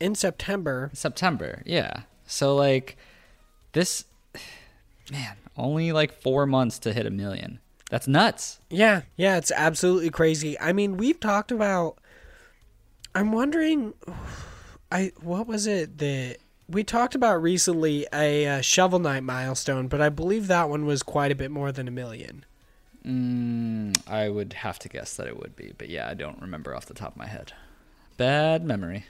in 0.00 0.16
September. 0.16 0.90
September. 0.92 1.62
Yeah. 1.64 2.02
So 2.26 2.56
like, 2.56 2.96
this, 3.70 4.04
man, 5.12 5.36
only 5.56 5.92
like 5.92 6.12
four 6.12 6.44
months 6.44 6.80
to 6.80 6.92
hit 6.92 7.06
a 7.06 7.10
million. 7.10 7.60
That's 7.88 8.08
nuts. 8.08 8.58
Yeah, 8.68 9.02
yeah, 9.16 9.36
it's 9.36 9.52
absolutely 9.54 10.10
crazy. 10.10 10.58
I 10.58 10.72
mean, 10.72 10.96
we've 10.96 11.20
talked 11.20 11.52
about. 11.52 11.98
I'm 13.14 13.30
wondering, 13.30 13.94
I 14.90 15.12
what 15.20 15.46
was 15.46 15.68
it 15.68 15.98
the 15.98 16.36
we 16.72 16.84
talked 16.84 17.14
about 17.14 17.42
recently 17.42 18.06
a 18.12 18.46
uh, 18.46 18.60
Shovel 18.60 18.98
Knight 18.98 19.22
milestone, 19.22 19.88
but 19.88 20.00
I 20.00 20.08
believe 20.08 20.46
that 20.48 20.68
one 20.68 20.86
was 20.86 21.02
quite 21.02 21.30
a 21.30 21.36
bit 21.36 21.50
more 21.50 21.70
than 21.70 21.86
a 21.86 21.90
million. 21.90 22.44
Mm, 23.06 24.00
I 24.08 24.28
would 24.28 24.52
have 24.54 24.78
to 24.80 24.88
guess 24.88 25.16
that 25.16 25.26
it 25.26 25.38
would 25.38 25.56
be, 25.56 25.72
but 25.76 25.88
yeah, 25.88 26.08
I 26.08 26.14
don't 26.14 26.40
remember 26.40 26.74
off 26.74 26.86
the 26.86 26.94
top 26.94 27.12
of 27.12 27.16
my 27.16 27.26
head. 27.26 27.52
Bad 28.16 28.64
memory. 28.64 29.06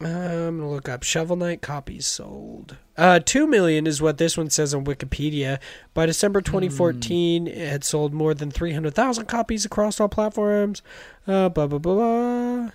Uh, 0.00 0.06
I'm 0.06 0.58
gonna 0.58 0.70
look 0.70 0.88
up 0.88 1.04
Shovel 1.04 1.36
Knight 1.36 1.62
copies 1.62 2.06
sold. 2.06 2.76
Uh, 2.96 3.20
two 3.20 3.46
million 3.46 3.86
is 3.86 4.02
what 4.02 4.18
this 4.18 4.36
one 4.36 4.50
says 4.50 4.74
on 4.74 4.84
Wikipedia. 4.84 5.60
By 5.94 6.06
December 6.06 6.40
2014, 6.40 7.46
it 7.46 7.68
had 7.68 7.84
sold 7.84 8.12
more 8.12 8.34
than 8.34 8.50
300,000 8.50 9.26
copies 9.26 9.64
across 9.64 10.00
all 10.00 10.08
platforms. 10.08 10.82
Uh, 11.26 11.48
blah 11.48 11.66
blah 11.68 11.78
blah. 11.78 11.94
blah. 11.94 12.70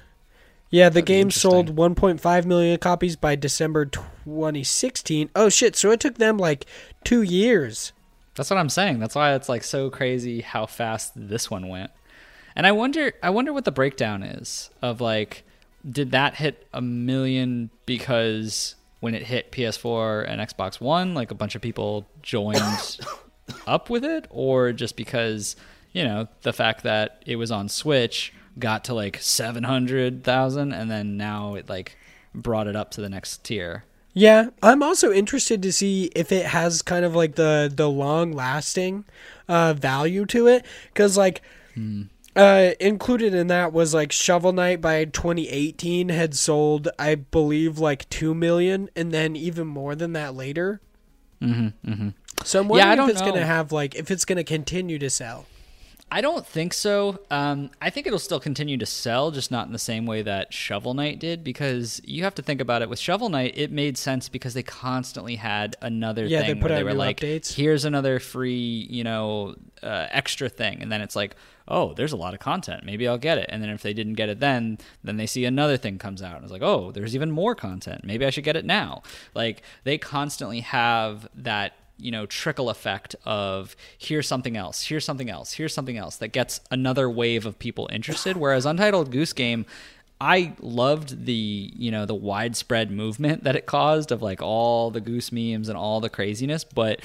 Yeah, 0.69 0.89
the 0.89 1.01
game 1.01 1.31
sold 1.31 1.75
1.5 1.75 2.45
million 2.45 2.77
copies 2.77 3.15
by 3.15 3.35
December 3.35 3.85
2016. 3.85 5.29
Oh 5.35 5.47
shit! 5.49 5.75
So 5.75 5.91
it 5.91 5.99
took 5.99 6.17
them 6.17 6.37
like 6.37 6.65
two 7.05 7.21
years. 7.21 7.93
That's 8.35 8.49
what 8.49 8.59
I'm 8.59 8.69
saying. 8.69 8.99
That's 8.99 9.15
why 9.15 9.33
it's 9.33 9.49
like 9.49 9.63
so 9.63 9.89
crazy 9.89 10.41
how 10.41 10.65
fast 10.65 11.13
this 11.15 11.49
one 11.49 11.69
went. 11.69 11.91
And 12.55 12.67
I 12.67 12.73
wonder 12.73 13.13
I 13.23 13.29
wonder 13.29 13.53
what 13.53 13.65
the 13.65 13.71
breakdown 13.71 14.23
is 14.23 14.69
of 14.81 14.99
like 14.99 15.43
did 15.89 16.11
that 16.11 16.35
hit 16.35 16.67
a 16.73 16.81
million 16.81 17.69
because 17.85 18.75
when 18.99 19.15
it 19.15 19.23
hit 19.23 19.51
PS4 19.51 20.27
and 20.27 20.41
Xbox 20.41 20.81
One, 20.81 21.13
like 21.13 21.31
a 21.31 21.35
bunch 21.35 21.55
of 21.55 21.61
people 21.61 22.07
joined 22.21 22.99
up 23.67 23.89
with 23.89 24.03
it, 24.03 24.27
or 24.29 24.73
just 24.73 24.95
because, 24.95 25.55
you 25.93 26.03
know, 26.03 26.27
the 26.41 26.51
fact 26.51 26.83
that 26.83 27.23
it 27.25 27.35
was 27.35 27.51
on 27.51 27.69
Switch 27.69 28.33
got 28.59 28.83
to 28.85 28.93
like 28.93 29.17
seven 29.21 29.63
hundred 29.63 30.23
thousand 30.23 30.71
and 30.73 30.89
then 30.89 31.17
now 31.17 31.55
it 31.55 31.69
like 31.69 31.97
brought 32.33 32.67
it 32.67 32.75
up 32.75 32.91
to 32.91 33.01
the 33.01 33.09
next 33.09 33.43
tier. 33.43 33.85
Yeah, 34.13 34.49
I'm 34.63 34.81
also 34.81 35.11
interested 35.11 35.61
to 35.61 35.71
see 35.71 36.05
if 36.15 36.31
it 36.31 36.47
has 36.47 36.81
kind 36.81 37.05
of 37.05 37.15
like 37.15 37.35
the 37.35 37.71
the 37.73 37.89
long 37.89 38.31
lasting 38.31 39.05
uh, 39.47 39.73
value 39.73 40.25
to 40.27 40.47
it, 40.47 40.65
because 40.87 41.17
like 41.17 41.41
uh, 42.35 42.71
included 42.79 43.33
in 43.33 43.47
that 43.47 43.73
was 43.73 43.93
like 43.93 44.11
Shovel 44.11 44.53
Knight 44.53 44.81
by 44.81 45.05
2018 45.05 46.09
had 46.09 46.35
sold, 46.35 46.87
I 46.99 47.15
believe, 47.15 47.79
like 47.79 48.07
two 48.09 48.33
million, 48.35 48.89
and 48.95 49.11
then 49.11 49.35
even 49.35 49.67
more 49.67 49.95
than 49.95 50.13
that 50.13 50.35
later. 50.35 50.81
Mm-hmm, 51.41 51.89
mm-hmm. 51.91 52.09
So 52.43 52.61
I'm 52.61 52.69
Yeah, 52.69 52.85
wondering 52.89 52.95
don't 52.95 53.09
if 53.09 53.09
it's 53.09 53.21
gonna 53.21 53.45
have 53.45 53.71
like 53.71 53.95
if 53.95 54.11
it's 54.11 54.25
gonna 54.25 54.43
continue 54.43 54.99
to 54.99 55.09
sell. 55.09 55.45
I 56.09 56.21
don't 56.21 56.47
think 56.47 56.73
so. 56.73 57.19
Um, 57.29 57.69
I 57.81 57.89
think 57.89 58.07
it'll 58.07 58.17
still 58.17 58.39
continue 58.39 58.77
to 58.77 58.85
sell, 58.85 59.29
just 59.31 59.51
not 59.51 59.67
in 59.67 59.73
the 59.73 59.79
same 59.79 60.05
way 60.05 60.21
that 60.21 60.53
Shovel 60.53 60.93
Knight 60.93 61.19
did, 61.19 61.43
because 61.43 62.01
you 62.05 62.23
have 62.23 62.33
to 62.35 62.41
think 62.41 62.61
about 62.61 62.81
it. 62.81 62.89
With 62.89 62.97
Shovel 62.97 63.27
Knight, 63.27 63.57
it 63.57 63.71
made 63.71 63.97
sense 63.97 64.29
because 64.29 64.53
they 64.53 64.63
constantly 64.63 65.35
had 65.35 65.75
another 65.81 66.25
Yeah, 66.25 66.41
they 66.41 66.47
thing 66.47 66.55
put 66.61 66.69
where 66.69 66.73
out 66.73 66.75
they 66.77 66.83
were 66.83 66.91
new 66.91 66.97
like, 66.97 67.19
updates. 67.19 67.53
"Here's 67.53 67.83
another 67.83 68.19
free, 68.19 68.87
you 68.89 69.03
know, 69.03 69.55
uh, 69.83 70.07
extra 70.09 70.47
thing," 70.47 70.81
and 70.81 70.89
then 70.89 71.01
it's 71.01 71.15
like, 71.15 71.35
"Oh, 71.67 71.93
there's 71.93 72.13
a 72.13 72.17
lot 72.17 72.33
of 72.33 72.39
content. 72.39 72.85
Maybe 72.85 73.05
I'll 73.05 73.17
get 73.17 73.37
it." 73.37 73.49
And 73.49 73.61
then 73.61 73.69
if 73.69 73.81
they 73.81 73.93
didn't 73.93 74.13
get 74.13 74.29
it 74.29 74.39
then, 74.39 74.77
then 75.03 75.17
they 75.17 75.25
see 75.27 75.43
another 75.43 75.75
thing 75.75 75.97
comes 75.97 76.21
out, 76.23 76.35
and 76.35 76.43
it's 76.43 76.53
like, 76.53 76.61
"Oh, 76.63 76.91
there's 76.93 77.15
even 77.15 77.31
more 77.31 77.53
content. 77.53 78.05
Maybe 78.05 78.25
I 78.25 78.29
should 78.29 78.45
get 78.45 78.55
it 78.55 78.63
now." 78.63 79.03
Like 79.35 79.61
they 79.83 79.97
constantly 79.97 80.61
have 80.61 81.27
that 81.35 81.73
you 81.97 82.11
know 82.11 82.25
trickle 82.25 82.69
effect 82.69 83.15
of 83.25 83.75
here's 83.97 84.27
something 84.27 84.55
else 84.55 84.83
here's 84.83 85.05
something 85.05 85.29
else 85.29 85.53
here's 85.53 85.73
something 85.73 85.97
else 85.97 86.17
that 86.17 86.29
gets 86.29 86.59
another 86.71 87.09
wave 87.09 87.45
of 87.45 87.57
people 87.59 87.89
interested. 87.91 88.37
Whereas 88.37 88.65
untitled 88.65 89.11
goose 89.11 89.33
game 89.33 89.65
i 90.19 90.53
loved 90.59 91.25
the 91.25 91.71
you 91.75 91.91
know 91.91 92.05
the 92.05 92.15
widespread 92.15 92.91
movement 92.91 93.43
that 93.43 93.55
it 93.55 93.65
caused 93.65 94.11
of 94.11 94.21
like 94.21 94.41
all 94.41 94.89
the 94.91 95.01
goose 95.01 95.31
memes 95.31 95.69
and 95.69 95.77
all 95.77 95.99
the 95.99 96.09
craziness 96.09 96.63
but 96.63 97.01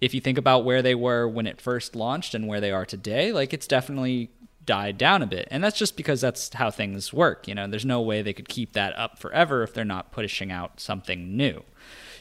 if 0.00 0.12
you 0.12 0.20
think 0.20 0.36
about 0.36 0.64
where 0.64 0.82
they 0.82 0.94
were 0.94 1.28
when 1.28 1.46
it 1.46 1.60
first 1.60 1.94
launched 1.96 2.34
and 2.34 2.46
where 2.46 2.60
they 2.60 2.70
are 2.70 2.84
today 2.84 3.32
like 3.32 3.52
it's 3.52 3.66
definitely 3.66 4.30
died 4.64 4.98
down 4.98 5.22
a 5.22 5.26
bit. 5.26 5.48
And 5.50 5.62
that's 5.62 5.76
just 5.76 5.96
because 5.96 6.20
that's 6.20 6.52
how 6.54 6.70
things 6.70 7.12
work 7.12 7.48
you 7.48 7.54
know? 7.54 7.66
There's 7.66 7.84
no 7.84 8.00
way 8.00 8.22
they 8.22 8.32
could 8.32 8.48
keep 8.48 8.72
that 8.74 8.96
up 8.98 9.18
forever 9.18 9.62
if 9.62 9.74
they're 9.74 9.84
not 9.84 10.12
pushing 10.12 10.52
out 10.52 10.80
something 10.80 11.36
new 11.36 11.64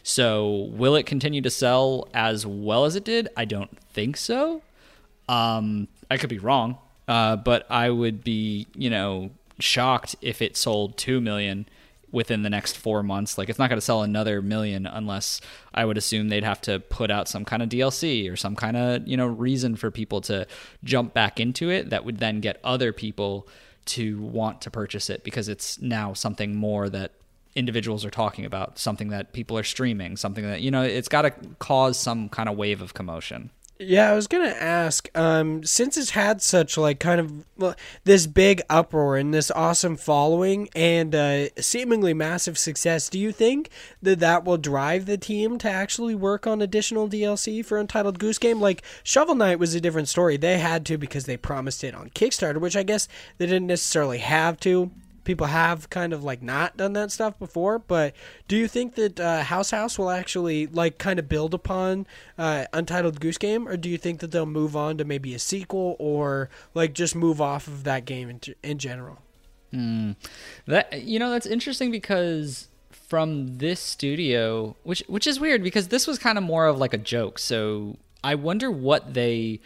so, 0.04 0.70
will 0.72 0.96
it 0.96 1.06
continue 1.06 1.42
to 1.42 1.50
sell 1.50 2.08
as 2.14 2.46
well 2.46 2.86
as 2.86 2.96
it 2.96 3.04
did? 3.04 3.30
I 3.38 3.46
don't 3.46 3.78
think 3.92 4.18
so. 4.18 4.62
Um, 5.30 5.88
I 6.10 6.18
could 6.18 6.30
be 6.30 6.40
wrong, 6.40 6.78
uh, 7.08 7.36
but 7.36 7.70
I 7.70 7.90
would 7.90 8.24
be, 8.24 8.68
you 8.76 8.90
know, 8.90 9.32
shocked 9.60 10.16
if 10.22 10.42
it 10.42 10.58
sold 10.58 10.98
two 10.98 11.22
million 11.22 11.68
within 12.12 12.44
the 12.44 12.50
next 12.50 12.78
four 12.78 13.04
months. 13.04 13.38
Like, 13.38 13.48
it's 13.48 13.60
not 13.60 13.70
going 13.70 13.78
to 13.78 13.86
sell 13.86 14.02
another 14.02 14.42
million 14.42 14.86
unless 14.86 15.40
I 15.74 15.86
would 15.86 15.98
assume 15.98 16.28
they'd 16.28 16.44
have 16.44 16.62
to 16.62 16.80
put 16.80 17.10
out 17.10 17.28
some 17.28 17.46
kind 17.46 17.64
of 17.64 17.70
DLC 17.70 18.30
or 18.32 18.36
some 18.36 18.56
kind 18.56 18.76
of, 18.76 19.08
you 19.08 19.16
know, 19.16 19.28
reason 19.28 19.76
for 19.76 19.92
people 19.92 20.20
to 20.22 20.48
jump 20.84 21.14
back 21.14 21.40
into 21.40 21.70
it 21.70 21.90
that 21.92 22.04
would 22.04 22.18
then 22.18 22.42
get 22.42 22.60
other 22.64 22.92
people 22.92 23.48
to 23.84 24.20
want 24.22 24.62
to 24.62 24.72
purchase 24.72 25.10
it 25.10 25.24
because 25.24 25.48
it's 25.48 25.82
now 25.82 26.14
something 26.14 26.56
more 26.56 26.90
that 26.90 27.14
individuals 27.56 28.06
are 28.06 28.10
talking 28.10 28.46
about, 28.46 28.78
something 28.80 29.10
that 29.10 29.34
people 29.34 29.58
are 29.58 29.64
streaming, 29.64 30.18
something 30.18 30.46
that, 30.46 30.62
you 30.62 30.72
know, 30.72 30.84
it's 30.84 31.10
got 31.10 31.24
to 31.24 31.32
cause 31.60 31.98
some 31.98 32.30
kind 32.30 32.48
of 32.50 32.58
wave 32.58 32.82
of 32.82 32.94
commotion. 32.94 33.52
Yeah, 33.84 34.12
I 34.12 34.14
was 34.14 34.28
gonna 34.28 34.50
ask. 34.50 35.10
Um, 35.16 35.64
since 35.64 35.98
it's 35.98 36.12
had 36.12 36.40
such 36.40 36.78
like 36.78 37.00
kind 37.00 37.20
of 37.20 37.74
this 38.04 38.28
big 38.28 38.62
uproar 38.70 39.18
and 39.18 39.34
this 39.34 39.50
awesome 39.50 39.98
following 39.98 40.70
and 40.76 41.16
uh, 41.16 41.50
seemingly 41.60 42.14
massive 42.14 42.60
success, 42.60 43.10
do 43.10 43.18
you 43.18 43.32
think 43.32 43.72
that 44.00 44.20
that 44.20 44.46
will 44.46 44.58
drive 44.58 45.08
the 45.08 45.18
team 45.18 45.58
to 45.60 45.70
actually 45.70 46.14
work 46.14 46.46
on 46.46 46.62
additional 46.62 47.10
DLC 47.10 47.66
for 47.66 47.80
Untitled 47.80 48.20
Goose 48.20 48.38
Game? 48.38 48.62
Like 48.62 48.84
Shovel 49.02 49.34
Knight 49.34 49.58
was 49.58 49.74
a 49.74 49.82
different 49.82 50.10
story. 50.10 50.38
They 50.38 50.60
had 50.60 50.86
to 50.86 51.00
because 51.00 51.26
they 51.26 51.38
promised 51.38 51.84
it 51.84 51.96
on 51.96 52.12
Kickstarter, 52.12 52.62
which 52.62 52.78
I 52.78 52.84
guess 52.84 53.08
they 53.40 53.48
didn't 53.48 53.66
necessarily 53.66 54.20
have 54.20 54.60
to. 54.60 54.92
People 55.24 55.48
have 55.48 55.90
kind 55.90 56.14
of 56.14 56.24
like 56.24 56.42
not 56.42 56.78
done 56.78 56.94
that 56.94 57.12
stuff 57.12 57.38
before, 57.38 57.80
but 57.80 58.14
do 58.48 58.58
you 58.58 58.68
think 58.68 58.96
that 58.96 59.20
uh, 59.20 59.44
House 59.44 59.72
House 59.72 60.00
will 60.00 60.10
actually 60.10 60.68
like 60.68 60.98
kind 60.98 61.20
of 61.20 61.30
build 61.30 61.54
upon 61.54 62.08
uh, 62.38 62.66
Untitled 62.74 63.20
Goose 63.20 63.38
Game, 63.38 63.68
or 63.68 63.78
do 63.78 63.90
you 63.90 63.98
think 63.98 64.20
that 64.20 64.32
they'll 64.32 64.46
move 64.46 64.76
on 64.76 64.98
to 64.98 65.06
maybe 65.06 65.34
a 65.34 65.40
sequel, 65.40 65.96
or 66.00 66.50
like 66.74 66.94
just 66.94 67.16
move 67.16 67.40
off 67.40 67.68
of 67.68 67.84
that 67.84 68.06
game 68.06 68.30
in, 68.30 68.40
in 68.64 68.78
general? 68.78 69.20
That 70.68 71.04
you 71.04 71.20
know 71.20 71.30
that's 71.30 71.46
interesting 71.46 71.92
because 71.92 72.68
from 72.92 73.58
this 73.58 73.80
studio, 73.80 74.76
which 74.84 75.04
which 75.08 75.28
is 75.28 75.40
weird 75.40 75.64
because 75.64 75.90
this 75.90 76.08
was 76.08 76.18
kind 76.18 76.38
of 76.38 76.44
more 76.44 76.66
of 76.66 76.78
like 76.78 76.94
a 76.94 76.98
joke. 76.98 77.40
So 77.40 77.98
I 78.24 78.36
wonder 78.36 78.70
what 78.72 79.14
they 79.14 79.62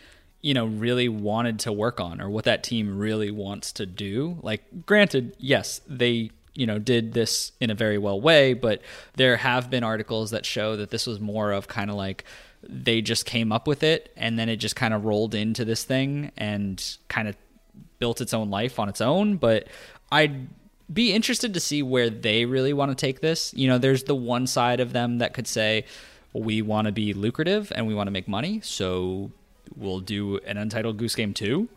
you 0.46 0.54
know 0.54 0.68
really 0.68 1.10
wanted 1.10 1.58
to 1.58 1.74
work 1.74 2.00
on 2.00 2.22
or 2.22 2.30
what 2.30 2.46
that 2.46 2.64
team 2.64 3.00
really 3.00 3.32
wants 3.32 3.72
to 3.72 3.86
do. 3.88 4.38
Like 4.44 4.86
granted, 4.86 5.36
yes, 5.40 5.82
they 5.88 6.30
you 6.54 6.68
know 6.68 6.78
did 6.78 7.14
this 7.14 7.52
in 7.60 7.72
a 7.72 7.74
very 7.74 7.98
well 7.98 8.22
way, 8.22 8.54
but 8.54 8.84
there 9.16 9.38
have 9.38 9.72
been 9.72 9.84
articles 9.84 10.30
that 10.30 10.46
show 10.46 10.76
that 10.76 10.92
this 10.92 11.08
was 11.08 11.20
more 11.20 11.52
of 11.52 11.68
kind 11.68 11.90
of 11.90 11.96
like 11.96 12.26
they 12.62 13.02
just 13.02 13.26
came 13.26 13.52
up 13.52 13.68
with 13.68 13.82
it 13.82 14.14
and 14.16 14.38
then 14.38 14.48
it 14.48 14.58
just 14.58 14.76
kind 14.76 14.94
of 14.94 15.04
rolled 15.04 15.34
into 15.34 15.66
this 15.66 15.84
thing 15.84 16.32
and 16.38 16.98
kind 17.08 17.28
of 17.28 17.36
built 17.98 18.22
its 18.22 18.34
own 18.34 18.52
life 18.52 18.78
on 18.78 18.88
its 18.88 19.02
own, 19.02 19.38
but 19.38 19.68
I'd 20.12 20.48
be 20.94 21.12
interested 21.12 21.56
to 21.56 21.60
see 21.60 21.82
where 21.82 22.12
they 22.12 22.46
really 22.46 22.72
want 22.72 22.92
to 22.92 22.96
take 22.96 23.20
this. 23.20 23.52
You 23.56 23.68
know, 23.68 23.80
there's 23.80 24.04
the 24.04 24.14
one 24.14 24.46
side 24.46 24.80
of 24.80 24.94
them 24.94 25.18
that 25.18 25.34
could 25.34 25.48
say, 25.48 25.86
we 26.34 26.62
want 26.62 26.86
to 26.86 26.92
be 26.92 27.14
lucrative 27.14 27.72
and 27.74 27.88
we 27.88 27.96
want 27.96 28.08
to 28.08 28.12
make 28.12 28.28
money, 28.28 28.60
so 28.62 29.32
we'll 29.76 30.00
do 30.00 30.40
an 30.46 30.58
Untitled 30.58 30.98
Goose 30.98 31.16
Game 31.16 31.34
too. 31.34 31.70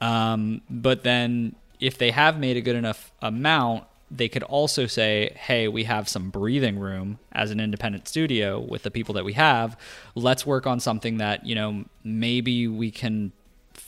Um, 0.00 0.62
but 0.70 1.02
then 1.02 1.54
if 1.78 1.98
they 1.98 2.10
have 2.10 2.38
made 2.38 2.56
a 2.56 2.60
good 2.60 2.76
enough 2.76 3.12
amount, 3.22 3.84
they 4.10 4.28
could 4.28 4.42
also 4.42 4.86
say, 4.86 5.32
hey, 5.36 5.68
we 5.68 5.84
have 5.84 6.08
some 6.08 6.30
breathing 6.30 6.78
room 6.78 7.18
as 7.32 7.50
an 7.50 7.60
independent 7.60 8.08
studio 8.08 8.58
with 8.58 8.82
the 8.82 8.90
people 8.90 9.14
that 9.14 9.24
we 9.24 9.34
have. 9.34 9.78
Let's 10.14 10.44
work 10.44 10.66
on 10.66 10.80
something 10.80 11.18
that, 11.18 11.46
you 11.46 11.54
know, 11.54 11.84
maybe 12.02 12.66
we 12.66 12.90
can 12.90 13.32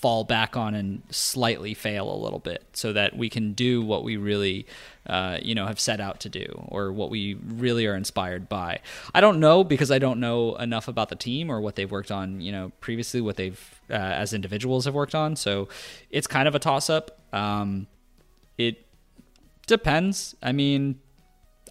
fall 0.02 0.24
back 0.24 0.56
on 0.56 0.74
and 0.74 1.00
slightly 1.10 1.74
fail 1.74 2.12
a 2.12 2.18
little 2.18 2.40
bit 2.40 2.64
so 2.72 2.92
that 2.92 3.16
we 3.16 3.30
can 3.30 3.52
do 3.52 3.80
what 3.80 4.02
we 4.02 4.16
really 4.16 4.66
uh, 5.06 5.38
you 5.40 5.54
know 5.54 5.64
have 5.64 5.78
set 5.78 6.00
out 6.00 6.18
to 6.18 6.28
do 6.28 6.44
or 6.68 6.92
what 6.92 7.08
we 7.08 7.34
really 7.34 7.86
are 7.86 7.94
inspired 7.94 8.48
by. 8.48 8.80
I 9.14 9.20
don't 9.20 9.38
know 9.38 9.62
because 9.62 9.92
i 9.92 10.00
don't 10.00 10.18
know 10.18 10.56
enough 10.56 10.88
about 10.88 11.08
the 11.08 11.14
team 11.14 11.50
or 11.50 11.60
what 11.60 11.76
they've 11.76 11.90
worked 11.90 12.10
on 12.10 12.40
you 12.40 12.50
know 12.50 12.72
previously 12.80 13.20
what 13.20 13.36
they've 13.36 13.80
uh, 13.90 13.92
as 13.94 14.34
individuals 14.34 14.84
have 14.86 14.94
worked 14.94 15.14
on. 15.14 15.36
So 15.36 15.68
it's 16.10 16.26
kind 16.26 16.48
of 16.48 16.56
a 16.56 16.58
toss 16.58 16.90
up 16.90 17.20
um, 17.32 17.86
it 18.58 18.84
depends. 19.68 20.34
I 20.42 20.50
mean 20.50 20.98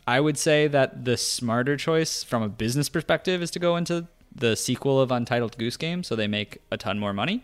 I 0.07 0.21
would 0.21 0.37
say 0.37 0.67
that 0.67 1.03
the 1.03 1.17
smarter 1.17 1.75
choice 1.75 2.23
from 2.23 2.43
a 2.43 2.49
business 2.49 2.87
perspective 2.87 3.41
is 3.41 3.51
to 3.51 3.59
go 3.59 3.75
into 3.75 4.07
the 4.33 4.55
sequel 4.55 5.01
of 5.01 5.11
Untitled 5.11 5.57
Goose 5.57 5.75
Game 5.75 6.01
so 6.01 6.15
they 6.15 6.27
make 6.27 6.59
a 6.71 6.77
ton 6.77 6.97
more 6.97 7.11
money. 7.11 7.43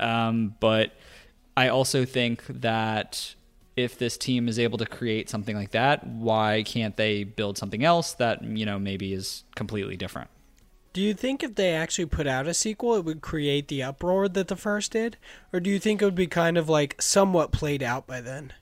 Um, 0.00 0.56
but 0.60 0.92
I 1.56 1.68
also 1.68 2.04
think 2.04 2.44
that 2.48 3.34
if 3.76 3.98
this 3.98 4.16
team 4.16 4.48
is 4.48 4.58
able 4.58 4.78
to 4.78 4.86
create 4.86 5.30
something 5.30 5.56
like 5.56 5.70
that, 5.70 6.06
why 6.06 6.62
can't 6.64 6.96
they 6.96 7.24
build 7.24 7.58
something 7.58 7.84
else 7.84 8.14
that, 8.14 8.42
you 8.42 8.66
know, 8.66 8.78
maybe 8.78 9.12
is 9.12 9.44
completely 9.54 9.96
different? 9.96 10.30
Do 10.92 11.00
you 11.00 11.14
think 11.14 11.42
if 11.42 11.54
they 11.54 11.72
actually 11.72 12.06
put 12.06 12.26
out 12.26 12.48
a 12.48 12.54
sequel, 12.54 12.96
it 12.96 13.04
would 13.04 13.20
create 13.20 13.68
the 13.68 13.82
uproar 13.82 14.28
that 14.28 14.48
the 14.48 14.56
first 14.56 14.92
did? 14.92 15.16
Or 15.52 15.60
do 15.60 15.70
you 15.70 15.78
think 15.78 16.02
it 16.02 16.04
would 16.04 16.16
be 16.16 16.26
kind 16.26 16.58
of 16.58 16.68
like 16.68 17.00
somewhat 17.00 17.52
played 17.52 17.82
out 17.82 18.06
by 18.08 18.20
then? 18.20 18.52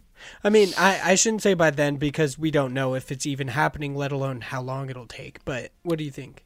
I 0.44 0.50
mean, 0.50 0.70
I, 0.76 1.00
I 1.12 1.14
shouldn't 1.14 1.42
say 1.42 1.54
by 1.54 1.70
then 1.70 1.96
because 1.96 2.38
we 2.38 2.50
don't 2.50 2.74
know 2.74 2.94
if 2.94 3.10
it's 3.10 3.24
even 3.24 3.48
happening, 3.48 3.94
let 3.94 4.12
alone 4.12 4.42
how 4.42 4.60
long 4.60 4.90
it'll 4.90 5.06
take. 5.06 5.42
But 5.44 5.72
what 5.82 5.98
do 5.98 6.04
you 6.04 6.10
think? 6.10 6.44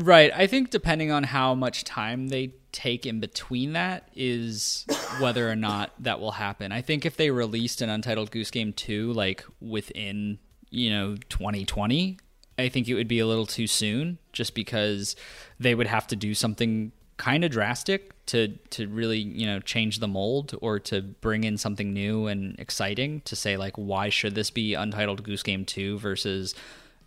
Right. 0.00 0.32
I 0.34 0.46
think 0.46 0.70
depending 0.70 1.10
on 1.10 1.24
how 1.24 1.54
much 1.54 1.84
time 1.84 2.28
they 2.28 2.54
take 2.72 3.04
in 3.04 3.20
between 3.20 3.74
that 3.74 4.08
is 4.14 4.86
whether 5.18 5.50
or 5.50 5.56
not 5.56 5.92
that 5.98 6.20
will 6.20 6.32
happen. 6.32 6.72
I 6.72 6.80
think 6.80 7.04
if 7.04 7.16
they 7.16 7.30
released 7.30 7.82
an 7.82 7.90
Untitled 7.90 8.30
Goose 8.30 8.50
Game 8.50 8.72
2 8.72 9.12
like 9.12 9.44
within, 9.60 10.38
you 10.70 10.88
know, 10.88 11.16
2020, 11.28 12.18
I 12.58 12.68
think 12.70 12.88
it 12.88 12.94
would 12.94 13.08
be 13.08 13.18
a 13.18 13.26
little 13.26 13.46
too 13.46 13.66
soon 13.66 14.18
just 14.32 14.54
because 14.54 15.16
they 15.58 15.74
would 15.74 15.86
have 15.86 16.06
to 16.08 16.16
do 16.16 16.34
something 16.34 16.92
kind 17.18 17.44
of 17.44 17.50
drastic 17.50 18.14
to 18.24 18.48
to 18.70 18.88
really 18.88 19.18
you 19.18 19.44
know 19.44 19.60
change 19.60 19.98
the 19.98 20.08
mold 20.08 20.54
or 20.62 20.78
to 20.78 21.02
bring 21.02 21.44
in 21.44 21.58
something 21.58 21.92
new 21.92 22.26
and 22.26 22.58
exciting 22.58 23.20
to 23.26 23.36
say 23.36 23.58
like 23.58 23.76
why 23.76 24.08
should 24.08 24.34
this 24.34 24.50
be 24.50 24.72
untitled 24.72 25.22
goose 25.22 25.42
game 25.42 25.66
2 25.66 25.98
versus 25.98 26.54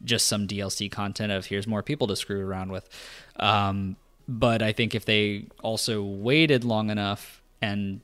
just 0.04 0.28
some 0.28 0.48
DLC 0.48 0.92
content 0.92 1.32
of 1.32 1.46
here's 1.46 1.68
more 1.68 1.84
people 1.84 2.08
to 2.08 2.16
screw 2.16 2.46
around 2.46 2.72
with 2.72 2.90
um, 3.38 3.96
but 4.28 4.62
I 4.62 4.72
think 4.72 4.96
if 4.96 5.06
they 5.06 5.48
also 5.62 6.04
waited 6.04 6.64
long 6.64 6.90
enough 6.90 7.42
and 7.62 8.02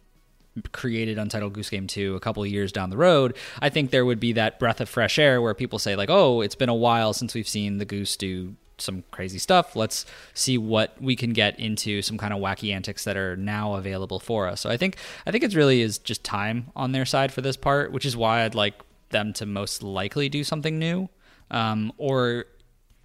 created 0.71 1.17
Untitled 1.17 1.53
Goose 1.53 1.69
Game 1.69 1.87
2 1.87 2.15
a 2.15 2.19
couple 2.19 2.43
of 2.43 2.49
years 2.49 2.71
down 2.71 2.89
the 2.89 2.97
road, 2.97 3.37
I 3.61 3.69
think 3.69 3.91
there 3.91 4.05
would 4.05 4.19
be 4.19 4.33
that 4.33 4.59
breath 4.59 4.81
of 4.81 4.89
fresh 4.89 5.17
air 5.17 5.41
where 5.41 5.53
people 5.53 5.79
say 5.79 5.95
like, 5.95 6.09
"Oh, 6.09 6.41
it's 6.41 6.55
been 6.55 6.69
a 6.69 6.75
while 6.75 7.13
since 7.13 7.33
we've 7.33 7.47
seen 7.47 7.77
the 7.77 7.85
Goose 7.85 8.17
do 8.17 8.55
some 8.77 9.03
crazy 9.11 9.37
stuff. 9.37 9.75
Let's 9.75 10.05
see 10.33 10.57
what 10.57 11.01
we 11.01 11.15
can 11.15 11.33
get 11.33 11.59
into 11.59 12.01
some 12.01 12.17
kind 12.17 12.33
of 12.33 12.39
wacky 12.39 12.73
antics 12.73 13.03
that 13.03 13.17
are 13.17 13.37
now 13.37 13.75
available 13.75 14.19
for 14.19 14.47
us." 14.47 14.61
So 14.61 14.69
I 14.69 14.77
think 14.77 14.97
I 15.25 15.31
think 15.31 15.43
it 15.43 15.55
really 15.55 15.81
is 15.81 15.97
just 15.97 16.23
time 16.23 16.71
on 16.75 16.91
their 16.91 17.05
side 17.05 17.31
for 17.31 17.41
this 17.41 17.57
part, 17.57 17.91
which 17.91 18.05
is 18.05 18.17
why 18.17 18.43
I'd 18.43 18.55
like 18.55 18.75
them 19.09 19.33
to 19.33 19.45
most 19.45 19.81
likely 19.81 20.29
do 20.29 20.43
something 20.43 20.77
new, 20.77 21.09
um, 21.51 21.91
or 21.97 22.45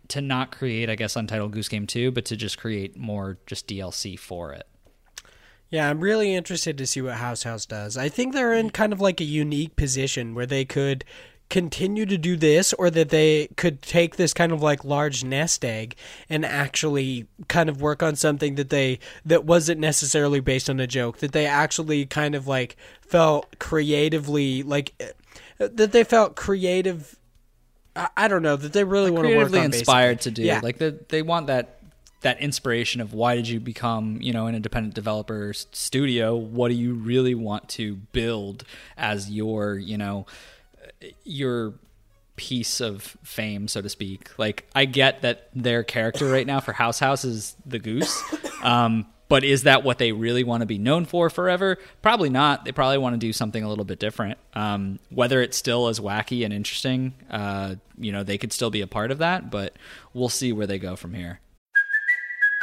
to 0.08 0.20
not 0.20 0.52
create, 0.52 0.90
I 0.90 0.94
guess, 0.94 1.16
Untitled 1.16 1.52
Goose 1.52 1.68
Game 1.68 1.86
2, 1.86 2.10
but 2.10 2.24
to 2.26 2.36
just 2.36 2.58
create 2.58 2.96
more 2.96 3.38
just 3.46 3.66
DLC 3.66 4.18
for 4.18 4.52
it. 4.52 4.66
Yeah, 5.70 5.88
I'm 5.88 6.00
really 6.00 6.34
interested 6.34 6.78
to 6.78 6.86
see 6.86 7.00
what 7.00 7.14
House 7.14 7.42
House 7.42 7.66
does. 7.66 7.96
I 7.96 8.08
think 8.08 8.32
they're 8.32 8.52
in 8.52 8.70
kind 8.70 8.92
of 8.92 9.00
like 9.00 9.20
a 9.20 9.24
unique 9.24 9.76
position 9.76 10.34
where 10.34 10.46
they 10.46 10.64
could 10.64 11.04
continue 11.50 12.06
to 12.06 12.16
do 12.16 12.36
this 12.36 12.72
or 12.74 12.90
that 12.90 13.10
they 13.10 13.48
could 13.56 13.82
take 13.82 14.16
this 14.16 14.32
kind 14.32 14.50
of 14.50 14.62
like 14.62 14.84
large 14.84 15.24
nest 15.24 15.64
egg 15.64 15.94
and 16.28 16.44
actually 16.44 17.26
kind 17.48 17.68
of 17.68 17.82
work 17.82 18.02
on 18.02 18.16
something 18.16 18.54
that 18.54 18.70
they 18.70 18.98
that 19.24 19.44
wasn't 19.44 19.78
necessarily 19.78 20.40
based 20.40 20.70
on 20.70 20.80
a 20.80 20.86
joke 20.86 21.18
that 21.18 21.32
they 21.32 21.46
actually 21.46 22.06
kind 22.06 22.34
of 22.34 22.46
like 22.46 22.76
felt 23.02 23.58
creatively 23.58 24.62
like 24.62 24.94
that 25.58 25.92
they 25.92 26.02
felt 26.02 26.34
creative 26.34 27.18
I, 27.96 28.28
don't 28.28 28.42
know 28.42 28.56
that 28.56 28.72
they 28.72 28.84
really 28.84 29.10
like 29.10 29.22
want 29.22 29.28
to 29.28 29.36
work 29.36 29.52
on 29.52 29.64
inspired 29.64 30.18
basically. 30.18 30.30
to 30.32 30.42
do. 30.42 30.46
Yeah. 30.46 30.60
Like 30.62 30.78
the, 30.78 30.98
they 31.08 31.22
want 31.22 31.46
that 31.46 31.80
that 32.24 32.40
inspiration 32.40 33.02
of 33.02 33.12
why 33.12 33.36
did 33.36 33.46
you 33.46 33.60
become 33.60 34.18
you 34.20 34.32
know 34.32 34.46
an 34.46 34.54
independent 34.54 34.94
developer 34.94 35.52
studio 35.52 36.34
what 36.34 36.68
do 36.68 36.74
you 36.74 36.94
really 36.94 37.34
want 37.34 37.68
to 37.68 37.96
build 38.12 38.64
as 38.96 39.30
your 39.30 39.76
you 39.76 39.98
know 39.98 40.24
your 41.22 41.74
piece 42.36 42.80
of 42.80 43.02
fame 43.22 43.68
so 43.68 43.82
to 43.82 43.90
speak 43.90 44.30
like 44.38 44.66
i 44.74 44.86
get 44.86 45.20
that 45.20 45.50
their 45.54 45.84
character 45.84 46.26
right 46.26 46.46
now 46.46 46.60
for 46.60 46.72
house 46.72 46.98
house 46.98 47.26
is 47.26 47.54
the 47.66 47.78
goose 47.78 48.22
um, 48.62 49.04
but 49.28 49.44
is 49.44 49.62
that 49.62 49.84
what 49.84 49.98
they 49.98 50.12
really 50.12 50.44
want 50.44 50.60
to 50.60 50.66
be 50.66 50.78
known 50.78 51.04
for 51.04 51.30
forever? 51.30 51.78
Probably 52.02 52.28
not. 52.28 52.64
They 52.64 52.72
probably 52.72 52.98
want 52.98 53.14
to 53.14 53.18
do 53.18 53.32
something 53.32 53.62
a 53.62 53.68
little 53.68 53.84
bit 53.84 53.98
different. 53.98 54.38
Um, 54.54 54.98
whether 55.10 55.40
it's 55.42 55.56
still 55.56 55.88
as 55.88 56.00
wacky 56.00 56.44
and 56.44 56.52
interesting, 56.52 57.14
uh, 57.30 57.76
you 57.98 58.12
know, 58.12 58.22
they 58.22 58.38
could 58.38 58.52
still 58.52 58.70
be 58.70 58.80
a 58.80 58.86
part 58.86 59.10
of 59.10 59.18
that, 59.18 59.50
but 59.50 59.74
we'll 60.12 60.28
see 60.28 60.52
where 60.52 60.66
they 60.66 60.78
go 60.78 60.96
from 60.96 61.14
here. 61.14 61.40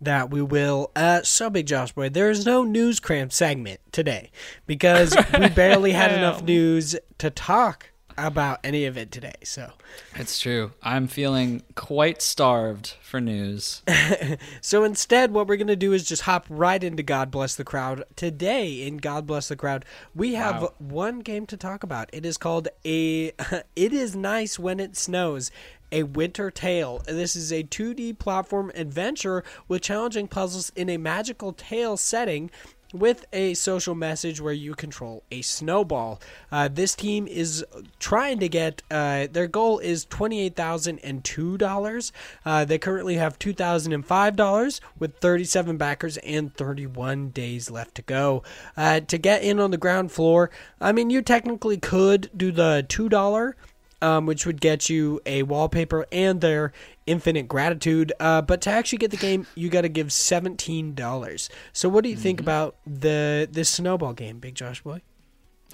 that 0.00 0.30
we 0.30 0.42
will. 0.42 0.90
Uh, 0.96 1.22
so, 1.22 1.50
Big 1.50 1.66
Josh 1.66 1.92
Boy, 1.92 2.08
there 2.08 2.30
is 2.30 2.46
no 2.46 2.64
news 2.64 3.00
cram 3.00 3.30
segment 3.30 3.80
today 3.92 4.30
because 4.66 5.16
we 5.38 5.48
barely 5.54 5.92
had 5.92 6.12
enough 6.12 6.42
news 6.42 6.96
to 7.18 7.30
talk 7.30 7.90
about 8.26 8.60
any 8.62 8.84
of 8.84 8.96
it 8.96 9.10
today. 9.10 9.34
So 9.42 9.72
it's 10.14 10.38
true. 10.38 10.72
I'm 10.82 11.06
feeling 11.06 11.62
quite 11.74 12.22
starved 12.22 12.96
for 13.02 13.20
news. 13.20 13.82
so 14.60 14.84
instead, 14.84 15.32
what 15.32 15.46
we're 15.46 15.56
going 15.56 15.66
to 15.68 15.76
do 15.76 15.92
is 15.92 16.06
just 16.06 16.22
hop 16.22 16.46
right 16.48 16.82
into 16.82 17.02
God 17.02 17.30
Bless 17.30 17.54
the 17.54 17.64
Crowd. 17.64 18.04
Today, 18.16 18.86
in 18.86 18.98
God 18.98 19.26
Bless 19.26 19.48
the 19.48 19.56
Crowd, 19.56 19.84
we 20.14 20.34
have 20.34 20.62
wow. 20.62 20.74
one 20.78 21.20
game 21.20 21.46
to 21.46 21.56
talk 21.56 21.82
about. 21.82 22.10
It 22.12 22.24
is 22.26 22.36
called 22.36 22.68
a. 22.84 23.32
It 23.76 23.92
is 23.92 24.14
nice 24.14 24.58
when 24.58 24.80
it 24.80 24.96
snows 24.96 25.50
a 25.92 26.04
Winter 26.04 26.50
Tale. 26.50 27.02
This 27.06 27.36
is 27.36 27.52
a 27.52 27.62
2D 27.62 28.18
platform 28.18 28.70
adventure 28.74 29.44
with 29.68 29.82
challenging 29.82 30.28
puzzles 30.28 30.70
in 30.76 30.88
a 30.88 30.96
magical 30.96 31.52
tale 31.52 31.96
setting 31.96 32.50
with 32.92 33.24
a 33.32 33.54
social 33.54 33.94
message 33.94 34.40
where 34.40 34.52
you 34.52 34.74
control 34.74 35.22
a 35.30 35.42
snowball. 35.42 36.20
Uh, 36.50 36.68
this 36.68 36.94
team 36.94 37.26
is 37.26 37.64
trying 37.98 38.38
to 38.40 38.48
get 38.48 38.82
uh, 38.90 39.26
their 39.30 39.46
goal 39.46 39.78
is 39.78 40.04
twenty 40.04 40.40
eight 40.40 40.56
thousand 40.56 40.98
and 41.00 41.22
two 41.24 41.56
dollars. 41.56 42.12
Uh, 42.44 42.64
they 42.64 42.78
currently 42.78 43.16
have 43.16 43.38
two 43.38 43.52
thousand 43.52 43.92
and 43.92 44.04
five 44.04 44.36
dollars 44.36 44.80
with 44.98 45.16
thirty 45.18 45.44
seven 45.44 45.76
backers 45.76 46.16
and 46.18 46.54
thirty 46.54 46.86
one 46.86 47.30
days 47.30 47.70
left 47.70 47.94
to 47.94 48.02
go. 48.02 48.42
Uh, 48.76 49.00
to 49.00 49.18
get 49.18 49.42
in 49.42 49.60
on 49.60 49.70
the 49.70 49.76
ground 49.76 50.10
floor, 50.10 50.50
I 50.80 50.92
mean 50.92 51.10
you 51.10 51.22
technically 51.22 51.78
could 51.78 52.30
do 52.36 52.50
the 52.52 52.84
two 52.88 53.08
dollar 53.08 53.56
um, 54.02 54.26
which 54.26 54.46
would 54.46 54.60
get 54.60 54.88
you 54.88 55.20
a 55.26 55.42
wallpaper 55.42 56.06
and 56.12 56.40
their 56.40 56.72
infinite 57.06 57.48
gratitude. 57.48 58.12
Uh, 58.20 58.42
but 58.42 58.60
to 58.62 58.70
actually 58.70 58.98
get 58.98 59.10
the 59.10 59.16
game, 59.16 59.46
you 59.54 59.68
got 59.68 59.82
to 59.82 59.88
give 59.88 60.12
seventeen 60.12 60.94
dollars. 60.94 61.48
So, 61.72 61.88
what 61.88 62.04
do 62.04 62.10
you 62.10 62.16
mm-hmm. 62.16 62.22
think 62.22 62.40
about 62.40 62.76
the 62.86 63.48
this 63.50 63.68
snowball 63.68 64.12
game, 64.12 64.38
Big 64.38 64.54
Josh 64.54 64.82
Boy? 64.82 65.02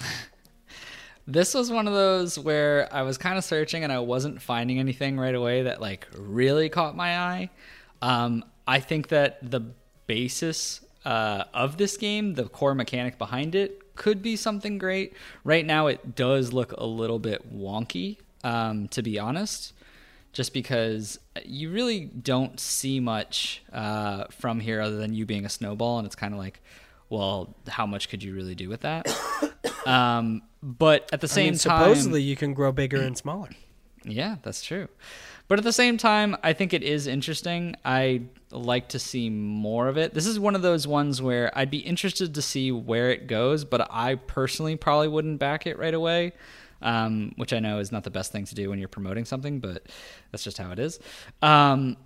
this 1.26 1.54
was 1.54 1.70
one 1.70 1.86
of 1.88 1.94
those 1.94 2.38
where 2.38 2.88
I 2.92 3.02
was 3.02 3.18
kind 3.18 3.36
of 3.36 3.44
searching 3.44 3.84
and 3.84 3.92
I 3.92 3.98
wasn't 3.98 4.40
finding 4.40 4.78
anything 4.78 5.18
right 5.18 5.34
away 5.34 5.62
that 5.62 5.80
like 5.80 6.06
really 6.16 6.68
caught 6.68 6.96
my 6.96 7.18
eye. 7.18 7.50
Um, 8.02 8.44
I 8.66 8.80
think 8.80 9.08
that 9.08 9.38
the 9.50 9.60
basis 10.06 10.80
uh, 11.04 11.44
of 11.54 11.76
this 11.76 11.96
game, 11.96 12.34
the 12.34 12.44
core 12.44 12.74
mechanic 12.74 13.18
behind 13.18 13.54
it, 13.54 13.82
could 13.96 14.22
be 14.22 14.36
something 14.36 14.78
great. 14.78 15.14
Right 15.44 15.64
now, 15.64 15.86
it 15.86 16.14
does 16.14 16.52
look 16.52 16.72
a 16.72 16.86
little 16.86 17.18
bit 17.18 17.54
wonky, 17.54 18.18
um, 18.44 18.88
to 18.88 19.02
be 19.02 19.18
honest, 19.18 19.72
just 20.32 20.52
because 20.52 21.18
you 21.44 21.70
really 21.70 22.04
don't 22.04 22.60
see 22.60 23.00
much 23.00 23.62
uh, 23.72 24.24
from 24.30 24.60
here 24.60 24.80
other 24.80 24.96
than 24.96 25.14
you 25.14 25.26
being 25.26 25.44
a 25.44 25.50
snowball, 25.50 25.98
and 25.98 26.06
it's 26.06 26.16
kind 26.16 26.32
of 26.32 26.38
like, 26.38 26.60
well, 27.08 27.54
how 27.68 27.86
much 27.86 28.08
could 28.08 28.22
you 28.22 28.34
really 28.34 28.54
do 28.54 28.68
with 28.68 28.82
that? 28.82 29.06
um, 29.86 30.42
but 30.62 31.08
at 31.12 31.20
the 31.20 31.28
same 31.28 31.48
I 31.48 31.50
mean, 31.50 31.58
time, 31.58 31.80
supposedly 31.80 32.22
you 32.22 32.36
can 32.36 32.54
grow 32.54 32.72
bigger 32.72 33.00
and 33.00 33.16
smaller. 33.16 33.50
Yeah, 34.06 34.36
that's 34.42 34.62
true. 34.62 34.88
But 35.48 35.58
at 35.58 35.64
the 35.64 35.72
same 35.72 35.96
time, 35.96 36.36
I 36.42 36.52
think 36.52 36.72
it 36.72 36.82
is 36.82 37.06
interesting. 37.06 37.76
I 37.84 38.22
like 38.50 38.88
to 38.90 38.98
see 38.98 39.30
more 39.30 39.88
of 39.88 39.96
it. 39.96 40.14
This 40.14 40.26
is 40.26 40.40
one 40.40 40.54
of 40.54 40.62
those 40.62 40.86
ones 40.86 41.22
where 41.22 41.56
I'd 41.56 41.70
be 41.70 41.78
interested 41.78 42.34
to 42.34 42.42
see 42.42 42.72
where 42.72 43.10
it 43.10 43.26
goes, 43.26 43.64
but 43.64 43.86
I 43.90 44.16
personally 44.16 44.76
probably 44.76 45.08
wouldn't 45.08 45.38
back 45.38 45.66
it 45.66 45.78
right 45.78 45.94
away. 45.94 46.32
Um, 46.82 47.32
which 47.36 47.54
I 47.54 47.58
know 47.58 47.78
is 47.78 47.90
not 47.90 48.04
the 48.04 48.10
best 48.10 48.32
thing 48.32 48.44
to 48.44 48.54
do 48.54 48.68
when 48.68 48.78
you're 48.78 48.86
promoting 48.86 49.24
something, 49.24 49.60
but 49.60 49.86
that's 50.30 50.44
just 50.44 50.58
how 50.58 50.72
it 50.72 50.78
is. 50.78 51.00
Um, 51.40 51.96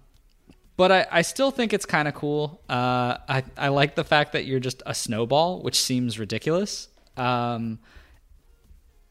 but 0.77 0.93
I, 0.93 1.07
I, 1.11 1.23
still 1.23 1.51
think 1.51 1.73
it's 1.73 1.85
kind 1.85 2.07
of 2.07 2.15
cool. 2.15 2.63
Uh, 2.69 3.19
I, 3.29 3.43
I 3.59 3.69
like 3.69 3.97
the 3.97 4.05
fact 4.05 4.33
that 4.33 4.45
you're 4.45 4.61
just 4.61 4.81
a 4.87 4.95
snowball, 4.95 5.61
which 5.61 5.79
seems 5.79 6.21
ridiculous. 6.21 6.89
Um, 7.17 7.81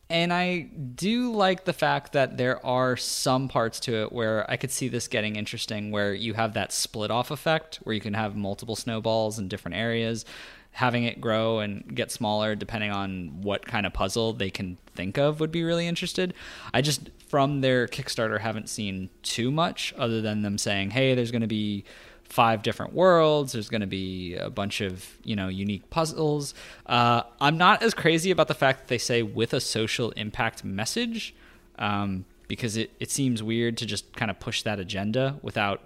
and 0.10 0.34
I 0.34 0.62
do 0.95 1.32
like 1.32 1.66
the 1.66 1.74
fact 1.74 2.14
that 2.14 2.38
there 2.38 2.66
are 2.66 2.97
some 2.97 3.47
parts 3.47 3.80
to 3.82 4.03
it 4.03 4.12
where 4.12 4.49
I 4.49 4.57
could 4.57 4.72
see 4.72 4.88
this 4.88 5.07
getting 5.07 5.36
interesting, 5.36 5.91
where 5.91 6.14
you 6.14 6.34
have 6.34 6.53
that 6.53 6.72
split 6.72 7.12
off 7.12 7.30
effect, 7.30 7.78
where 7.84 7.93
you 7.93 8.01
can 8.01 8.16
have 8.16 8.36
multiple 8.36 8.76
snowballs 8.76 9.38
in 9.38 9.47
different 9.47 9.78
areas, 9.78 10.26
having 10.72 11.03
it 11.03 11.22
grow 11.22 11.60
and 11.60 11.95
get 11.95 12.12
smaller 12.12 12.55
depending 12.55 12.91
on 12.91 13.41
what 13.41 13.66
kind 13.66 13.86
of 13.86 13.93
puzzle 13.93 14.34
they 14.34 14.49
can 14.49 14.78
think 14.95 15.18
of 15.18 15.39
would 15.39 15.51
be 15.51 15.64
really 15.64 15.88
interested. 15.88 16.34
I 16.74 16.82
just, 16.82 17.10
from 17.28 17.62
their 17.62 17.88
Kickstarter, 17.88 18.39
haven't 18.39 18.70
seen 18.70 19.10
too 19.22 19.51
much 19.51 19.93
other 19.97 20.22
than 20.22 20.41
them 20.41 20.57
saying, 20.57 20.91
hey, 20.91 21.14
there's 21.14 21.32
going 21.32 21.41
to 21.41 21.47
be 21.47 21.86
five 22.30 22.61
different 22.63 22.93
worlds. 22.93 23.51
There's 23.51 23.69
going 23.69 23.82
to 23.82 23.88
be 23.88 24.36
a 24.36 24.49
bunch 24.49 24.82
of 24.82 25.17
you 25.23 25.36
know 25.36 25.47
unique 25.47 25.89
puzzles. 25.89 26.53
Uh, 26.86 27.23
I'm 27.41 27.57
not 27.57 27.84
as 27.84 27.93
crazy 27.93 28.32
about 28.32 28.47
the 28.47 28.53
fact 28.53 28.80
that 28.80 28.88
they 28.88 28.97
say 28.97 29.21
with 29.23 29.53
a 29.53 29.59
social 29.59 30.11
impact 30.11 30.63
message, 30.63 31.36
um, 31.77 32.25
because 32.47 32.77
it 32.77 32.91
it 32.99 33.11
seems 33.11 33.43
weird 33.43 33.77
to 33.77 33.86
just 33.86 34.15
kind 34.15 34.32
of 34.32 34.39
push 34.39 34.63
that 34.63 34.80
agenda 34.80 35.38
without 35.41 35.82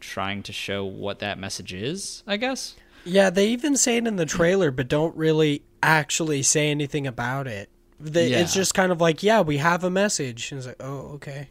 trying 0.00 0.42
to 0.44 0.52
show 0.52 0.84
what 0.84 1.18
that 1.18 1.38
message 1.38 1.74
is. 1.74 2.22
I 2.26 2.36
guess. 2.36 2.74
Yeah, 3.04 3.28
they 3.28 3.48
even 3.48 3.76
say 3.76 3.98
it 3.98 4.06
in 4.06 4.16
the 4.16 4.24
trailer, 4.24 4.70
but 4.70 4.88
don't 4.88 5.14
really 5.14 5.62
actually 5.82 6.42
say 6.42 6.70
anything 6.70 7.06
about 7.06 7.46
it. 7.46 7.68
They, 8.00 8.28
Yeah. 8.28 8.40
It's 8.40 8.54
just 8.54 8.74
kind 8.74 8.90
of 8.90 9.00
like, 9.00 9.22
yeah, 9.22 9.42
we 9.42 9.58
have 9.58 9.84
a 9.84 9.90
message. 9.90 10.50
And 10.50 10.58
it's 10.58 10.66
like, 10.66 10.80
oh, 10.80 11.12
okay. 11.16 11.50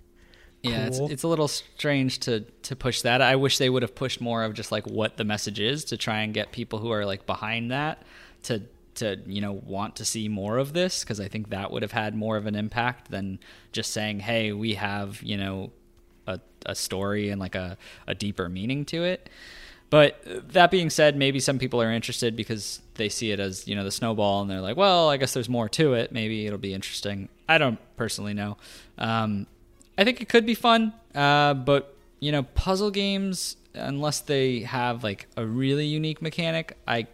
Yeah, 0.63 0.85
it's, 0.85 0.97
it's 0.97 1.23
a 1.23 1.27
little 1.27 1.49
strange 1.49 2.19
to 2.21 2.39
to 2.39 2.75
push 2.75 3.01
that. 3.01 3.21
I 3.21 3.35
wish 3.35 3.57
they 3.57 3.69
would 3.69 3.81
have 3.81 3.95
pushed 3.95 4.21
more 4.21 4.43
of 4.43 4.53
just 4.53 4.71
like 4.71 4.87
what 4.87 5.17
the 5.17 5.25
message 5.25 5.59
is 5.59 5.83
to 5.85 5.97
try 5.97 6.21
and 6.21 6.33
get 6.33 6.53
people 6.53 6.79
who 6.79 6.89
are 6.91 7.05
like 7.05 7.25
behind 7.25 7.71
that 7.71 8.01
to 8.43 8.63
to 8.95 9.19
you 9.25 9.41
know 9.41 9.51
want 9.51 9.97
to 9.97 10.05
see 10.05 10.29
more 10.29 10.57
of 10.57 10.71
this 10.71 11.03
because 11.03 11.19
I 11.19 11.27
think 11.27 11.49
that 11.49 11.71
would 11.71 11.81
have 11.81 11.91
had 11.91 12.15
more 12.15 12.37
of 12.37 12.45
an 12.45 12.55
impact 12.55 13.11
than 13.11 13.39
just 13.73 13.91
saying, 13.91 14.21
"Hey, 14.21 14.53
we 14.53 14.75
have 14.75 15.21
you 15.21 15.35
know 15.35 15.71
a 16.27 16.39
a 16.65 16.75
story 16.75 17.29
and 17.29 17.41
like 17.41 17.55
a 17.55 17.77
a 18.07 18.15
deeper 18.15 18.47
meaning 18.47 18.85
to 18.85 19.03
it." 19.03 19.29
But 19.89 20.23
that 20.53 20.71
being 20.71 20.89
said, 20.89 21.15
maybe 21.15 21.39
some 21.39 21.59
people 21.59 21.79
are 21.79 21.91
interested 21.91 22.35
because 22.35 22.81
they 22.95 23.09
see 23.09 23.31
it 23.31 23.39
as 23.39 23.67
you 23.67 23.75
know 23.75 23.83
the 23.83 23.91
snowball, 23.91 24.41
and 24.41 24.49
they're 24.49 24.61
like, 24.61 24.77
"Well, 24.77 25.09
I 25.09 25.17
guess 25.17 25.33
there's 25.33 25.49
more 25.49 25.67
to 25.69 25.93
it. 25.93 26.11
Maybe 26.13 26.47
it'll 26.47 26.57
be 26.57 26.73
interesting." 26.73 27.27
I 27.49 27.57
don't 27.57 27.77
personally 27.97 28.33
know. 28.33 28.57
Um, 28.97 29.45
I 29.97 30.03
think 30.03 30.21
it 30.21 30.29
could 30.29 30.45
be 30.45 30.55
fun, 30.55 30.93
uh, 31.13 31.53
but 31.53 31.95
you 32.19 32.31
know, 32.31 32.43
puzzle 32.43 32.91
games, 32.91 33.57
unless 33.73 34.21
they 34.21 34.61
have 34.61 35.03
like 35.03 35.27
a 35.35 35.45
really 35.45 35.85
unique 35.85 36.21
mechanic, 36.21 36.77
I 36.87 37.07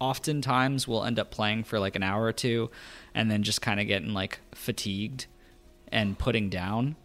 oftentimes 0.00 0.88
will 0.88 1.04
end 1.04 1.18
up 1.18 1.30
playing 1.30 1.64
for 1.64 1.78
like 1.78 1.96
an 1.96 2.02
hour 2.02 2.24
or 2.24 2.32
two, 2.32 2.70
and 3.14 3.30
then 3.30 3.42
just 3.42 3.62
kind 3.62 3.80
of 3.80 3.86
getting 3.86 4.12
like 4.12 4.40
fatigued 4.52 5.26
and 5.88 6.18
putting 6.18 6.48
down. 6.50 6.96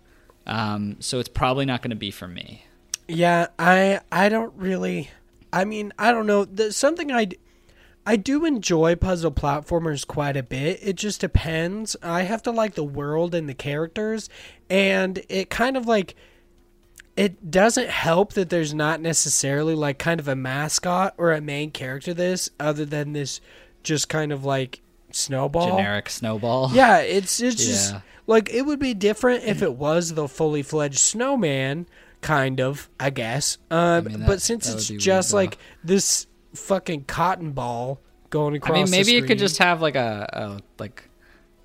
Um, 0.48 0.98
so 1.00 1.20
it's 1.20 1.30
probably 1.30 1.66
not 1.66 1.82
going 1.82 1.92
to 1.92 1.96
be 1.96 2.12
for 2.12 2.28
me. 2.28 2.66
Yeah, 3.08 3.48
I 3.58 4.00
I 4.12 4.30
don't 4.30 4.54
really. 4.56 5.12
I 5.52 5.66
mean, 5.66 5.94
I 5.98 6.12
don't 6.12 6.28
know. 6.28 6.48
Something 6.70 7.12
I 7.12 7.30
I 8.10 8.16
do 8.16 8.44
enjoy 8.44 8.96
puzzle 8.96 9.32
platformers 9.32 10.06
quite 10.08 10.36
a 10.36 10.42
bit. 10.44 10.80
It 10.82 10.96
just 10.96 11.22
depends. 11.22 11.96
I 12.02 12.24
have 12.24 12.42
to 12.44 12.52
like 12.52 12.74
the 12.74 12.84
world 12.84 13.36
and 13.36 13.48
the 13.48 13.54
characters, 13.54 14.30
and 14.70 15.22
it 15.30 15.50
kind 15.52 15.78
of 15.78 15.86
like 15.86 16.16
it 17.16 17.52
doesn't 17.52 17.90
help 17.90 18.34
that 18.34 18.50
there's 18.50 18.74
not 18.74 19.02
necessarily 19.02 19.76
like 19.76 20.00
kind 20.00 20.20
of 20.20 20.28
a 20.28 20.36
mascot 20.36 21.14
or 21.18 21.34
a 21.34 21.42
main 21.42 21.70
character 21.70 22.14
this 22.14 22.50
other 22.60 22.86
than 22.86 23.14
this 23.14 23.42
just 23.84 24.10
kind 24.10 24.32
of 24.32 24.44
like 24.46 24.82
snowball 25.12 25.68
Generic 25.78 26.10
snowball. 26.10 26.72
yeah, 26.74 27.00
it's 27.00 27.40
it's 27.42 27.64
just 27.64 27.94
Yeah. 27.94 28.02
like 28.26 28.50
it 28.52 28.64
would 28.66 28.80
be 28.80 28.94
different 28.94 29.44
if 29.44 29.62
it 29.62 29.74
was 29.74 30.14
the 30.14 30.28
fully 30.28 30.64
fledged 30.64 30.98
snowman, 31.00 31.86
kind 32.22 32.60
of, 32.62 32.90
I 33.00 33.10
guess. 33.10 33.58
Um, 33.70 34.06
mean, 34.06 34.20
that- 34.22 34.28
but 34.28 34.42
since 34.42 34.68
it's 34.68 34.90
weird, 34.90 35.02
just 35.02 35.32
though. 35.32 35.38
like 35.38 35.58
this 35.84 36.26
fucking 36.54 37.06
cotton 37.06 37.52
ball 37.52 38.00
going 38.30 38.56
across. 38.56 38.78
I 38.78 38.82
mean, 38.84 38.92
maybe 38.92 39.16
it 39.16 39.26
could 39.28 39.40
just 39.40 39.58
have 39.60 39.82
like 39.82 39.96
a, 39.96 40.30
a 40.34 40.82
like 40.82 41.04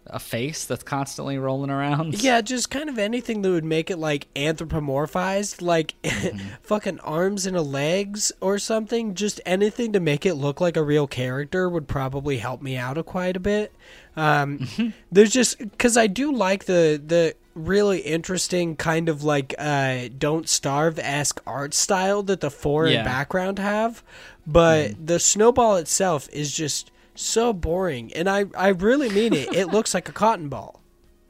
a 0.06 0.18
face 0.18 0.66
that's 0.66 0.82
constantly 0.82 1.38
rolling 1.38 1.70
around. 1.70 2.14
Yeah, 2.22 2.42
just 2.42 2.70
kind 2.70 2.90
of 2.90 2.98
anything 2.98 3.40
that 3.42 3.50
would 3.50 3.64
make 3.64 3.90
it 3.90 3.98
like 3.98 4.26
anthropomorphized, 4.34 5.62
like 5.62 5.94
Mm-hmm. 6.02 6.38
fucking 6.62 7.00
arms 7.00 7.46
and 7.46 7.56
a 7.56 7.62
legs 7.62 8.32
or 8.40 8.58
something. 8.58 9.14
Just 9.14 9.40
anything 9.46 9.92
to 9.92 10.00
make 10.00 10.24
it 10.26 10.34
look 10.34 10.60
like 10.60 10.76
a 10.76 10.82
real 10.82 11.06
character 11.06 11.68
would 11.68 11.88
probably 11.88 12.38
help 12.38 12.60
me 12.62 12.76
out 12.76 12.98
a 12.98 13.02
quite 13.02 13.36
a 13.36 13.40
bit. 13.40 13.72
Um, 14.16 14.58
Mm-hmm. 14.58 14.88
There's 15.12 15.30
just 15.32 15.58
because 15.58 15.96
I 15.96 16.06
do 16.06 16.32
like 16.32 16.64
the 16.64 17.02
the 17.04 17.34
really 17.54 18.00
interesting 18.00 18.76
kind 18.76 19.08
of 19.08 19.22
like 19.22 19.54
uh, 19.58 20.08
don't 20.18 20.48
starve 20.48 20.98
esque 20.98 21.40
art 21.46 21.74
style 21.74 22.22
that 22.24 22.40
the 22.40 22.50
foreign 22.50 22.94
Yeah. 22.94 23.04
Background 23.04 23.58
have, 23.58 24.02
but 24.46 25.06
the 25.06 25.18
snowball 25.18 25.76
itself 25.76 26.28
is 26.32 26.52
just 26.52 26.90
so 27.14 27.52
boring, 27.52 28.12
and 28.14 28.28
I 28.28 28.46
I 28.56 28.68
really 28.68 29.08
mean 29.08 29.32
it. 29.32 29.54
It 29.54 29.66
looks 29.68 29.94
like 29.94 30.08
a 30.08 30.12
cotton 30.12 30.48
ball. 30.48 30.80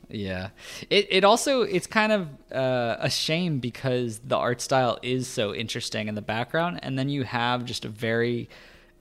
Yeah. 0.09 0.51
It 0.91 1.09
it 1.11 1.25
also 1.25 1.63
it's 1.63 1.87
kind 1.87 2.13
of 2.13 2.29
uh, 2.53 2.97
a 3.01 3.11
shame 3.11 3.59
because 3.59 4.21
the 4.21 4.37
art 4.37 4.61
style 4.61 4.99
is 5.03 5.27
so 5.27 5.55
interesting 5.55 6.09
in 6.09 6.15
the 6.15 6.23
background 6.23 6.79
and 6.83 6.97
then 6.99 7.09
you 7.09 7.25
have 7.25 7.65
just 7.65 7.85
a 7.85 7.89
very 7.89 8.49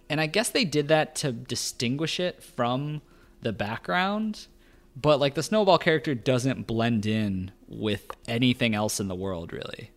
and 0.09 0.19
I 0.19 0.25
guess 0.27 0.49
they 0.49 0.65
did 0.65 0.87
that 0.87 1.13
to 1.15 1.31
distinguish 1.31 2.19
it 2.19 2.41
from 2.41 3.01
the 3.41 3.53
background, 3.53 4.47
but 4.95 5.19
like 5.19 5.33
the 5.35 5.43
snowball 5.43 5.77
character 5.77 6.15
doesn't 6.15 6.67
blend 6.67 7.05
in 7.05 7.51
with 7.67 8.05
anything 8.27 8.75
else 8.75 8.99
in 8.99 9.07
the 9.07 9.15
world 9.15 9.51
really. 9.53 9.91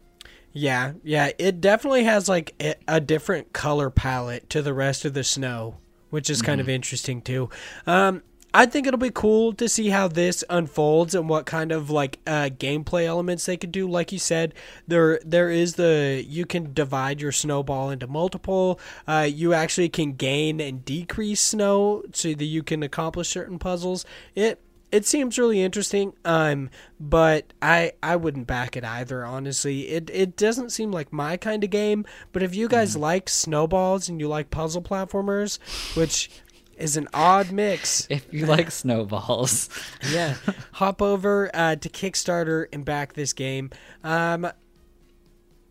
Yeah, 0.52 0.92
yeah, 1.04 1.32
it 1.38 1.60
definitely 1.60 2.04
has 2.04 2.30
like 2.30 2.54
a, 2.88 2.98
different 2.98 3.52
color 3.52 3.90
palette 3.90 4.48
to 4.50 4.62
the 4.62 4.72
rest 4.72 5.04
of 5.04 5.12
the 5.12 5.22
snow, 5.22 5.76
which 6.08 6.30
is 6.30 6.40
kind 6.40 6.62
of 6.62 6.68
interesting 6.68 7.20
too. 7.20 7.50
Um, 7.86 8.22
I 8.54 8.64
think 8.64 8.86
it'll 8.86 8.96
be 8.96 9.10
cool 9.10 9.52
to 9.52 9.68
see 9.68 9.90
how 9.90 10.08
this 10.08 10.42
unfolds 10.48 11.14
and 11.14 11.28
what 11.28 11.44
kind 11.44 11.72
of 11.72 11.90
like 11.90 12.20
uh, 12.26 12.48
gameplay 12.48 13.04
elements 13.04 13.44
they 13.44 13.58
could 13.58 13.70
do. 13.70 13.86
Like 13.86 14.12
you 14.12 14.18
said, 14.18 14.54
there 14.88 15.20
there 15.26 15.50
is 15.50 15.74
the 15.74 16.24
you 16.26 16.46
can 16.46 16.72
divide 16.72 17.20
your 17.20 17.32
snowball 17.32 17.90
into 17.90 18.06
multiple. 18.06 18.80
Uh, 19.06 19.28
you 19.30 19.52
actually 19.52 19.90
can 19.90 20.14
gain 20.14 20.58
and 20.58 20.86
decrease 20.86 21.42
snow 21.42 22.02
so 22.14 22.32
that 22.32 22.44
you 22.46 22.62
can 22.62 22.82
accomplish 22.82 23.28
certain 23.28 23.58
puzzles. 23.58 24.06
It 24.34 24.62
it 24.92 25.04
seems 25.04 25.38
really 25.38 25.62
interesting 25.62 26.12
um 26.24 26.70
but 27.00 27.52
i 27.60 27.92
i 28.02 28.14
wouldn't 28.16 28.46
back 28.46 28.76
it 28.76 28.84
either 28.84 29.24
honestly. 29.24 29.88
It 29.88 30.10
it 30.10 30.36
doesn't 30.36 30.70
seem 30.70 30.92
like 30.92 31.12
my 31.12 31.36
kind 31.36 31.64
of 31.64 31.70
game 31.70 32.04
but 32.32 32.42
if 32.42 32.54
you 32.54 32.68
guys 32.68 32.96
like 32.96 33.28
snowballs 33.28 34.08
and 34.08 34.20
you 34.20 34.28
like 34.28 34.50
puzzle 34.50 34.82
platformers 34.82 35.58
which 35.96 36.30
is 36.76 36.96
an 36.96 37.08
odd 37.14 37.50
mix. 37.52 38.06
If 38.10 38.26
you 38.32 38.44
like 38.44 38.70
snowballs. 38.70 39.70
yeah. 40.10 40.34
Hop 40.72 41.00
over 41.00 41.50
uh, 41.54 41.76
to 41.76 41.88
kickstarter 41.88 42.66
and 42.72 42.84
back 42.84 43.14
this 43.14 43.32
game. 43.32 43.70
Um 44.04 44.48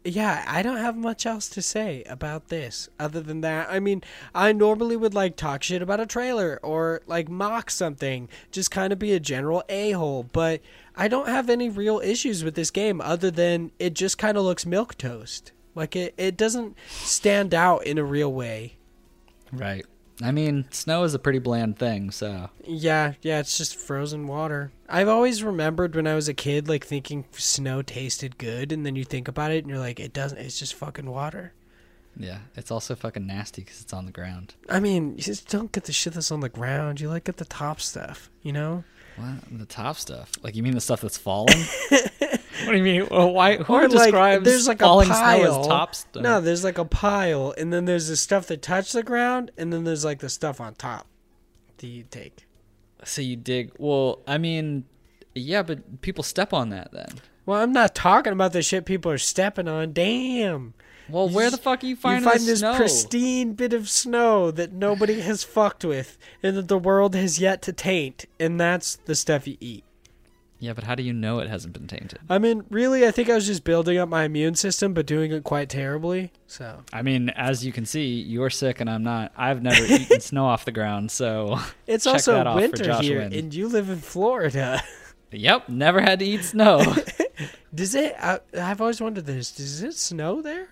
yeah, 0.05 0.45
I 0.47 0.61
don't 0.61 0.77
have 0.77 0.95
much 0.95 1.25
else 1.25 1.47
to 1.49 1.61
say 1.61 2.03
about 2.07 2.49
this 2.49 2.89
other 2.99 3.21
than 3.21 3.41
that. 3.41 3.67
I 3.69 3.79
mean, 3.79 4.03
I 4.33 4.51
normally 4.53 4.95
would 4.95 5.13
like 5.13 5.35
talk 5.35 5.63
shit 5.63 5.81
about 5.81 5.99
a 5.99 6.05
trailer 6.05 6.59
or 6.61 7.01
like 7.07 7.27
mock 7.27 7.71
something, 7.71 8.29
just 8.51 8.69
kind 8.69 8.93
of 8.93 8.99
be 8.99 9.13
a 9.13 9.19
general 9.19 9.63
a 9.67 9.91
hole, 9.91 10.23
but 10.31 10.61
I 10.95 11.07
don't 11.07 11.27
have 11.27 11.49
any 11.49 11.69
real 11.69 11.99
issues 11.99 12.43
with 12.43 12.55
this 12.55 12.71
game 12.71 13.01
other 13.01 13.31
than 13.31 13.71
it 13.79 13.95
just 13.95 14.17
kind 14.17 14.37
of 14.37 14.43
looks 14.43 14.65
milk 14.65 14.97
toast. 14.97 15.51
Like 15.73 15.95
it, 15.95 16.13
it 16.17 16.37
doesn't 16.37 16.77
stand 16.87 17.53
out 17.53 17.85
in 17.85 17.97
a 17.97 18.03
real 18.03 18.31
way. 18.31 18.77
right. 19.51 19.85
I 20.23 20.31
mean, 20.31 20.65
snow 20.71 21.03
is 21.03 21.13
a 21.13 21.19
pretty 21.19 21.39
bland 21.39 21.77
thing, 21.77 22.09
so 22.11 22.49
Yeah, 22.63 23.13
yeah, 23.21 23.39
it's 23.39 23.57
just 23.57 23.75
frozen 23.75 24.27
water. 24.27 24.71
I've 24.87 25.09
always 25.09 25.43
remembered 25.43 25.95
when 25.95 26.07
I 26.07 26.15
was 26.15 26.29
a 26.29 26.33
kid, 26.33 26.69
like 26.69 26.85
thinking 26.85 27.25
snow 27.31 27.81
tasted 27.81 28.37
good, 28.37 28.71
and 28.71 28.85
then 28.85 28.95
you 28.95 29.03
think 29.03 29.27
about 29.27 29.51
it 29.51 29.63
and 29.63 29.69
you're 29.69 29.79
like, 29.79 29.99
it 29.99 30.13
doesn't. 30.13 30.37
It's 30.37 30.57
just 30.59 30.73
fucking 30.75 31.09
water. 31.09 31.53
yeah, 32.17 32.39
it's 32.55 32.71
also 32.71 32.95
fucking 32.95 33.27
nasty 33.27 33.63
because 33.63 33.81
it's 33.81 33.91
on 33.91 34.05
the 34.05 34.11
ground. 34.11 34.55
I 34.69 34.79
mean, 34.79 35.15
you 35.17 35.23
just 35.23 35.49
don't 35.49 35.71
get 35.71 35.83
the 35.83 35.91
shit 35.91 36.13
that's 36.13 36.31
on 36.31 36.39
the 36.39 36.49
ground. 36.49 37.01
You 37.01 37.09
like 37.09 37.25
get 37.25 37.37
the 37.37 37.45
top 37.45 37.81
stuff, 37.81 38.29
you 38.41 38.53
know? 38.53 38.83
What 39.17 39.59
the 39.59 39.65
top 39.65 39.97
stuff? 39.97 40.31
Like 40.43 40.55
you 40.55 40.63
mean 40.63 40.75
the 40.75 40.81
stuff 40.81 41.01
that's 41.01 41.17
falling? 41.17 41.63
what 42.65 42.71
do 42.71 42.77
you 42.77 42.83
mean? 42.83 43.07
Well, 43.09 43.31
why? 43.33 43.57
Who 43.57 43.73
Or 43.73 43.81
like 43.83 43.91
describes 43.91 44.43
there's 44.45 44.67
like 44.67 44.81
a 44.81 44.85
falling 44.85 45.07
pile. 45.09 45.39
snow 45.39 45.61
as 45.61 45.67
top 45.67 45.95
stuff? 45.95 46.23
No, 46.23 46.41
there's 46.41 46.63
like 46.63 46.77
a 46.77 46.85
pile, 46.85 47.53
and 47.57 47.71
then 47.71 47.85
there's 47.85 48.07
the 48.07 48.15
stuff 48.17 48.47
that 48.47 48.61
touched 48.61 48.93
the 48.93 49.03
ground, 49.03 49.51
and 49.57 49.71
then 49.71 49.83
there's 49.83 50.03
like 50.05 50.19
the 50.19 50.29
stuff 50.29 50.59
on 50.59 50.75
top 50.75 51.07
that 51.77 51.87
you 51.87 52.03
take. 52.09 52.45
So 53.03 53.21
you 53.21 53.35
dig? 53.35 53.71
Well, 53.77 54.19
I 54.27 54.37
mean, 54.37 54.85
yeah, 55.33 55.61
but 55.63 56.01
people 56.01 56.23
step 56.23 56.53
on 56.53 56.69
that 56.69 56.91
then. 56.91 57.09
Well, 57.45 57.61
I'm 57.61 57.71
not 57.71 57.93
talking 57.93 58.33
about 58.33 58.53
the 58.53 58.63
shit 58.63 58.85
people 58.85 59.11
are 59.11 59.19
stepping 59.19 59.67
on. 59.67 59.93
Damn. 59.93 60.73
Well, 61.07 61.29
where 61.29 61.51
the 61.51 61.57
fuck 61.57 61.83
are 61.83 61.85
you 61.85 61.91
You 61.91 61.95
finding 61.97 62.27
find 62.27 62.41
this 62.41 62.59
snow? 62.59 62.75
pristine 62.75 63.53
bit 63.53 63.73
of 63.73 63.87
snow 63.87 64.49
that 64.49 64.73
nobody 64.73 65.21
has 65.21 65.43
fucked 65.43 65.85
with 65.85 66.17
and 66.41 66.57
that 66.57 66.67
the 66.67 66.79
world 66.79 67.13
has 67.13 67.37
yet 67.37 67.61
to 67.63 67.73
taint, 67.73 68.25
and 68.39 68.59
that's 68.59 68.95
the 69.05 69.13
stuff 69.13 69.47
you 69.47 69.55
eat. 69.59 69.83
Yeah, 70.65 70.73
but 70.73 70.83
how 70.83 70.95
do 70.95 71.03
you 71.03 71.13
know 71.13 71.37
it 71.39 71.47
hasn't 71.47 71.73
been 71.73 71.85
tainted? 71.85 72.17
I 72.27 72.39
mean, 72.39 72.63
really, 72.71 73.05
I 73.05 73.11
think 73.11 73.29
I 73.29 73.35
was 73.35 73.45
just 73.45 73.63
building 73.63 73.99
up 73.99 74.09
my 74.09 74.23
immune 74.23 74.55
system, 74.55 74.95
but 74.95 75.05
doing 75.05 75.31
it 75.31 75.43
quite 75.43 75.69
terribly. 75.69 76.31
So 76.47 76.81
I 76.91 77.03
mean, 77.03 77.29
as 77.29 77.63
you 77.63 77.71
can 77.71 77.85
see, 77.85 78.07
you're 78.21 78.49
sick 78.49 78.81
and 78.81 78.89
I'm 78.89 79.03
not. 79.03 79.31
I've 79.37 79.61
never 79.61 79.83
eaten 79.85 80.19
snow 80.21 80.47
off 80.47 80.65
the 80.65 80.71
ground, 80.71 81.11
so 81.11 81.59
it's 81.87 82.07
also 82.07 82.55
winter 82.55 82.99
here, 82.99 83.19
Wynn. 83.19 83.33
and 83.33 83.53
you 83.53 83.67
live 83.67 83.89
in 83.89 83.99
Florida. 83.99 84.81
Yep, 85.31 85.69
never 85.69 86.01
had 86.01 86.19
to 86.19 86.25
eat 86.25 86.43
snow. 86.43 86.95
Does 87.75 87.93
it? 87.93 88.15
I, 88.19 88.39
I've 88.57 88.81
always 88.81 88.99
wondered 89.01 89.25
this. 89.27 89.51
Does 89.51 89.83
it 89.83 89.93
snow 89.93 90.41
there? 90.41 90.69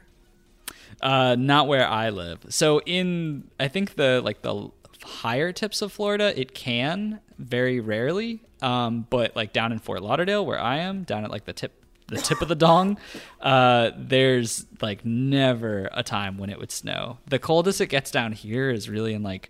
uh, 1.02 1.36
not 1.38 1.68
where 1.68 1.88
I 1.88 2.10
live. 2.10 2.40
So 2.50 2.80
in 2.82 3.50
I 3.60 3.68
think 3.68 3.96
the 3.96 4.22
like 4.24 4.42
the 4.42 4.70
higher 5.04 5.52
tips 5.52 5.82
of 5.82 5.92
Florida, 5.92 6.38
it 6.40 6.54
can 6.54 7.20
very 7.38 7.80
rarely. 7.80 8.42
Um, 8.62 9.06
but 9.10 9.36
like 9.36 9.52
down 9.54 9.72
in 9.72 9.80
Fort 9.80 10.02
Lauderdale, 10.02 10.46
where 10.46 10.60
I 10.60 10.78
am, 10.80 11.04
down 11.04 11.24
at 11.26 11.32
like 11.32 11.46
the 11.46 11.54
tip 11.54 11.74
the 12.08 12.18
tip 12.18 12.42
of 12.42 12.48
the 12.50 12.56
dong, 12.56 12.98
uh, 13.42 13.92
there's 13.98 14.66
like 14.82 15.06
never 15.06 15.90
a 15.94 16.04
time 16.04 16.38
when 16.38 16.50
it 16.50 16.60
would 16.60 16.72
snow. 16.72 17.18
The 17.28 17.40
coldest 17.40 17.82
it 17.82 17.88
gets 17.88 18.12
down 18.12 18.34
here 18.34 18.70
is 18.70 18.90
really 18.90 19.14
in 19.14 19.24
like 19.24 19.50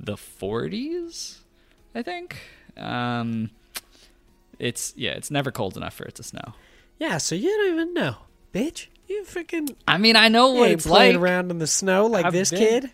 the 0.00 0.14
40s, 0.16 1.38
I 1.94 2.02
think. 2.02 2.36
Um, 2.76 3.50
it's 4.58 4.92
yeah, 4.96 5.12
it's 5.12 5.30
never 5.30 5.50
cold 5.50 5.76
enough 5.76 5.94
for 5.94 6.04
it 6.04 6.14
to 6.16 6.22
snow. 6.22 6.54
Yeah. 6.98 7.18
So 7.18 7.34
you 7.34 7.48
don't 7.48 7.72
even 7.74 7.94
know, 7.94 8.16
bitch. 8.52 8.86
You 9.08 9.24
freaking 9.24 9.74
I 9.86 9.98
mean, 9.98 10.16
I 10.16 10.28
know 10.28 10.50
what 10.52 10.70
it's 10.70 10.86
playing 10.86 11.14
like. 11.16 11.22
around 11.22 11.50
in 11.50 11.58
the 11.58 11.66
snow 11.66 12.06
like 12.06 12.26
I've 12.26 12.32
this 12.32 12.50
been- 12.50 12.58
kid. 12.58 12.92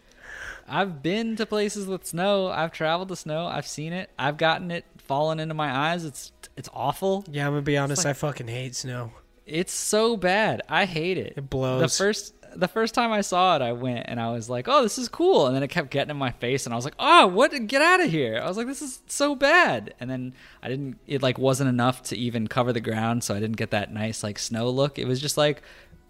I've 0.68 1.02
been 1.02 1.36
to 1.36 1.46
places 1.46 1.86
with 1.86 2.06
snow. 2.06 2.48
I've 2.48 2.72
traveled 2.72 3.08
to 3.08 3.16
snow. 3.16 3.46
I've 3.46 3.66
seen 3.66 3.92
it. 3.92 4.10
I've 4.18 4.36
gotten 4.36 4.70
it 4.70 4.84
fallen 4.98 5.38
into 5.40 5.54
my 5.54 5.70
eyes. 5.70 6.04
It's 6.04 6.32
it's 6.56 6.68
awful. 6.72 7.24
Yeah, 7.30 7.46
I'm 7.46 7.52
gonna 7.52 7.62
be 7.62 7.76
honest. 7.76 8.04
like- 8.04 8.10
I 8.10 8.14
fucking 8.14 8.48
hate 8.48 8.74
snow. 8.74 9.12
It's 9.46 9.72
so 9.74 10.16
bad. 10.16 10.62
I 10.68 10.86
hate 10.86 11.18
it. 11.18 11.34
It 11.36 11.50
blows. 11.50 11.82
The 11.98 12.04
first 12.04 12.34
the 12.56 12.68
first 12.68 12.94
time 12.94 13.10
I 13.10 13.20
saw 13.20 13.56
it, 13.56 13.62
I 13.62 13.72
went 13.72 14.06
and 14.08 14.20
I 14.20 14.30
was 14.30 14.48
like, 14.48 14.68
"Oh, 14.68 14.80
this 14.82 14.96
is 14.96 15.08
cool." 15.08 15.46
And 15.48 15.56
then 15.56 15.62
it 15.64 15.68
kept 15.68 15.90
getting 15.90 16.10
in 16.10 16.16
my 16.16 16.30
face, 16.30 16.64
and 16.66 16.72
I 16.72 16.76
was 16.76 16.84
like, 16.84 16.94
"Oh, 17.00 17.26
what? 17.26 17.50
Get 17.66 17.82
out 17.82 18.00
of 18.00 18.08
here!" 18.10 18.40
I 18.42 18.46
was 18.46 18.56
like, 18.56 18.68
"This 18.68 18.80
is 18.80 19.00
so 19.08 19.34
bad." 19.34 19.92
And 19.98 20.08
then 20.08 20.34
I 20.62 20.68
didn't. 20.68 20.98
It 21.08 21.20
like 21.20 21.36
wasn't 21.36 21.68
enough 21.68 22.04
to 22.04 22.16
even 22.16 22.46
cover 22.46 22.72
the 22.72 22.80
ground, 22.80 23.24
so 23.24 23.34
I 23.34 23.40
didn't 23.40 23.56
get 23.56 23.72
that 23.72 23.92
nice 23.92 24.22
like 24.22 24.38
snow 24.38 24.70
look. 24.70 24.98
It 25.00 25.06
was 25.06 25.20
just 25.20 25.36
like 25.36 25.62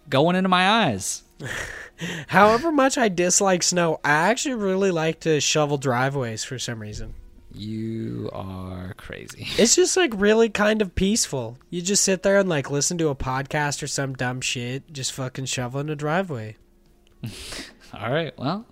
going 0.07 0.35
into 0.35 0.47
my 0.47 0.69
eyes. 0.85 1.23
However 2.27 2.71
much 2.71 2.97
I 2.97 3.09
dislike 3.09 3.63
snow, 3.63 3.99
I 4.03 4.11
actually 4.11 4.55
really 4.55 4.91
like 4.91 5.21
to 5.21 5.39
shovel 5.39 5.77
driveways 5.77 6.43
for 6.43 6.59
some 6.59 6.81
reason. 6.81 7.13
You 7.53 8.29
are 8.33 8.93
crazy. 8.97 9.47
It's 9.57 9.75
just 9.75 9.95
like 9.95 10.11
really 10.15 10.49
kind 10.49 10.81
of 10.81 10.93
peaceful. 10.95 11.57
You 11.69 11.81
just 11.81 12.03
sit 12.03 12.23
there 12.23 12.37
and 12.37 12.49
like 12.49 12.69
listen 12.69 12.97
to 12.97 13.07
a 13.09 13.15
podcast 13.15 13.81
or 13.81 13.87
some 13.87 14.13
dumb 14.13 14.41
shit, 14.41 14.91
just 14.91 15.13
fucking 15.13 15.45
shoveling 15.45 15.89
a 15.89 15.95
driveway. 15.95 16.57
All 17.93 18.11
right. 18.11 18.37
Well, 18.37 18.65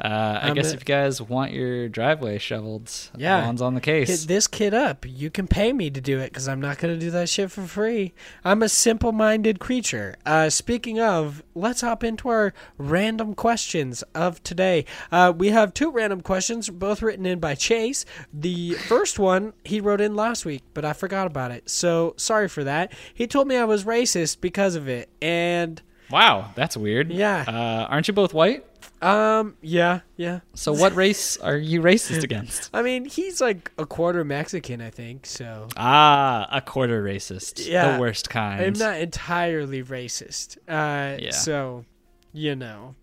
uh, 0.00 0.40
I 0.42 0.48
I'm 0.48 0.54
guess 0.54 0.72
if 0.72 0.80
you 0.80 0.84
guys 0.84 1.22
want 1.22 1.52
your 1.52 1.88
driveway 1.88 2.38
shoveled, 2.38 2.90
Yeah. 3.16 3.42
Vaughn's 3.42 3.62
on 3.62 3.74
the 3.74 3.80
case. 3.80 4.08
Hit 4.08 4.28
this 4.28 4.46
kid 4.48 4.74
up. 4.74 5.06
You 5.08 5.30
can 5.30 5.46
pay 5.46 5.72
me 5.72 5.88
to 5.90 6.00
do 6.00 6.18
it 6.18 6.30
because 6.30 6.48
I'm 6.48 6.60
not 6.60 6.78
going 6.78 6.92
to 6.92 6.98
do 6.98 7.10
that 7.12 7.28
shit 7.28 7.50
for 7.52 7.62
free. 7.62 8.12
I'm 8.44 8.62
a 8.62 8.68
simple 8.68 9.12
minded 9.12 9.60
creature. 9.60 10.16
Uh, 10.26 10.50
speaking 10.50 10.98
of, 11.00 11.44
let's 11.54 11.80
hop 11.82 12.02
into 12.02 12.28
our 12.28 12.52
random 12.76 13.34
questions 13.34 14.02
of 14.14 14.42
today. 14.42 14.84
Uh, 15.12 15.32
we 15.36 15.50
have 15.50 15.72
two 15.72 15.90
random 15.92 16.20
questions, 16.22 16.68
both 16.70 17.00
written 17.00 17.24
in 17.24 17.38
by 17.38 17.54
Chase. 17.54 18.04
The 18.32 18.72
first 18.74 19.18
one 19.20 19.52
he 19.64 19.80
wrote 19.80 20.00
in 20.00 20.16
last 20.16 20.44
week, 20.44 20.62
but 20.74 20.84
I 20.84 20.92
forgot 20.92 21.26
about 21.28 21.52
it. 21.52 21.70
So 21.70 22.14
sorry 22.16 22.48
for 22.48 22.64
that. 22.64 22.92
He 23.14 23.26
told 23.28 23.46
me 23.46 23.56
I 23.56 23.64
was 23.64 23.84
racist 23.84 24.40
because 24.40 24.74
of 24.74 24.88
it. 24.88 25.08
And, 25.22 25.80
wow, 26.10 26.50
that's 26.56 26.76
weird. 26.76 27.12
Yeah. 27.12 27.44
Uh, 27.46 27.86
aren't 27.88 28.08
you 28.08 28.14
both 28.14 28.34
white? 28.34 28.64
Um, 29.04 29.56
yeah, 29.60 30.00
yeah. 30.16 30.40
So 30.54 30.72
what 30.72 30.94
race 30.94 31.36
are 31.36 31.56
you 31.56 31.82
racist 31.82 32.22
against? 32.22 32.70
I 32.74 32.82
mean, 32.82 33.04
he's 33.04 33.40
like 33.40 33.70
a 33.76 33.84
quarter 33.84 34.24
Mexican, 34.24 34.80
I 34.80 34.90
think, 34.90 35.26
so. 35.26 35.68
Ah, 35.76 36.48
a 36.50 36.60
quarter 36.60 37.04
racist. 37.04 37.68
Yeah. 37.68 37.92
The 37.96 38.00
worst 38.00 38.30
kind. 38.30 38.62
I'm 38.62 38.72
not 38.72 38.98
entirely 38.98 39.82
racist. 39.82 40.56
Uh, 40.68 41.18
Yeah. 41.20 41.32
So, 41.32 41.84
you 42.32 42.56
know, 42.56 42.94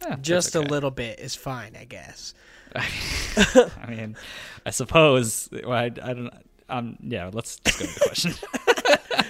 that's 0.00 0.22
just 0.22 0.56
okay. 0.56 0.66
a 0.66 0.68
little 0.70 0.90
bit 0.90 1.20
is 1.20 1.34
fine, 1.34 1.76
I 1.78 1.84
guess. 1.84 2.32
I 2.74 3.86
mean, 3.88 4.16
I 4.64 4.70
suppose. 4.70 5.48
Well, 5.52 5.72
I, 5.72 5.84
I 5.84 5.88
don't. 6.14 6.30
Um. 6.68 6.96
Yeah. 7.02 7.30
Let's 7.32 7.56
just 7.56 7.78
go 7.78 7.84
to 7.86 7.92
the 7.92 8.00
question. 8.00 8.34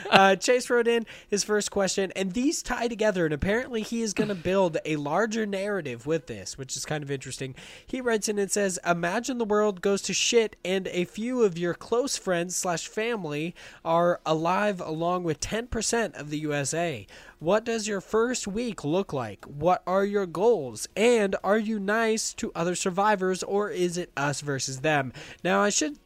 Uh, 0.14 0.36
Chase 0.36 0.70
wrote 0.70 0.86
in 0.86 1.06
his 1.28 1.42
first 1.42 1.70
question, 1.70 2.12
and 2.14 2.32
these 2.32 2.62
tie 2.62 2.86
together, 2.86 3.24
and 3.24 3.34
apparently 3.34 3.82
he 3.82 4.00
is 4.00 4.14
going 4.14 4.28
to 4.28 4.34
build 4.34 4.76
a 4.84 4.96
larger 4.96 5.44
narrative 5.44 6.06
with 6.06 6.26
this, 6.26 6.56
which 6.56 6.76
is 6.76 6.84
kind 6.84 7.02
of 7.02 7.10
interesting. 7.10 7.54
He 7.86 8.00
writes 8.00 8.28
in 8.28 8.38
and 8.38 8.50
says, 8.50 8.78
"Imagine 8.86 9.38
the 9.38 9.44
world 9.44 9.80
goes 9.80 10.02
to 10.02 10.14
shit, 10.14 10.56
and 10.64 10.86
a 10.88 11.04
few 11.04 11.42
of 11.42 11.58
your 11.58 11.74
close 11.74 12.16
friends 12.16 12.54
slash 12.54 12.86
family 12.86 13.54
are 13.84 14.20
alive, 14.24 14.80
along 14.80 15.24
with 15.24 15.40
ten 15.40 15.66
percent 15.66 16.14
of 16.14 16.30
the 16.30 16.38
USA. 16.38 17.06
What 17.40 17.64
does 17.64 17.88
your 17.88 18.00
first 18.00 18.46
week 18.46 18.84
look 18.84 19.12
like? 19.12 19.44
What 19.46 19.82
are 19.86 20.04
your 20.04 20.26
goals? 20.26 20.88
And 20.96 21.34
are 21.42 21.58
you 21.58 21.80
nice 21.80 22.32
to 22.34 22.52
other 22.54 22.74
survivors, 22.74 23.42
or 23.42 23.70
is 23.70 23.98
it 23.98 24.12
us 24.16 24.42
versus 24.42 24.80
them?" 24.80 25.12
Now, 25.42 25.60
I 25.60 25.70
should 25.70 25.98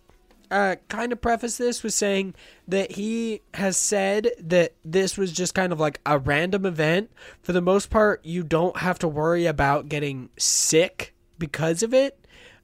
uh, 0.50 0.76
kind 0.88 1.12
of 1.12 1.20
preface 1.20 1.56
this 1.58 1.82
with 1.82 1.94
saying 1.94 2.34
that 2.66 2.92
he 2.92 3.42
has 3.54 3.76
said 3.76 4.30
that 4.40 4.74
this 4.84 5.16
was 5.16 5.32
just 5.32 5.54
kind 5.54 5.72
of 5.72 5.80
like 5.80 6.00
a 6.06 6.18
random 6.18 6.64
event. 6.66 7.10
For 7.42 7.52
the 7.52 7.60
most 7.60 7.90
part, 7.90 8.24
you 8.24 8.42
don't 8.42 8.76
have 8.78 8.98
to 9.00 9.08
worry 9.08 9.46
about 9.46 9.88
getting 9.88 10.30
sick 10.38 11.14
because 11.38 11.82
of 11.82 11.92
it. 11.94 12.18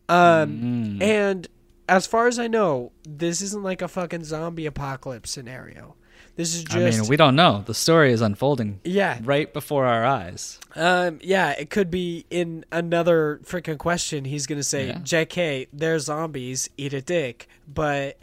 Um, 0.09 0.99
And 1.03 1.49
as 1.89 2.07
far 2.07 2.27
as 2.27 2.39
I 2.39 2.47
know, 2.47 2.93
this 3.07 3.43
isn't 3.43 3.63
like 3.63 3.83
a 3.83 3.89
fucking 3.89 4.25
zombie 4.25 4.67
apocalypse 4.67 5.31
scenario. 5.31 5.97
This 6.37 6.55
is 6.57 6.65
I 6.71 6.79
mean, 6.79 7.07
we 7.07 7.17
don't 7.17 7.37
know. 7.37 7.63
The 7.65 7.75
story 7.75 8.13
is 8.13 8.21
unfolding 8.21 8.81
yeah, 8.83 9.21
right 9.23 9.53
before 9.53 9.87
our 9.87 10.05
eyes. 10.05 10.59
um, 10.75 11.21
yeah. 11.23 11.51
It 11.53 11.71
could 11.71 11.91
be 11.91 12.27
in 12.29 12.65
another 12.73 13.41
freaking 13.45 13.79
question. 13.79 14.25
He's 14.25 14.47
gonna 14.47 14.65
say, 14.65 14.89
Yeah. 14.89 14.99
"J.K. 15.03 15.69
They're 15.73 15.99
zombies. 16.01 16.69
Eat 16.77 16.93
a 16.93 17.01
dick." 17.01 17.49
But 17.73 18.19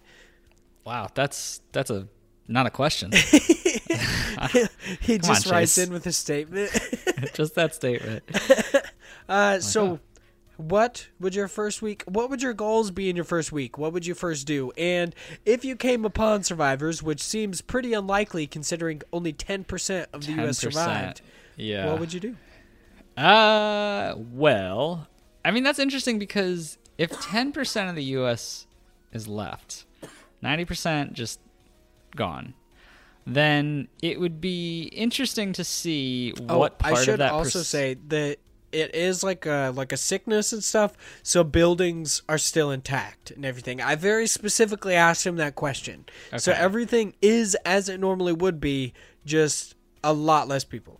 Wow, 0.86 1.07
that's 1.14 1.62
that's 1.72 1.89
a 1.89 2.07
not 2.47 2.66
a 2.66 2.70
question. 2.70 3.12
he 4.99 5.18
Come 5.20 5.30
on, 5.30 5.36
just 5.36 5.45
writes 5.47 5.76
Chase. 5.76 5.88
in 5.88 5.93
with 5.93 6.05
a 6.05 6.12
statement. 6.12 6.72
just 7.34 7.55
that 7.55 7.74
statement. 7.76 8.24
Uh, 9.30 9.59
so, 9.59 9.99
what 10.62 11.07
would 11.20 11.36
your 11.36 11.47
first 11.47 11.82
week? 11.82 12.03
What 12.05 12.30
would 12.30 12.41
your 12.41 12.53
goals 12.53 12.91
be 12.91 13.09
in 13.09 13.16
your 13.16 13.26
first 13.26 13.51
week? 13.51 13.78
What 13.78 13.93
would 13.93 14.05
you 14.05 14.14
first 14.14 14.45
do? 14.47 14.72
And 14.78 15.16
if 15.45 15.66
you 15.66 15.76
came 15.76 16.05
upon 16.05 16.43
survivors, 16.43 17.01
which 17.03 17.22
seems 17.22 17.62
pretty 17.62 17.93
unlikely 17.93 18.47
considering 18.47 19.01
only 19.12 19.34
ten 19.34 19.64
percent 19.64 20.09
of 20.14 20.26
the 20.26 20.34
U.S. 20.34 20.59
10%. 20.59 20.62
survived, 20.72 21.22
Yeah. 21.57 21.89
what 21.89 21.99
would 21.99 22.14
you 22.14 22.20
do? 22.20 22.36
Uh, 23.18 24.16
well, 24.18 25.07
I 25.43 25.51
mean 25.51 25.64
that's 25.64 25.80
interesting 25.80 26.18
because 26.20 26.78
if 26.97 27.12
10% 27.12 27.89
of 27.89 27.95
the 27.95 28.03
US 28.16 28.68
is 29.12 29.28
left, 29.28 29.86
90% 30.43 31.14
just 31.14 31.39
gone, 32.16 32.53
then 33.26 33.88
it 34.01 34.20
would 34.20 34.39
be 34.39 34.84
interesting 34.93 35.51
to 35.53 35.64
see 35.64 36.32
what 36.47 36.80
part 36.80 36.93
Oh, 36.93 36.95
I 36.95 37.03
should 37.03 37.14
of 37.14 37.20
that 37.20 37.32
also 37.32 37.59
pers- 37.59 37.68
say 37.68 37.95
that 38.07 38.38
it 38.72 38.95
is 38.95 39.24
like 39.24 39.45
a 39.45 39.72
like 39.76 39.91
a 39.91 39.97
sickness 39.97 40.53
and 40.53 40.63
stuff. 40.63 40.93
So 41.24 41.43
buildings 41.43 42.22
are 42.30 42.38
still 42.38 42.72
intact 42.72 43.32
and 43.32 43.45
everything. 43.45 43.82
I 43.82 43.95
very 43.95 44.28
specifically 44.28 44.95
asked 44.95 45.26
him 45.26 45.36
that 45.38 45.55
question. 45.55 46.05
So 46.38 46.51
everything 46.51 47.13
is 47.22 47.55
as 47.65 47.89
it 47.89 47.99
normally 47.99 48.34
would 48.34 48.59
be, 48.59 48.93
just 49.26 49.76
a 50.03 50.13
lot 50.13 50.47
less 50.47 50.63
people. 50.63 50.99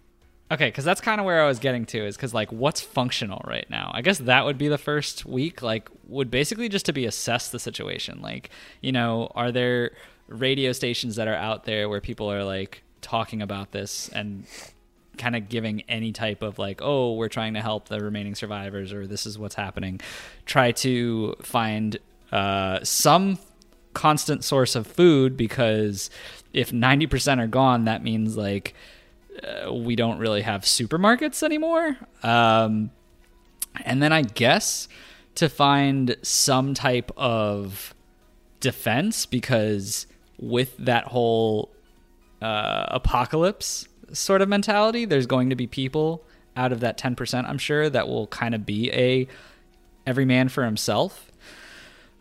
Okay, 0.52 0.68
because 0.68 0.84
that's 0.84 1.00
kind 1.00 1.22
of 1.22 1.26
where 1.26 1.42
I 1.42 1.48
was 1.48 1.60
getting 1.60 1.86
to 1.88 2.06
is 2.06 2.18
because 2.18 2.34
like 2.34 2.52
what's 2.52 2.82
functional 2.82 3.42
right 3.48 3.70
now? 3.70 3.90
I 3.94 4.02
guess 4.02 4.18
that 4.20 4.44
would 4.44 4.58
be 4.58 4.68
the 4.68 4.78
first 4.78 5.26
week. 5.26 5.62
Like, 5.62 5.90
would 6.08 6.30
basically 6.30 6.68
just 6.68 6.86
to 6.88 6.94
be 6.94 7.06
assess 7.06 7.50
the 7.50 7.60
situation. 7.60 8.22
Like, 8.22 8.50
you 8.82 8.92
know, 8.92 9.32
are 9.34 9.52
there 9.52 9.92
radio 10.28 10.74
stations 10.74 11.16
that 11.16 11.30
are 11.30 11.36
out 11.36 11.64
there 11.64 11.88
where 11.88 12.02
people 12.02 12.30
are 12.32 12.44
like 12.44 12.84
talking 13.00 13.42
about 13.42 13.72
this 13.72 14.10
and 14.10 14.46
kind 15.18 15.36
of 15.36 15.50
giving 15.50 15.82
any 15.90 16.12
type 16.12 16.42
of 16.42 16.58
like, 16.58 16.82
oh, 16.82 17.14
we're 17.14 17.30
trying 17.30 17.54
to 17.54 17.62
help 17.62 17.88
the 17.88 18.00
remaining 18.00 18.36
survivors 18.36 18.94
or 18.94 19.08
this 19.08 19.26
is 19.26 19.38
what's 19.38 19.56
happening. 19.56 20.00
Try 20.46 20.72
to 20.74 21.36
find 21.42 21.98
uh, 22.32 22.80
some 22.84 23.38
constant 23.94 24.44
source 24.44 24.76
of 24.76 24.88
food 24.88 25.36
because 25.36 26.10
if 26.54 26.72
90% 26.72 27.40
are 27.40 27.48
gone, 27.48 27.86
that 27.86 28.04
means 28.04 28.38
like 28.38 28.74
uh, 29.44 29.74
we 29.74 29.96
don't 29.96 30.18
really 30.18 30.42
have 30.42 30.62
supermarkets 30.62 31.44
anymore. 31.44 31.98
Um, 32.24 32.92
and 33.86 34.02
then 34.02 34.12
I 34.12 34.22
guess 34.22 34.88
to 35.36 35.50
find 35.50 36.16
some 36.22 36.74
type 36.74 37.12
of 37.18 37.94
defense 38.60 39.26
because 39.26 40.08
with 40.38 40.76
that 40.78 41.06
whole 41.06 41.72
uh, 42.42 42.86
apocalypse 42.90 43.88
sort 44.14 44.42
of 44.42 44.50
mentality, 44.50 45.06
there's 45.06 45.26
going 45.26 45.50
to 45.50 45.56
be 45.56 45.68
people 45.68 46.24
out 46.56 46.72
of 46.72 46.80
that 46.82 46.98
10%, 46.98 47.48
I'm 47.48 47.58
sure, 47.58 47.90
that 47.90 48.08
will 48.08 48.28
kind 48.28 48.54
of 48.54 48.66
be 48.66 48.92
a 48.92 49.28
every 50.06 50.26
man 50.26 50.50
for 50.50 50.66
himself. 50.66 51.32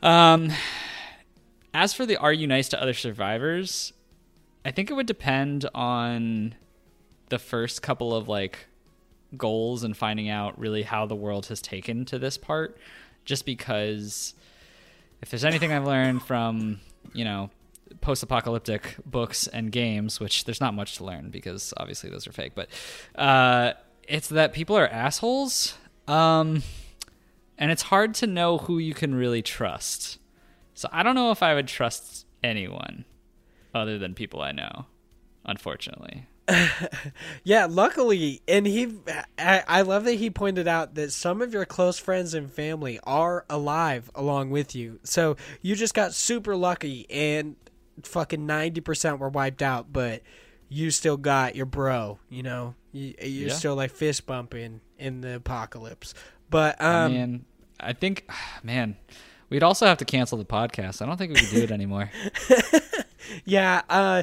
Um, 0.03 0.51
as 1.74 1.93
for 1.93 2.07
the 2.07 2.16
are 2.16 2.32
you 2.32 2.47
nice 2.47 2.68
to 2.70 2.80
other 2.80 2.95
survivors, 2.95 3.93
I 4.64 4.70
think 4.70 4.91
it 4.91 4.95
would 4.95 5.07
depend 5.07 5.68
on 5.74 6.55
the 7.28 7.38
first 7.38 7.82
couple 7.82 8.14
of 8.14 8.28
like 8.28 8.66
goals 9.36 9.84
and 9.84 9.97
finding 9.97 10.28
out 10.28 10.59
really 10.59 10.82
how 10.82 11.07
the 11.07 11.14
world 11.14 11.47
has 11.47 11.62
taken 11.62 12.05
to 12.05 12.18
this 12.18 12.36
part 12.36 12.76
just 13.24 13.47
because 13.47 14.34
if 15.22 15.30
there's 15.30 15.45
anything 15.45 15.72
I've 15.72 15.86
learned 15.86 16.22
from, 16.22 16.80
you 17.12 17.24
know, 17.24 17.51
post-apocalyptic 18.01 18.97
books 19.05 19.47
and 19.47 19.70
games, 19.72 20.20
which 20.20 20.45
there's 20.45 20.61
not 20.61 20.74
much 20.74 20.97
to 20.97 21.05
learn 21.05 21.30
because 21.30 21.74
obviously 21.76 22.11
those 22.11 22.26
are 22.26 22.32
fake, 22.32 22.53
but 22.55 22.68
uh, 23.14 23.72
it's 24.09 24.28
that 24.28 24.53
people 24.53 24.76
are 24.76 24.88
assholes, 24.88 25.76
um, 26.09 26.62
and 27.59 27.70
it's 27.70 27.82
hard 27.82 28.14
to 28.14 28.26
know 28.26 28.59
who 28.59 28.78
you 28.78 28.95
can 28.95 29.14
really 29.14 29.43
trust. 29.43 30.18
So 30.74 30.88
I 30.93 31.03
don't 31.03 31.14
know 31.14 31.30
if 31.30 31.43
I 31.43 31.55
would 31.55 31.68
trust 31.68 32.26
anyone 32.43 33.05
other 33.74 33.99
than 33.99 34.14
people 34.14 34.41
I 34.41 34.53
know, 34.53 34.86
unfortunately. 35.45 36.26
Yeah, 37.45 37.66
luckily, 37.66 38.43
and 38.47 38.66
he, 38.66 38.93
I, 39.38 39.62
I 39.66 39.82
love 39.82 40.05
that 40.05 40.14
he 40.14 40.30
pointed 40.30 40.68
out 40.68 40.95
that 40.95 41.12
some 41.12 41.41
of 41.43 41.53
your 41.53 41.64
close 41.64 41.99
friends 41.99 42.34
and 42.34 42.53
family 42.53 43.01
are 43.05 43.45
alive 43.49 44.11
along 44.14 44.51
with 44.51 44.74
you. 44.74 45.01
So 45.05 45.36
you 45.62 45.74
just 45.74 45.95
got 45.95 46.12
super 46.12 46.55
lucky, 46.55 47.07
and 47.11 47.57
fucking 48.07 48.44
ninety 48.46 48.80
percent 48.80 49.18
were 49.18 49.28
wiped 49.28 49.62
out, 49.62 49.92
but 49.92 50.22
you 50.68 50.90
still 50.90 51.16
got 51.16 51.57
your 51.57 51.66
bro. 51.66 52.18
You 52.28 52.42
know, 52.42 52.74
you, 52.92 53.14
you're 53.20 53.48
Yeah. 53.48 53.55
still 53.55 53.74
like 53.74 53.90
fist 53.90 54.26
bumping 54.26 54.80
in 54.98 55.20
the 55.20 55.36
apocalypse. 55.36 56.14
But 56.48 56.80
I 56.80 57.05
um, 57.05 57.12
mean, 57.12 57.44
I 57.78 57.92
think, 57.92 58.28
man, 58.62 58.96
we'd 59.51 59.62
also 59.62 59.86
have 59.86 59.98
to 59.98 60.05
cancel 60.05 60.38
the 60.38 60.44
podcast. 60.44 61.03
I 61.03 61.07
don't 61.07 61.16
think 61.16 61.34
we 61.34 61.40
could 61.40 61.51
do 61.51 61.62
it 61.62 61.70
anymore. 61.70 62.11
yeah, 63.44 63.82
uh, 63.88 64.22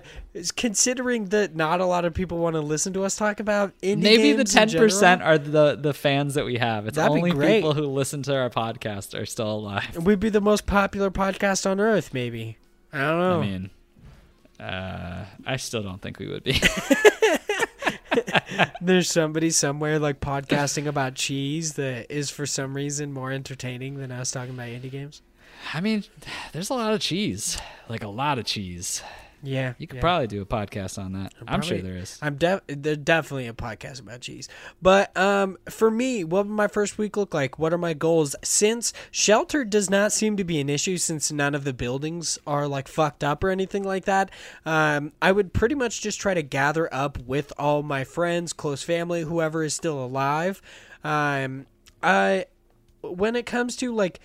considering 0.55 1.25
that 1.25 1.55
not 1.55 1.82
a 1.82 1.86
lot 1.86 2.05
of 2.05 2.13
people 2.13 2.38
want 2.38 2.55
to 2.55 2.61
listen 2.61 2.93
to 2.93 3.03
us 3.03 3.15
talk 3.15 3.39
about 3.39 3.78
indie 3.82 4.01
Maybe 4.03 4.34
the 4.34 4.43
ten 4.43 4.69
percent 4.69 5.21
are 5.21 5.38
the 5.38 5.75
the 5.75 5.93
fans 5.93 6.34
that 6.36 6.45
we 6.45 6.57
have. 6.57 6.88
It's 6.88 6.95
That'd 6.95 7.11
only 7.11 7.32
people 7.32 7.73
who 7.73 7.86
listen 7.88 8.23
to 8.23 8.36
our 8.36 8.49
podcast 8.49 9.19
are 9.19 9.25
still 9.25 9.51
alive. 9.51 9.97
we'd 9.97 10.19
be 10.19 10.30
the 10.30 10.41
most 10.41 10.65
popular 10.65 11.11
podcast 11.11 11.69
on 11.69 11.80
earth. 11.80 12.13
Maybe 12.13 12.57
I 12.98 13.10
don't 13.12 13.20
know. 13.20 13.41
I 13.41 13.45
mean, 13.45 13.70
uh, 14.60 15.26
I 15.45 15.58
still 15.58 15.84
don't 15.84 16.02
think 16.02 16.20
we 16.20 16.28
would 16.28 16.43
be. 16.43 16.60
There's 18.82 19.10
somebody 19.10 19.50
somewhere 19.52 20.00
like 20.00 20.20
podcasting 20.20 20.88
about 20.88 21.16
cheese 21.16 21.74
that 21.74 22.12
is 22.12 22.30
for 22.30 22.45
some 22.45 22.74
reason 22.74 23.14
more 23.14 23.32
entertaining 23.32 23.98
than 23.98 24.12
us 24.12 24.32
talking 24.32 24.54
about 24.54 24.68
indie 24.68 24.91
games. 24.91 25.22
I 25.74 25.82
mean, 25.82 26.04
there's 26.54 26.70
a 26.70 26.76
lot 26.76 26.93
of 26.93 27.02
cheese, 27.02 27.58
like 27.89 28.04
a 28.04 28.08
lot 28.08 28.38
of 28.39 28.45
cheese. 28.45 29.02
Yeah, 29.44 29.74
You 29.78 29.88
could 29.88 29.98
yeah. 29.98 30.02
probably 30.02 30.28
do 30.28 30.42
a 30.42 30.46
podcast 30.46 30.98
on 30.98 31.14
that. 31.14 31.34
I'm 31.48 31.62
sure 31.62 31.78
there 31.78 31.96
is. 31.96 32.18
I'm 32.22 32.36
def- 32.38 32.62
there's 32.68 32.98
definitely 32.98 33.48
a 33.48 33.54
podcast 33.54 34.00
about 34.00 34.22
cheese. 34.22 34.50
But 34.82 35.16
um, 35.16 35.58
for 35.70 35.92
me, 35.92 36.24
what 36.24 36.48
would 36.48 36.54
my 36.54 36.68
first 36.68 36.98
week 36.98 37.16
look 37.18 37.34
like? 37.34 37.60
What 37.60 37.72
are 37.72 37.78
my 37.78 37.94
goals? 37.94 38.36
Since 38.44 38.94
shelter 39.12 39.64
does 39.64 39.90
not 39.90 40.12
seem 40.12 40.38
to 40.38 40.44
be 40.44 40.60
an 40.60 40.70
issue, 40.70 40.98
since 40.98 41.32
none 41.32 41.54
of 41.54 41.64
the 41.64 41.74
buildings 41.74 42.40
are 42.48 42.68
like 42.68 42.88
fucked 42.88 43.24
up 43.24 43.44
or 43.44 43.50
anything 43.50 43.84
like 43.84 44.06
that, 44.06 44.32
um, 44.66 45.12
I 45.22 45.32
would 45.32 45.54
pretty 45.54 45.76
much 45.76 46.02
just 46.02 46.20
try 46.20 46.34
to 46.34 46.42
gather 46.44 46.92
up 46.94 47.20
with 47.20 47.54
all 47.60 47.84
my 47.84 48.04
friends, 48.04 48.54
close 48.54 48.82
family, 48.84 49.22
whoever 49.22 49.64
is 49.64 49.74
still 49.74 50.04
alive. 50.04 50.62
Um, 51.04 51.68
I 52.02 52.46
when 53.02 53.36
it 53.36 53.46
comes 53.46 53.76
to 53.78 53.94
like 53.94 54.20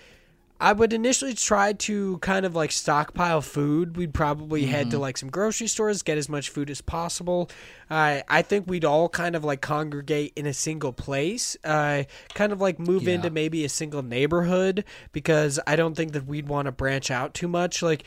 I 0.63 0.73
would 0.73 0.93
initially 0.93 1.35
try 1.35 1.73
to 1.73 2.19
kind 2.19 2.47
of 2.47 2.55
like 2.55 2.71
stockpile 2.71 3.41
food. 3.43 3.97
We'd 3.97 4.15
probably 4.15 4.65
head 4.67 4.93
to 4.93 4.99
like 4.99 5.19
some 5.19 5.29
grocery 5.29 5.67
stores, 5.67 6.03
get 6.03 6.17
as 6.19 6.29
much 6.29 6.51
food 6.51 6.71
as 6.71 6.81
possible. 6.81 7.51
Uh, 7.91 8.21
I 8.29 8.43
think 8.43 8.69
we'd 8.69 8.85
all 8.85 9.09
kind 9.09 9.35
of 9.35 9.43
like 9.45 9.61
congregate 9.61 10.33
in 10.37 10.47
a 10.47 10.53
single 10.55 10.93
place, 10.93 11.57
uh, 11.65 12.05
kind 12.35 12.53
of 12.53 12.61
like 12.61 12.79
move 12.79 13.03
Yeah. 13.03 13.15
into 13.15 13.29
maybe 13.31 13.65
a 13.65 13.69
single 13.69 14.03
neighborhood 14.03 14.85
because 15.11 15.59
I 15.67 15.75
don't 15.75 15.97
think 15.97 16.13
that 16.13 16.27
we'd 16.27 16.47
want 16.47 16.67
to 16.67 16.73
branch 16.73 17.11
out 17.11 17.35
too 17.35 17.49
much. 17.49 17.83
Like 17.83 18.05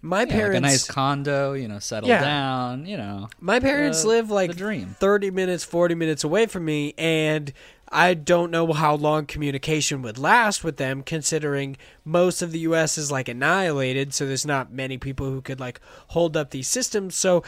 my 0.00 0.20
Yeah, 0.20 0.26
parents, 0.26 0.54
like 0.54 0.58
a 0.58 0.60
nice 0.60 0.86
condo, 0.86 1.54
you 1.54 1.66
know, 1.66 1.80
settle 1.80 2.08
Yeah. 2.08 2.20
down, 2.22 2.86
you 2.86 2.96
know. 2.96 3.28
my 3.40 3.58
parents 3.58 4.02
the- 4.02 4.08
live 4.08 4.30
like 4.30 4.54
dream. 4.54 4.94
30 5.00 5.32
minutes, 5.32 5.64
40 5.64 5.96
minutes 5.96 6.22
away 6.22 6.46
from 6.46 6.64
me, 6.64 6.94
and 6.96 7.52
I 7.90 8.14
don't 8.14 8.50
know 8.50 8.72
how 8.72 8.94
long 8.96 9.26
communication 9.26 10.02
would 10.02 10.18
last 10.18 10.64
with 10.64 10.76
them, 10.76 11.02
considering 11.02 11.76
most 12.04 12.42
of 12.42 12.50
the 12.52 12.58
U.S. 12.60 12.98
is 12.98 13.10
like 13.12 13.28
annihilated, 13.28 14.12
so 14.12 14.26
there's 14.26 14.46
not 14.46 14.72
many 14.72 14.98
people 14.98 15.26
who 15.30 15.40
could 15.40 15.60
like 15.60 15.80
hold 16.08 16.36
up 16.36 16.50
these 16.50 16.68
systems. 16.68 17.14
So 17.14 17.44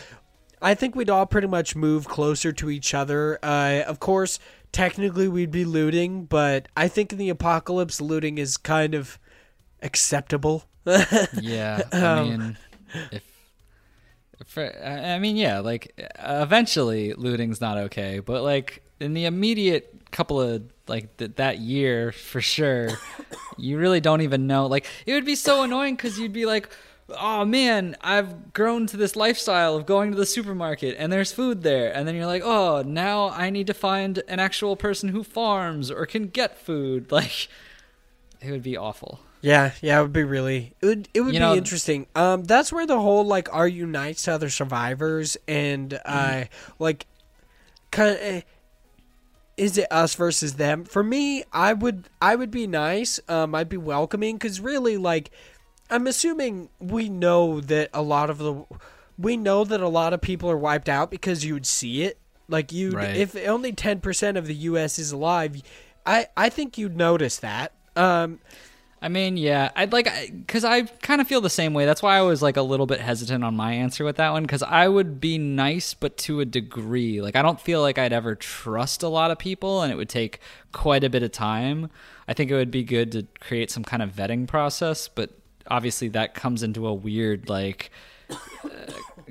I 0.62 0.74
think 0.74 0.94
we'd 0.94 1.10
all 1.10 1.26
pretty 1.26 1.48
much 1.48 1.74
move 1.76 2.06
closer 2.08 2.52
to 2.52 2.70
each 2.70 2.94
other. 2.94 3.38
Uh, 3.42 3.82
of 3.86 4.00
course, 4.00 4.38
technically 4.72 5.28
we'd 5.28 5.50
be 5.50 5.64
looting, 5.64 6.24
but 6.24 6.68
I 6.76 6.88
think 6.88 7.12
in 7.12 7.18
the 7.18 7.30
apocalypse, 7.30 8.00
looting 8.00 8.38
is 8.38 8.56
kind 8.56 8.94
of 8.94 9.18
acceptable. 9.82 10.64
Yeah, 11.40 11.82
I 11.92 11.96
Um, 11.96 12.28
mean, 12.28 12.58
if, 13.10 13.22
for, 14.46 14.64
I 14.84 15.14
I 15.14 15.18
mean, 15.18 15.36
yeah, 15.36 15.58
like 15.60 15.92
uh, 16.18 16.40
eventually 16.42 17.12
looting's 17.14 17.60
not 17.60 17.78
okay, 17.78 18.20
but 18.20 18.42
like 18.42 18.82
in 19.00 19.14
the 19.14 19.26
immediate 19.26 19.97
couple 20.10 20.40
of 20.40 20.62
like 20.86 21.16
th- 21.18 21.32
that 21.36 21.58
year 21.58 22.12
for 22.12 22.40
sure, 22.40 22.90
you 23.58 23.78
really 23.78 24.00
don't 24.00 24.22
even 24.22 24.46
know. 24.46 24.66
Like 24.66 24.86
it 25.06 25.12
would 25.14 25.24
be 25.26 25.34
so 25.36 25.62
annoying 25.62 25.96
because 25.96 26.18
you'd 26.18 26.32
be 26.32 26.46
like. 26.46 26.68
Oh 27.18 27.46
man, 27.46 27.96
I've 28.02 28.52
grown 28.52 28.86
to 28.88 28.98
this 28.98 29.16
lifestyle 29.16 29.76
of 29.76 29.86
going 29.86 30.10
to 30.10 30.16
the 30.18 30.26
supermarket 30.26 30.94
and 30.98 31.10
there's 31.10 31.32
food 31.32 31.62
there. 31.62 31.90
And 31.90 32.06
then 32.06 32.14
you're 32.14 32.26
like, 32.26 32.42
oh, 32.44 32.82
now 32.82 33.30
I 33.30 33.48
need 33.48 33.66
to 33.68 33.72
find 33.72 34.22
an 34.28 34.38
actual 34.38 34.76
person 34.76 35.08
who 35.08 35.24
farms 35.24 35.90
or 35.90 36.04
can 36.04 36.26
get 36.26 36.58
food. 36.58 37.10
Like, 37.10 37.48
it 38.42 38.50
would 38.50 38.62
be 38.62 38.76
awful. 38.76 39.20
Yeah, 39.40 39.72
yeah, 39.80 39.98
it 39.98 40.02
would 40.02 40.12
be 40.12 40.22
really 40.24 40.74
it 40.82 40.84
would 40.86 41.08
it 41.14 41.22
would 41.22 41.32
You 41.32 41.40
be 41.40 41.46
know- 41.46 41.54
interesting. 41.54 42.08
Um 42.14 42.44
that's 42.44 42.70
where 42.74 42.84
the 42.86 43.00
whole 43.00 43.24
like 43.24 43.48
are 43.54 43.66
you 43.66 43.86
nice 43.86 44.24
to 44.24 44.32
other 44.34 44.50
survivors 44.50 45.38
and 45.48 45.98
uh 46.04 46.44
like 46.78 47.06
kind 47.90 48.18
of 48.20 48.44
is 49.58 49.76
it 49.76 49.86
us 49.90 50.14
versus 50.14 50.54
them? 50.54 50.84
For 50.84 51.02
me, 51.02 51.44
I 51.52 51.72
would 51.72 52.08
I 52.22 52.36
would 52.36 52.50
be 52.50 52.66
nice. 52.66 53.20
Um 53.28 53.54
I'd 53.54 53.68
be 53.68 53.76
welcoming 53.76 54.38
cuz 54.38 54.60
really 54.60 54.96
like 54.96 55.30
I'm 55.90 56.06
assuming 56.06 56.68
we 56.78 57.08
know 57.08 57.60
that 57.60 57.90
a 57.92 58.02
lot 58.02 58.30
of 58.30 58.38
the 58.38 58.64
we 59.18 59.36
know 59.36 59.64
that 59.64 59.80
a 59.80 59.88
lot 59.88 60.12
of 60.12 60.20
people 60.20 60.48
are 60.50 60.56
wiped 60.56 60.88
out 60.88 61.10
because 61.10 61.44
you 61.44 61.54
would 61.54 61.66
see 61.66 62.02
it. 62.04 62.18
Like 62.48 62.72
you 62.72 62.92
Right. 62.92 63.16
if 63.16 63.36
only 63.36 63.72
10% 63.72 64.36
of 64.38 64.46
the 64.46 64.54
US 64.54 64.98
is 64.98 65.12
alive, 65.12 65.60
I 66.06 66.26
I 66.36 66.48
think 66.48 66.78
you'd 66.78 66.96
notice 66.96 67.36
that. 67.38 67.72
Um 67.96 68.38
I 69.00 69.08
mean, 69.08 69.36
yeah, 69.36 69.70
I'd 69.76 69.92
like 69.92 70.08
because 70.32 70.64
I 70.64 70.82
kind 70.82 71.20
of 71.20 71.28
feel 71.28 71.40
the 71.40 71.50
same 71.50 71.72
way. 71.72 71.86
That's 71.86 72.02
why 72.02 72.16
I 72.16 72.22
was 72.22 72.42
like 72.42 72.56
a 72.56 72.62
little 72.62 72.86
bit 72.86 73.00
hesitant 73.00 73.44
on 73.44 73.54
my 73.54 73.72
answer 73.72 74.04
with 74.04 74.16
that 74.16 74.30
one 74.30 74.42
because 74.42 74.62
I 74.62 74.88
would 74.88 75.20
be 75.20 75.38
nice, 75.38 75.94
but 75.94 76.16
to 76.18 76.40
a 76.40 76.44
degree. 76.44 77.22
Like 77.22 77.36
I 77.36 77.42
don't 77.42 77.60
feel 77.60 77.80
like 77.80 77.96
I'd 77.96 78.12
ever 78.12 78.34
trust 78.34 79.02
a 79.04 79.08
lot 79.08 79.30
of 79.30 79.38
people, 79.38 79.82
and 79.82 79.92
it 79.92 79.96
would 79.96 80.08
take 80.08 80.40
quite 80.72 81.04
a 81.04 81.10
bit 81.10 81.22
of 81.22 81.30
time. 81.30 81.90
I 82.26 82.34
think 82.34 82.50
it 82.50 82.54
would 82.54 82.72
be 82.72 82.82
good 82.82 83.12
to 83.12 83.26
create 83.40 83.70
some 83.70 83.84
kind 83.84 84.02
of 84.02 84.10
vetting 84.10 84.48
process, 84.48 85.06
but 85.06 85.30
obviously 85.68 86.08
that 86.08 86.34
comes 86.34 86.62
into 86.62 86.86
a 86.86 86.94
weird 86.94 87.48
like 87.48 87.90
uh, 88.30 88.36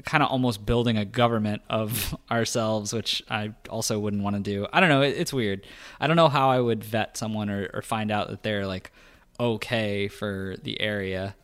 kind 0.05 0.23
of 0.23 0.29
almost 0.29 0.65
building 0.65 0.97
a 0.97 1.05
government 1.05 1.61
of 1.69 2.15
ourselves, 2.31 2.93
which 2.93 3.21
I 3.29 3.53
also 3.69 3.99
wouldn't 3.99 4.23
want 4.23 4.35
to 4.37 4.41
do. 4.41 4.65
I 4.71 4.79
don't 4.79 4.89
know. 4.89 5.01
It, 5.01 5.17
it's 5.17 5.33
weird. 5.33 5.65
I 5.99 6.07
don't 6.07 6.15
know 6.15 6.29
how 6.29 6.49
I 6.49 6.59
would 6.59 6.83
vet 6.83 7.17
someone 7.17 7.49
or, 7.49 7.69
or 7.73 7.81
find 7.81 8.11
out 8.11 8.29
that 8.29 8.43
they're 8.43 8.65
like 8.65 8.91
okay 9.39 10.07
for 10.07 10.55
the 10.63 10.79
area. 10.81 11.35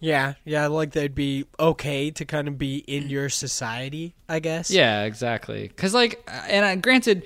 Yeah, 0.00 0.34
yeah, 0.44 0.66
like 0.66 0.90
they'd 0.92 1.14
be 1.14 1.46
okay 1.60 2.10
to 2.10 2.24
kind 2.24 2.48
of 2.48 2.58
be 2.58 2.78
in 2.78 3.08
your 3.08 3.28
society, 3.28 4.16
I 4.28 4.40
guess. 4.40 4.68
Yeah, 4.68 5.04
exactly. 5.04 5.68
Because 5.68 5.94
like, 5.94 6.28
and 6.48 6.64
uh, 6.64 6.74
granted, 6.76 7.24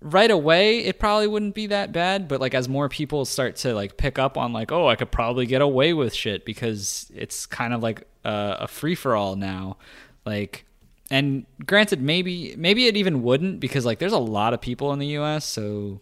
right 0.00 0.30
away 0.30 0.80
it 0.84 0.98
probably 0.98 1.26
wouldn't 1.26 1.54
be 1.54 1.66
that 1.68 1.90
bad, 1.90 2.28
but 2.28 2.40
like 2.40 2.54
as 2.54 2.68
more 2.68 2.88
people 2.88 3.24
start 3.24 3.56
to 3.56 3.74
like 3.74 3.96
pick 3.96 4.18
up 4.18 4.36
on 4.36 4.52
like, 4.52 4.70
oh, 4.70 4.86
I 4.86 4.94
could 4.94 5.10
probably 5.10 5.46
get 5.46 5.62
away 5.62 5.92
with 5.92 6.14
shit 6.14 6.44
because 6.44 7.10
it's 7.14 7.46
kind 7.46 7.74
of 7.74 7.82
like 7.82 8.06
a, 8.22 8.58
a 8.60 8.68
free 8.68 8.94
for 8.94 9.16
all 9.16 9.34
now. 9.34 9.78
Like, 10.24 10.66
and 11.10 11.46
granted, 11.66 12.00
maybe 12.00 12.54
maybe 12.56 12.86
it 12.86 12.96
even 12.96 13.22
wouldn't 13.22 13.60
because 13.60 13.84
like 13.84 13.98
there's 13.98 14.12
a 14.12 14.18
lot 14.18 14.54
of 14.54 14.60
people 14.60 14.92
in 14.92 14.98
the 14.98 15.08
U.S. 15.08 15.44
So 15.46 16.00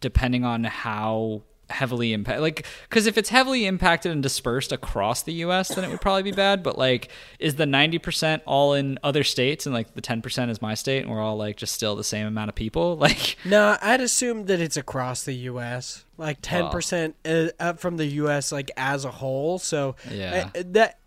depending 0.00 0.44
on 0.44 0.64
how 0.64 1.42
heavily 1.68 2.12
impact 2.12 2.40
like 2.40 2.64
because 2.88 3.06
if 3.06 3.18
it's 3.18 3.28
heavily 3.30 3.66
impacted 3.66 4.12
and 4.12 4.22
dispersed 4.22 4.70
across 4.70 5.22
the 5.24 5.32
us 5.32 5.68
then 5.68 5.82
it 5.82 5.90
would 5.90 6.00
probably 6.00 6.22
be 6.22 6.30
bad 6.30 6.62
but 6.62 6.78
like 6.78 7.08
is 7.40 7.56
the 7.56 7.64
90% 7.64 8.40
all 8.46 8.72
in 8.74 8.98
other 9.02 9.24
states 9.24 9.66
and 9.66 9.74
like 9.74 9.92
the 9.94 10.00
10% 10.02 10.48
is 10.50 10.62
my 10.62 10.74
state 10.74 11.02
and 11.02 11.10
we're 11.10 11.20
all 11.20 11.36
like 11.36 11.56
just 11.56 11.74
still 11.74 11.96
the 11.96 12.04
same 12.04 12.26
amount 12.26 12.48
of 12.48 12.54
people 12.54 12.96
like 13.06 13.36
No, 13.44 13.76
I'd 13.82 14.00
assume 14.00 14.46
that 14.46 14.60
it's 14.60 14.76
across 14.76 15.24
the 15.24 15.34
U.S. 15.34 16.04
Like 16.18 16.38
ten 16.40 16.68
percent 16.70 17.14
uh, 17.24 17.48
up 17.60 17.78
from 17.80 17.96
the 17.96 18.06
U.S. 18.06 18.52
like 18.52 18.70
as 18.76 19.04
a 19.04 19.10
whole. 19.10 19.58
So 19.58 19.96
Yeah. 20.10 20.50
uh, 20.54 20.62
that. 20.66 20.98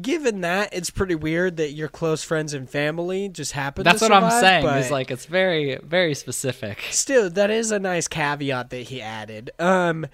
Given 0.00 0.42
that, 0.42 0.70
it's 0.72 0.90
pretty 0.90 1.14
weird 1.14 1.56
that 1.56 1.72
your 1.72 1.88
close 1.88 2.22
friends 2.22 2.52
and 2.52 2.68
family 2.68 3.28
just 3.28 3.52
happen. 3.52 3.84
that's 3.84 4.02
what 4.02 4.12
i'm 4.12 4.30
saying 4.40 4.66
is 4.66 4.90
like 4.90 5.10
it's 5.10 5.24
very 5.26 5.78
very 5.82 6.14
specific 6.14 6.82
still, 6.90 7.30
that 7.30 7.50
is 7.50 7.70
a 7.70 7.78
nice 7.78 8.06
caveat 8.08 8.70
that 8.70 8.82
he 8.88 9.00
added. 9.00 9.50
Um, 9.58 10.06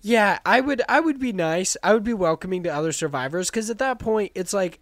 yeah, 0.00 0.38
I 0.44 0.60
would, 0.60 0.82
I 0.88 1.00
would 1.00 1.18
be 1.18 1.32
nice. 1.32 1.76
I 1.82 1.94
would 1.94 2.04
be 2.04 2.14
welcoming 2.14 2.62
to 2.64 2.68
other 2.74 2.92
survivors 2.92 3.48
because 3.50 3.70
at 3.70 3.78
that 3.78 3.98
point, 3.98 4.32
it's 4.34 4.52
like 4.52 4.80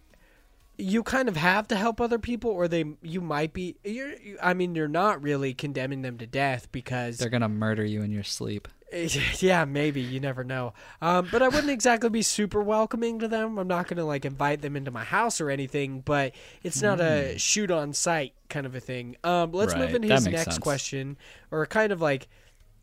you 0.77 1.03
kind 1.03 1.29
of 1.29 1.37
have 1.37 1.67
to 1.69 1.75
help 1.75 2.01
other 2.01 2.19
people, 2.19 2.51
or 2.51 2.67
they, 2.67 2.83
you 3.01 3.21
might 3.21 3.53
be. 3.53 3.75
You're, 3.83 4.13
you- 4.19 4.37
I 4.41 4.53
mean, 4.53 4.75
you're 4.75 4.87
not 4.87 5.21
really 5.21 5.53
condemning 5.53 6.01
them 6.01 6.17
to 6.17 6.25
death 6.27 6.69
because 6.71 7.17
they're 7.19 7.29
gonna 7.29 7.47
murder 7.47 7.85
you 7.85 8.01
in 8.01 8.11
your 8.11 8.23
sleep 8.23 8.67
yeah, 9.39 9.65
maybe 9.65 10.01
you 10.01 10.19
never 10.19 10.43
know. 10.43 10.73
Um, 11.01 11.27
but 11.31 11.41
I 11.41 11.47
wouldn't 11.47 11.69
exactly 11.69 12.09
be 12.09 12.21
super 12.21 12.61
welcoming 12.61 13.19
to 13.19 13.27
them. 13.27 13.57
I'm 13.57 13.67
not 13.67 13.87
gonna 13.87 14.05
like 14.05 14.25
invite 14.25 14.61
them 14.61 14.75
into 14.75 14.91
my 14.91 15.03
house 15.03 15.41
or 15.41 15.49
anything. 15.49 16.01
But 16.01 16.33
it's 16.63 16.81
not 16.81 16.99
a 17.01 17.37
shoot 17.37 17.71
on 17.71 17.93
sight 17.93 18.33
kind 18.49 18.65
of 18.65 18.75
a 18.75 18.79
thing. 18.79 19.17
Um, 19.23 19.51
let's 19.51 19.73
move 19.73 19.85
Right, 19.87 19.95
into 19.95 20.07
that 20.09 20.15
his 20.15 20.27
next 20.27 20.43
sense. 20.43 20.57
question 20.59 21.17
or 21.51 21.65
kind 21.65 21.91
of 21.91 22.01
like 22.01 22.27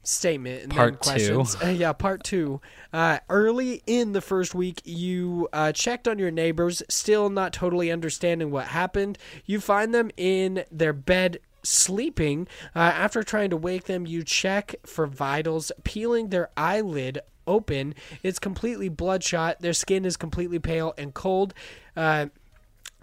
statement 0.03 0.63
and 0.63 0.73
Part 0.73 0.95
then 1.03 1.15
two. 1.15 1.35
questions. 1.35 1.57
Uh, 1.63 1.67
yeah, 1.77 1.93
part 1.93 2.25
two. 2.25 2.61
Uh, 2.93 3.19
early 3.29 3.83
in 3.87 4.13
the 4.13 4.21
first 4.21 4.55
week, 4.55 4.81
you 4.85 5.49
uh, 5.53 5.73
checked 5.73 6.09
on 6.09 6.19
your 6.19 6.31
neighbors, 6.31 6.83
still 6.89 7.29
not 7.29 7.53
totally 7.53 7.91
understanding 7.91 8.51
what 8.51 8.67
happened. 8.69 9.19
You 9.45 9.61
find 9.61 9.95
them 9.95 10.11
in 10.17 10.65
their 10.73 10.93
bed 10.95 11.39
sleeping. 11.63 12.49
Uh, 12.75 12.79
after 12.79 13.23
trying 13.23 13.51
to 13.51 13.57
wake 13.57 13.85
them, 13.85 14.07
you 14.07 14.23
check 14.23 14.75
for 14.85 15.07
vitals, 15.07 15.73
peeling 15.85 16.29
their 16.29 16.51
eyelid 16.57 17.21
open. 17.47 17.95
It's 18.23 18.39
completely 18.39 18.89
bloodshot. 18.89 19.61
Their 19.61 19.73
skin 19.73 20.05
is 20.05 20.17
completely 20.17 20.59
pale 20.59 20.95
and 20.97 21.13
cold. 21.13 21.55
Uh, 21.97 22.27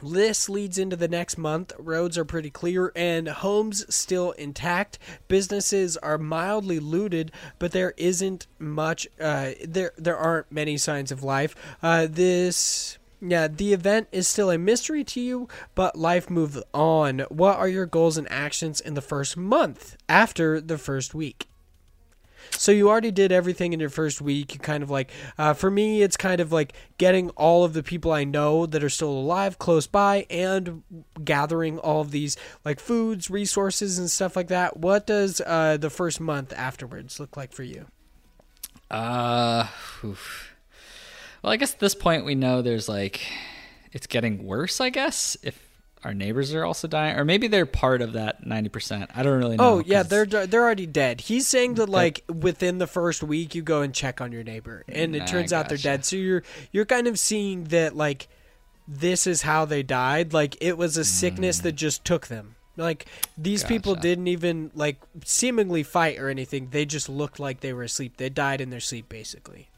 this 0.02 0.48
leads 0.48 0.78
into 0.78 0.96
the 0.96 1.08
next 1.08 1.38
month. 1.38 1.74
Roads 1.80 2.18
are 2.18 2.26
pretty 2.26 2.52
clear 2.52 2.92
and 2.96 3.28
homes 3.28 3.84
still 3.94 4.32
intact. 4.32 5.00
Businesses 5.28 5.98
are 5.98 6.20
mildly 6.20 6.80
looted, 6.80 7.32
but 7.58 7.72
there 7.72 7.94
isn't 7.98 8.46
much. 8.60 9.08
Uh, 9.20 9.52
there 9.66 9.92
there 9.98 10.18
aren't 10.18 10.52
many 10.52 10.78
signs 10.78 11.12
of 11.12 11.24
life. 11.24 11.56
Uh, 11.82 12.08
this. 12.10 12.97
Yeah, 13.20 13.48
the 13.48 13.74
event 13.74 14.10
is 14.12 14.28
still 14.28 14.52
a 14.52 14.58
mystery 14.58 15.04
to 15.06 15.20
you, 15.20 15.48
but 15.74 15.98
life 15.98 16.30
moves 16.30 16.62
on. 16.74 17.20
What 17.30 17.58
are 17.58 17.68
your 17.68 17.88
goals 17.88 18.18
and 18.18 18.32
actions 18.32 18.80
in 18.80 18.94
the 18.94 19.02
first 19.02 19.36
month 19.36 19.98
after 20.08 20.62
the 20.62 20.78
first 20.78 21.16
week? 21.16 21.48
So 22.52 22.72
you 22.72 22.90
already 22.90 23.12
did 23.12 23.32
everything 23.32 23.74
in 23.74 23.80
your 23.80 23.90
first 23.90 24.22
week. 24.22 24.54
You 24.54 24.60
kind 24.60 24.84
of 24.84 24.90
like, 24.90 25.12
uh, 25.38 25.54
for 25.54 25.70
me, 25.70 26.02
it's 26.02 26.16
kind 26.16 26.40
of 26.40 26.52
like 26.52 26.74
getting 26.98 27.30
all 27.32 27.64
of 27.64 27.74
the 27.74 27.84
people 27.84 28.12
I 28.12 28.24
know 28.24 28.66
that 28.66 28.84
are 28.84 28.90
still 28.90 29.12
alive 29.12 29.60
close 29.60 29.88
by 29.88 30.26
and 30.30 30.84
gathering 31.24 31.80
all 31.80 32.02
of 32.02 32.12
these 32.12 32.38
like 32.64 32.80
foods, 32.80 33.30
resources, 33.30 33.98
and 33.98 34.10
stuff 34.10 34.36
like 34.36 34.48
that. 34.48 34.78
What 34.78 35.08
does 35.08 35.42
uh, 35.46 35.78
the 35.78 35.90
first 35.90 36.20
month 36.20 36.54
afterwards 36.54 37.20
look 37.20 37.36
like 37.36 37.52
for 37.52 37.64
you? 37.64 37.88
Uh, 38.90 39.68
oof. 40.04 40.54
Well, 41.48 41.54
I 41.54 41.56
guess 41.56 41.72
at 41.72 41.80
this 41.80 41.96
point 41.96 42.26
we 42.26 42.36
know 42.36 42.62
there's 42.62 42.90
like 42.90 43.22
it's 43.94 44.06
getting 44.06 44.44
worse. 44.44 44.82
I 44.82 44.90
guess 44.90 45.38
if 45.44 45.58
our 46.04 46.14
neighbors 46.14 46.54
are 46.54 46.66
also 46.66 46.90
dying, 46.90 47.18
or 47.18 47.24
maybe 47.24 47.48
they're 47.48 47.66
part 47.66 48.02
of 48.02 48.14
that 48.14 48.46
ninety 48.46 48.68
percent. 48.68 49.12
I 49.16 49.24
don't 49.24 49.40
really 49.40 49.56
know. 49.56 49.76
Oh 49.76 49.80
yeah, 49.80 50.04
they're 50.04 50.26
they're 50.26 50.62
already 50.62 50.88
dead. 50.88 51.22
He's 51.22 51.48
saying 51.48 51.76
that 51.76 51.88
like 51.88 52.26
within 52.28 52.80
the 52.80 52.86
first 52.86 53.24
week 53.24 53.56
you 53.56 53.62
go 53.62 53.82
and 53.82 53.94
check 53.94 54.20
on 54.20 54.34
your 54.34 54.44
neighbor, 54.44 54.84
and 54.90 55.16
it 55.16 55.22
I 55.22 55.26
turns 55.26 55.54
out 55.54 55.70
they're 55.70 55.78
dead. 55.78 56.04
So 56.04 56.18
you're 56.18 56.44
you're 56.74 56.84
kind 56.84 57.08
of 57.08 57.18
seeing 57.18 57.64
that 57.66 57.96
like 57.96 58.28
this 58.86 59.26
is 59.26 59.44
how 59.44 59.64
they 59.64 59.84
died. 59.84 60.34
Like 60.34 60.58
it 60.60 60.78
was 60.78 60.98
a 60.98 61.06
sickness 61.06 61.60
that 61.60 61.78
just 61.78 62.04
took 62.04 62.28
them. 62.28 62.56
Like 62.76 63.06
these 63.38 63.64
people 63.64 63.96
Hmm. 63.96 64.02
Didn't 64.02 64.28
even 64.28 64.72
like 64.76 64.98
seemingly 65.24 65.84
fight 65.84 66.20
or 66.20 66.28
anything. 66.28 66.72
They 66.72 66.86
just 66.86 67.08
looked 67.08 67.40
like 67.40 67.62
they 67.62 67.72
were 67.72 67.84
asleep. 67.84 68.18
They 68.18 68.28
died 68.28 68.60
in 68.60 68.70
their 68.70 68.82
sleep 68.82 69.08
basically. 69.08 69.70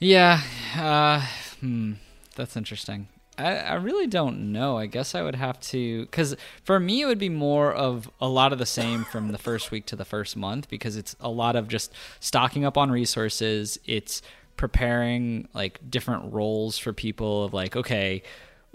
Yeah, 0.00 0.40
uh, 0.76 1.26
hmm, 1.60 1.92
that's 2.34 2.56
interesting. 2.56 3.08
I, 3.36 3.56
I 3.56 3.74
really 3.74 4.06
don't 4.06 4.50
know. 4.52 4.78
I 4.78 4.86
guess 4.86 5.14
I 5.14 5.22
would 5.22 5.34
have 5.34 5.60
to, 5.60 6.02
because 6.02 6.36
for 6.64 6.80
me, 6.80 7.02
it 7.02 7.06
would 7.06 7.18
be 7.18 7.28
more 7.28 7.72
of 7.72 8.10
a 8.20 8.28
lot 8.28 8.52
of 8.52 8.58
the 8.58 8.66
same 8.66 9.04
from 9.04 9.32
the 9.32 9.38
first 9.38 9.70
week 9.70 9.86
to 9.86 9.96
the 9.96 10.04
first 10.04 10.36
month 10.36 10.68
because 10.68 10.96
it's 10.96 11.16
a 11.20 11.28
lot 11.28 11.54
of 11.54 11.68
just 11.68 11.92
stocking 12.18 12.64
up 12.64 12.78
on 12.78 12.90
resources. 12.90 13.78
It's 13.84 14.22
preparing 14.56 15.48
like 15.54 15.78
different 15.90 16.32
roles 16.32 16.78
for 16.78 16.92
people 16.92 17.44
of 17.44 17.52
like, 17.52 17.76
okay, 17.76 18.22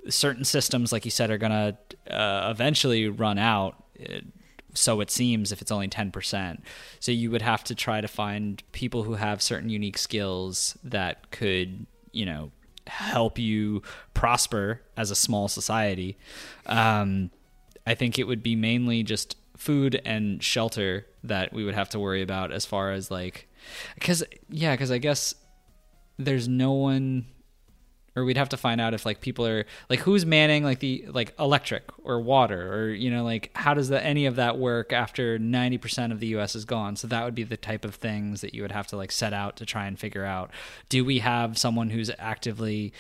certain 0.10 0.46
systems, 0.46 0.92
like 0.92 1.06
you 1.06 1.12
said, 1.12 1.32
are 1.32 1.38
going 1.40 1.52
to 2.08 2.14
uh, 2.16 2.50
eventually 2.52 3.10
run 3.10 3.38
out. 3.40 3.84
So 4.76 5.02
it 5.02 5.10
seems 5.10 5.52
if 5.52 5.62
it's 5.62 5.72
only 5.72 5.88
10%. 5.88 6.60
So 7.00 7.12
you 7.12 7.32
would 7.32 7.42
have 7.42 7.64
to 7.66 7.76
try 7.76 8.02
to 8.02 8.08
find 8.08 8.62
people 8.72 9.04
who 9.04 9.14
have 9.14 9.42
certain 9.42 9.70
unique 9.70 9.98
skills 9.98 10.78
that 10.84 11.32
could, 11.32 11.86
you 12.12 12.26
know, 12.26 12.52
help 12.88 13.40
you 13.40 13.82
prosper 14.14 14.82
as 14.96 15.12
a 15.12 15.16
small 15.16 15.48
society. 15.48 16.18
Um, 16.66 17.32
I 17.88 17.96
think 17.96 18.20
it 18.20 18.26
would 18.26 18.44
be 18.44 18.56
mainly 18.56 19.04
just 19.04 19.38
food 19.58 20.02
and 20.06 20.44
shelter 20.44 21.06
that 21.24 21.54
we 21.54 21.64
would 21.64 21.76
have 21.76 21.90
to 21.90 22.00
worry 22.00 22.22
about 22.22 22.52
as 22.52 22.66
far 22.66 22.92
as 22.92 23.10
like, 23.10 23.48
because, 23.96 24.24
yeah, 24.50 24.74
because 24.74 24.92
I 24.92 24.98
guess 24.98 25.34
there's 26.18 26.48
no 26.48 26.74
one 26.74 27.26
or 28.16 28.24
we'd 28.24 28.38
have 28.38 28.50
to 28.50 28.58
find 28.58 28.80
out 28.80 28.94
if 28.94 29.06
like 29.06 29.20
people 29.20 29.46
are 29.46 29.66
like 29.90 30.00
who's 30.00 30.26
manning 30.26 30.64
like 30.64 30.80
the 30.80 31.06
like 31.10 31.34
electric 31.38 31.84
or 32.04 32.20
water 32.22 32.74
or 32.74 32.90
you 32.90 33.12
know 33.12 33.24
like 33.24 33.52
how 33.56 33.74
does 33.74 33.90
that 33.90 34.06
any 34.06 34.26
of 34.26 34.38
that 34.38 34.58
work 34.58 34.94
after 34.94 35.38
90% 35.38 36.12
of 36.12 36.20
the 36.20 36.28
US 36.28 36.56
is 36.56 36.66
gone? 36.66 36.96
So 36.96 37.08
that 37.08 37.24
would 37.26 37.36
be 37.36 37.44
the 37.44 37.58
type 37.58 37.84
of 37.84 37.96
things 37.96 38.42
that 38.42 38.54
you 38.54 38.62
would 38.62 38.72
have 38.72 38.88
to 38.88 38.98
like 38.98 39.12
set 39.12 39.34
out 39.34 39.58
to 39.58 39.66
try 39.66 39.86
and 39.86 40.00
figure 40.00 40.26
out. 40.26 40.52
Do 40.90 41.04
we 41.04 41.20
have 41.20 41.58
someone 41.58 41.90
who's 41.90 42.12
actively 42.18 42.94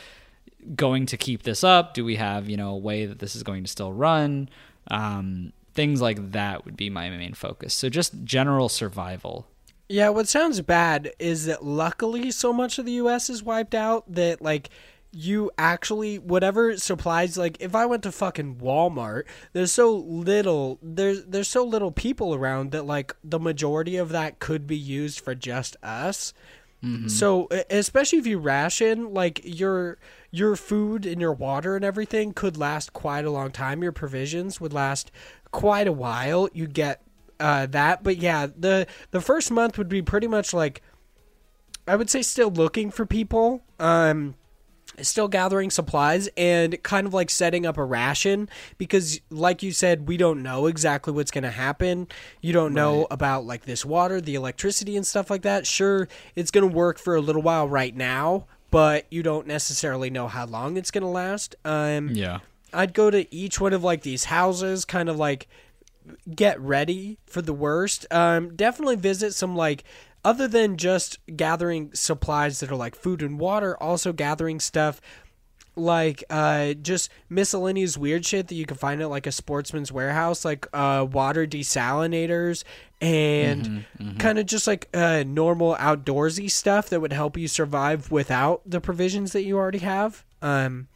going 0.76 1.06
to 1.08 1.18
keep 1.18 1.44
this 1.44 1.64
up? 1.64 1.94
Do 1.94 2.04
we 2.04 2.18
have 2.18 2.50
you 2.50 2.58
know 2.58 2.72
a 2.72 2.78
way 2.78 3.06
that 3.06 3.20
this 3.20 3.36
is 3.36 3.44
going 3.44 3.64
to 3.64 3.70
still 3.70 3.94
run? 3.94 4.50
Um 4.92 5.54
things 5.74 6.02
like 6.02 6.32
that 6.32 6.64
would 6.66 6.78
be 6.78 6.90
my 6.90 7.10
main 7.10 7.34
focus. 7.34 7.74
So 7.74 7.90
just 7.90 8.24
general 8.24 8.70
survival. 8.70 9.46
Yeah, 9.88 10.10
what 10.10 10.28
sounds 10.28 10.60
bad 10.62 11.12
is 11.20 11.46
that 11.46 11.64
luckily 11.64 12.32
so 12.32 12.52
much 12.52 12.80
of 12.80 12.86
the 12.86 12.94
US 12.94 13.30
is 13.30 13.44
wiped 13.44 13.76
out 13.76 14.04
that 14.12 14.42
like 14.42 14.70
you 15.16 15.50
actually 15.58 16.20
whatever 16.20 16.76
supplies 16.76 17.38
like 17.38 17.56
if 17.62 17.74
I 17.74 17.86
went 17.86 18.04
to 18.04 18.12
fucking 18.12 18.56
Walmart, 18.58 19.24
there's 19.54 19.72
so 19.72 19.96
little 19.96 20.78
there's 20.82 21.24
there's 21.24 21.48
so 21.48 21.64
little 21.64 21.92
people 21.92 22.36
around 22.36 22.72
that 22.74 22.86
like 22.86 23.16
the 23.24 23.40
majority 23.40 23.96
of 23.96 24.10
that 24.10 24.40
could 24.40 24.68
be 24.68 24.76
used 24.78 25.22
for 25.22 25.34
just 25.34 25.78
us. 25.82 26.34
So 27.08 27.48
e- 27.52 27.64
especially 27.70 28.20
if 28.20 28.28
you 28.28 28.38
ration, 28.40 29.14
like 29.14 29.40
your 29.44 29.98
your 30.32 30.56
food 30.58 31.06
and 31.06 31.20
your 31.22 31.34
water 31.34 31.76
and 31.78 31.86
everything 31.86 32.34
could 32.34 32.58
last 32.58 32.92
quite 32.92 33.24
a 33.26 33.32
long 33.32 33.52
time. 33.52 33.82
Your 33.82 33.94
provisions 33.94 34.60
would 34.60 34.74
last 34.74 35.12
quite 35.52 35.88
a 35.88 35.94
while. 35.94 36.50
You 36.54 36.68
get 36.68 37.02
uh, 37.40 37.66
that, 37.68 38.04
but 38.04 38.18
yeah, 38.18 38.48
the 38.56 38.86
the 39.12 39.22
first 39.22 39.50
month 39.50 39.78
would 39.78 39.90
be 39.90 40.02
pretty 40.02 40.28
much 40.28 40.54
like 40.54 40.82
I 41.88 41.96
would 41.96 42.10
say 42.10 42.22
still 42.22 42.52
looking 42.52 42.92
for 42.92 43.06
people. 43.06 43.64
Um, 43.80 44.36
still 45.02 45.28
gathering 45.28 45.70
supplies 45.70 46.30
and 46.38 46.82
kind 46.84 47.08
of 47.08 47.14
like 47.14 47.30
setting 47.30 47.66
up 47.66 47.78
a 47.78 47.84
ration 47.84 48.50
because 48.78 49.20
like 49.30 49.64
you 49.64 49.72
said 49.72 50.08
we 50.08 50.18
don't 50.18 50.42
know 50.42 50.68
exactly 50.68 51.14
what's 51.14 51.32
going 51.32 51.44
to 51.44 51.52
happen. 51.52 52.08
You 52.42 52.54
don't 52.54 52.74
know 52.74 53.08
about 53.12 53.46
like 53.46 53.66
this 53.66 53.86
water 53.86 54.22
the 54.22 54.36
electricity 54.36 54.96
and 54.96 55.06
stuff 55.06 55.30
like 55.30 55.44
that. 55.44 55.68
Sure 55.68 56.08
it's 56.36 56.52
going 56.52 56.68
to 56.68 56.76
work 56.76 57.00
for 57.00 57.16
a 57.16 57.22
little 57.22 57.42
while 57.42 57.68
right 57.68 57.96
now 57.96 58.48
but 58.72 59.06
you 59.10 59.24
don't 59.24 59.48
necessarily 59.48 60.10
know 60.10 60.28
how 60.28 60.46
long 60.46 60.76
it's 60.76 60.92
going 60.92 61.04
to 61.04 61.08
last. 61.08 61.56
Um 61.64 62.10
yeah. 62.10 62.40
I'd 62.74 62.94
go 62.94 63.10
to 63.10 63.34
each 63.34 63.62
one 63.62 63.74
of 63.74 63.84
like 63.84 64.02
these 64.02 64.26
houses, 64.26 64.84
kind 64.84 65.08
of 65.08 65.18
like 65.18 65.48
get 66.34 66.60
ready 66.60 67.18
for 67.26 67.42
the 67.42 67.54
worst. 67.54 68.06
Um, 68.12 68.56
definitely 68.56 68.96
visit 68.96 69.34
some 69.34 69.56
like 69.56 69.84
other 70.26 70.48
than 70.48 70.76
just 70.76 71.20
gathering 71.38 71.92
supplies 71.94 72.60
that 72.60 72.72
are 72.72 72.76
like 72.76 72.96
food 72.96 73.22
and 73.22 73.40
water, 73.40 73.82
also 73.82 74.12
gathering 74.12 74.60
stuff 74.60 75.00
like 75.78 76.24
uh, 76.30 76.74
just 76.74 77.10
miscellaneous 77.30 77.98
weird 77.98 78.26
shit 78.26 78.48
that 78.48 78.56
you 78.56 78.66
can 78.66 78.78
find 78.78 79.02
at 79.02 79.10
like 79.10 79.28
a 79.28 79.32
sportsman's 79.32 79.92
warehouse, 79.92 80.44
like 80.44 80.68
uh, 80.74 81.06
water 81.10 81.46
desalinators 81.46 82.64
and 83.02 83.86
kind 84.20 84.40
of 84.40 84.46
just 84.46 84.68
like 84.68 84.90
uh, 84.94 85.24
normal 85.28 85.76
outdoorsy 85.76 86.50
stuff 86.50 86.90
that 86.90 87.02
would 87.02 87.14
help 87.14 87.38
you 87.38 87.48
survive 87.48 88.10
without 88.12 88.62
the 88.66 88.82
provisions 88.82 89.34
that 89.34 89.44
you 89.44 89.58
already 89.58 89.80
have. 89.80 90.26
Um, 90.42 90.88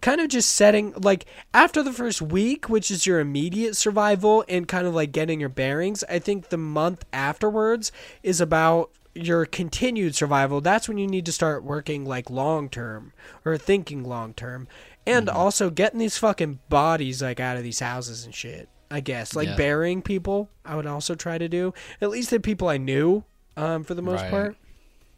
kind 0.00 0.20
of 0.20 0.28
just 0.28 0.50
setting 0.54 0.92
like 0.96 1.24
after 1.52 1.82
the 1.82 1.92
first 1.92 2.22
week 2.22 2.68
which 2.68 2.90
is 2.90 3.06
your 3.06 3.18
immediate 3.20 3.76
survival 3.76 4.44
and 4.48 4.68
kind 4.68 4.86
of 4.86 4.94
like 4.94 5.10
getting 5.12 5.40
your 5.40 5.48
bearings 5.48 6.04
i 6.08 6.18
think 6.18 6.48
the 6.50 6.56
month 6.56 7.04
afterwards 7.12 7.90
is 8.22 8.40
about 8.40 8.90
your 9.14 9.46
continued 9.46 10.14
survival. 10.14 10.60
That's 10.60 10.86
when 10.88 10.96
you 10.96 11.08
need 11.08 11.26
to 11.26 11.32
start 11.32 11.64
working 11.64 12.04
like 12.04 12.30
long 12.30 12.68
term 12.68 13.12
or 13.44 13.58
thinking 13.58 14.04
long 14.04 14.32
term 14.32 14.68
and 15.08 15.28
also 15.28 15.70
getting 15.70 15.98
these 15.98 16.16
fucking 16.16 16.60
bodies 16.68 17.20
like 17.20 17.40
out 17.40 17.56
of 17.56 17.64
these 17.64 17.80
houses 17.80 18.24
and 18.24 18.32
shit 18.32 18.68
i 18.92 19.00
guess. 19.00 19.34
Like 19.34 19.48
Yeah. 19.48 19.56
burying 19.56 20.02
people 20.02 20.50
i 20.64 20.76
would 20.76 20.86
also 20.86 21.16
try 21.16 21.36
to 21.36 21.48
do. 21.48 21.74
At 22.00 22.10
least 22.10 22.30
the 22.30 22.38
people 22.38 22.68
i 22.68 22.76
knew 22.76 23.24
um, 23.56 23.82
for 23.82 23.94
the 23.94 24.02
most 24.02 24.22
Right. 24.22 24.30
part. 24.30 24.56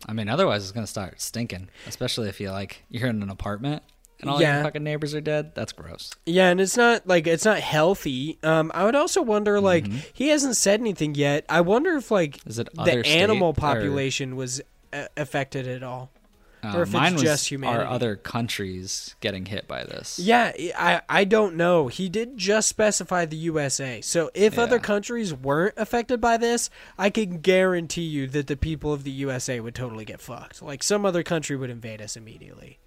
I 0.07 0.15
mean, 0.15 0.31
otherwise 0.31 0.63
it's 0.63 0.73
gonna 0.73 0.87
start 0.87 1.21
stinking, 1.21 1.69
especially 1.87 2.31
if 2.31 2.41
you 2.41 2.51
like 2.53 2.85
you're 2.89 3.09
in 3.09 3.23
an 3.23 3.29
apartment 3.29 3.83
and 4.21 4.31
all 4.31 4.41
Yeah. 4.41 4.57
your 4.57 4.65
fucking 4.65 4.85
neighbors 4.85 5.15
are 5.15 5.21
dead. 5.21 5.55
That's 5.55 5.73
gross. 5.73 6.13
Yeah, 6.27 6.49
and 6.51 6.61
it's 6.61 6.77
not 6.77 7.07
like 7.07 7.27
it's 7.27 7.45
not 7.45 7.59
healthy. 7.61 8.39
Um, 8.43 8.71
I 8.75 8.85
would 8.85 8.95
also 8.95 9.23
wonder, 9.23 9.61
like, 9.61 9.85
Mm-hmm. 9.85 9.99
he 10.13 10.29
hasn't 10.29 10.57
said 10.57 10.81
anything 10.81 11.15
yet. 11.15 11.45
I 11.49 11.61
wonder 11.63 11.97
if 11.97 12.11
like 12.11 12.39
Is 12.47 12.59
it 12.59 12.69
the 12.75 13.07
animal 13.07 13.53
state, 13.55 13.59
or- 13.65 13.67
population 13.75 14.37
was 14.37 14.61
uh, 14.93 15.05
affected 15.17 15.67
at 15.69 15.83
all. 15.83 16.11
Uh, 16.63 16.73
Or 16.77 16.83
if 16.83 16.89
it's 16.89 16.93
mine 16.93 17.15
was 17.15 17.23
just 17.23 17.49
humanity. 17.49 17.81
our 17.85 17.87
other 17.89 18.17
countries 18.17 19.15
getting 19.21 19.47
hit 19.47 19.67
by 19.67 19.83
this. 19.85 20.19
Yeah, 20.19 20.53
I 20.77 21.01
I 21.09 21.25
don't 21.25 21.55
know. 21.57 21.89
He 21.89 22.11
did 22.11 22.37
just 22.37 22.69
specify 22.69 23.25
the 23.25 23.37
USA. 23.39 24.03
So 24.03 24.31
if 24.35 24.59
other 24.59 24.79
countries 24.79 25.33
weren't 25.33 25.73
affected 25.79 26.21
by 26.21 26.37
this, 26.37 26.69
I 26.99 27.09
can 27.09 27.39
guarantee 27.41 28.03
you 28.03 28.27
that 28.29 28.47
the 28.47 28.59
people 28.59 28.93
of 28.93 29.05
the 29.05 29.11
USA 29.11 29.59
would 29.61 29.75
totally 29.75 30.05
get 30.05 30.21
fucked. 30.21 30.61
Like 30.61 30.83
some 30.83 31.07
other 31.07 31.23
country 31.23 31.57
would 31.57 31.71
invade 31.71 32.03
us 32.03 32.15
immediately. 32.15 32.79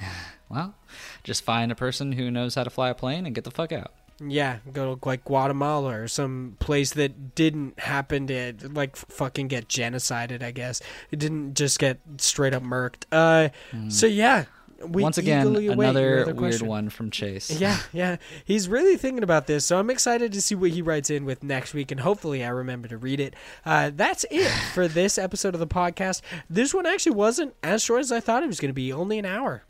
Well, 0.50 0.74
just 1.22 1.44
find 1.44 1.70
a 1.70 1.76
person 1.76 2.10
who 2.10 2.28
knows 2.28 2.56
how 2.56 2.64
to 2.64 2.70
fly 2.70 2.90
a 2.90 2.94
plane 2.94 3.24
and 3.24 3.32
get 3.36 3.44
the 3.44 3.52
fuck 3.52 3.70
out. 3.70 3.92
Yeah, 4.20 4.58
go 4.72 4.96
to 4.96 5.06
like 5.08 5.24
Guatemala 5.24 5.94
or 6.00 6.08
some 6.08 6.56
place 6.58 6.92
that 6.94 7.36
didn't 7.36 7.78
happen 7.78 8.26
to 8.26 8.54
like 8.68 8.96
fucking 8.96 9.46
get 9.46 9.68
genocided. 9.68 10.42
I 10.42 10.50
guess 10.50 10.82
it 11.12 11.20
didn't 11.20 11.54
just 11.54 11.78
get 11.78 12.00
straight 12.18 12.52
up 12.52 12.64
murked. 12.64 13.04
Uh, 13.12 13.50
so 13.90 14.06
yeah, 14.08 14.46
we. 14.84 15.02
Once 15.04 15.18
again, 15.18 15.54
your 15.54 15.72
another 15.72 16.34
weird 16.34 16.62
one 16.62 16.90
from 16.90 17.12
Chase. 17.12 17.48
Yeah, 17.60 17.78
yeah, 17.92 18.16
he's 18.44 18.68
really 18.68 18.96
thinking 18.96 19.22
about 19.22 19.46
this, 19.46 19.64
so 19.64 19.78
I'm 19.78 19.88
excited 19.88 20.32
to 20.32 20.42
see 20.42 20.56
what 20.56 20.70
he 20.70 20.82
writes 20.82 21.10
in 21.10 21.24
with 21.24 21.44
next 21.44 21.74
week, 21.74 21.92
and 21.92 22.00
hopefully 22.00 22.44
I 22.44 22.48
remember 22.48 22.88
to 22.88 22.98
read 22.98 23.20
it. 23.20 23.34
Uh, 23.64 23.92
that's 23.94 24.24
it 24.32 24.50
for 24.74 24.88
this 24.88 25.16
episode 25.16 25.54
of 25.54 25.60
the 25.60 25.66
podcast. 25.68 26.22
This 26.50 26.74
one 26.74 26.86
actually 26.86 27.12
wasn't 27.14 27.54
as 27.62 27.82
short 27.82 28.00
as 28.00 28.10
I 28.10 28.18
thought 28.18 28.42
it 28.42 28.48
was 28.48 28.58
going 28.58 28.70
to 28.70 28.74
be, 28.74 28.92
only 28.92 29.18
an 29.18 29.26
hour. 29.26 29.62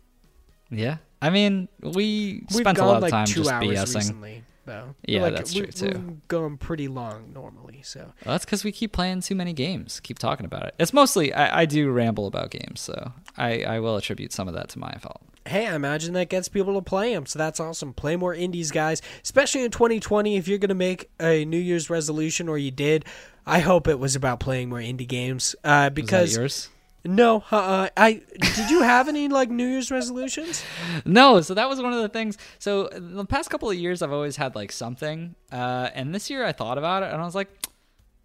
Yeah. 0.70 0.98
I 1.22 1.30
mean, 1.30 1.68
we 1.80 2.44
We've 2.50 2.60
spent 2.60 2.78
a 2.78 2.84
lot 2.84 2.96
of 2.96 3.02
like 3.02 3.10
time 3.10 3.26
two 3.26 3.40
just 3.40 3.50
hours 3.50 3.66
BSing. 3.66 3.94
recently, 3.94 4.44
though. 4.64 4.94
Yeah, 5.06 5.22
like, 5.22 5.34
that's 5.34 5.54
we, 5.54 5.62
true, 5.62 5.72
too. 5.72 5.98
We've 5.98 6.28
gone 6.28 6.56
pretty 6.56 6.88
long 6.88 7.32
normally, 7.34 7.82
so. 7.82 8.00
Well, 8.24 8.34
that's 8.34 8.44
because 8.44 8.64
we 8.64 8.72
keep 8.72 8.92
playing 8.92 9.20
too 9.20 9.34
many 9.34 9.52
games. 9.52 10.00
Keep 10.00 10.18
talking 10.18 10.46
about 10.46 10.66
it. 10.66 10.74
It's 10.78 10.92
mostly 10.92 11.32
I, 11.34 11.62
I 11.62 11.64
do 11.66 11.90
ramble 11.90 12.26
about 12.26 12.50
games, 12.50 12.80
so 12.80 13.12
I, 13.36 13.64
I 13.64 13.80
will 13.80 13.96
attribute 13.96 14.32
some 14.32 14.48
of 14.48 14.54
that 14.54 14.70
to 14.70 14.78
my 14.78 14.92
fault. 14.94 15.20
Hey, 15.46 15.66
I 15.66 15.74
imagine 15.74 16.14
that 16.14 16.28
gets 16.28 16.48
people 16.48 16.74
to 16.74 16.82
play 16.82 17.14
them, 17.14 17.26
so 17.26 17.38
that's 17.38 17.60
awesome. 17.60 17.92
Play 17.92 18.16
more 18.16 18.34
indies, 18.34 18.70
guys, 18.70 19.02
especially 19.22 19.64
in 19.64 19.70
2020. 19.70 20.36
If 20.36 20.48
you're 20.48 20.58
going 20.58 20.68
to 20.68 20.74
make 20.74 21.10
a 21.20 21.44
New 21.44 21.58
Year's 21.58 21.90
resolution, 21.90 22.48
or 22.48 22.56
you 22.56 22.70
did, 22.70 23.04
I 23.46 23.60
hope 23.60 23.88
it 23.88 23.98
was 23.98 24.16
about 24.16 24.40
playing 24.40 24.68
more 24.68 24.78
indie 24.78 25.08
games. 25.08 25.54
Uh, 25.64 25.90
because 25.90 26.34
that 26.34 26.40
yours? 26.40 26.68
No, 27.05 27.44
uh, 27.51 27.88
I 27.96 28.22
did 28.38 28.70
you 28.70 28.82
have 28.82 29.09
any 29.09 29.28
like 29.28 29.48
New 29.51 29.66
Year's 29.66 29.90
resolutions? 29.90 30.62
No, 31.05 31.40
so 31.40 31.55
that 31.55 31.68
was 31.68 31.80
one 31.80 31.92
of 31.92 32.03
the 32.03 32.09
things. 32.09 32.36
So 32.59 32.88
the 32.92 33.24
past 33.24 33.51
couple 33.51 33.70
of 33.70 33.76
years, 33.76 34.03
I've 34.03 34.12
always 34.12 34.36
had 34.36 34.55
like 34.55 34.70
something, 34.72 35.34
uh, 35.51 35.90
and 35.94 36.14
this 36.14 36.28
year 36.28 36.44
I 36.44 36.53
thought 36.53 36.78
about 36.78 37.03
it, 37.03 37.12
and 37.12 37.20
I 37.20 37.24
was 37.24 37.34
like, 37.34 37.48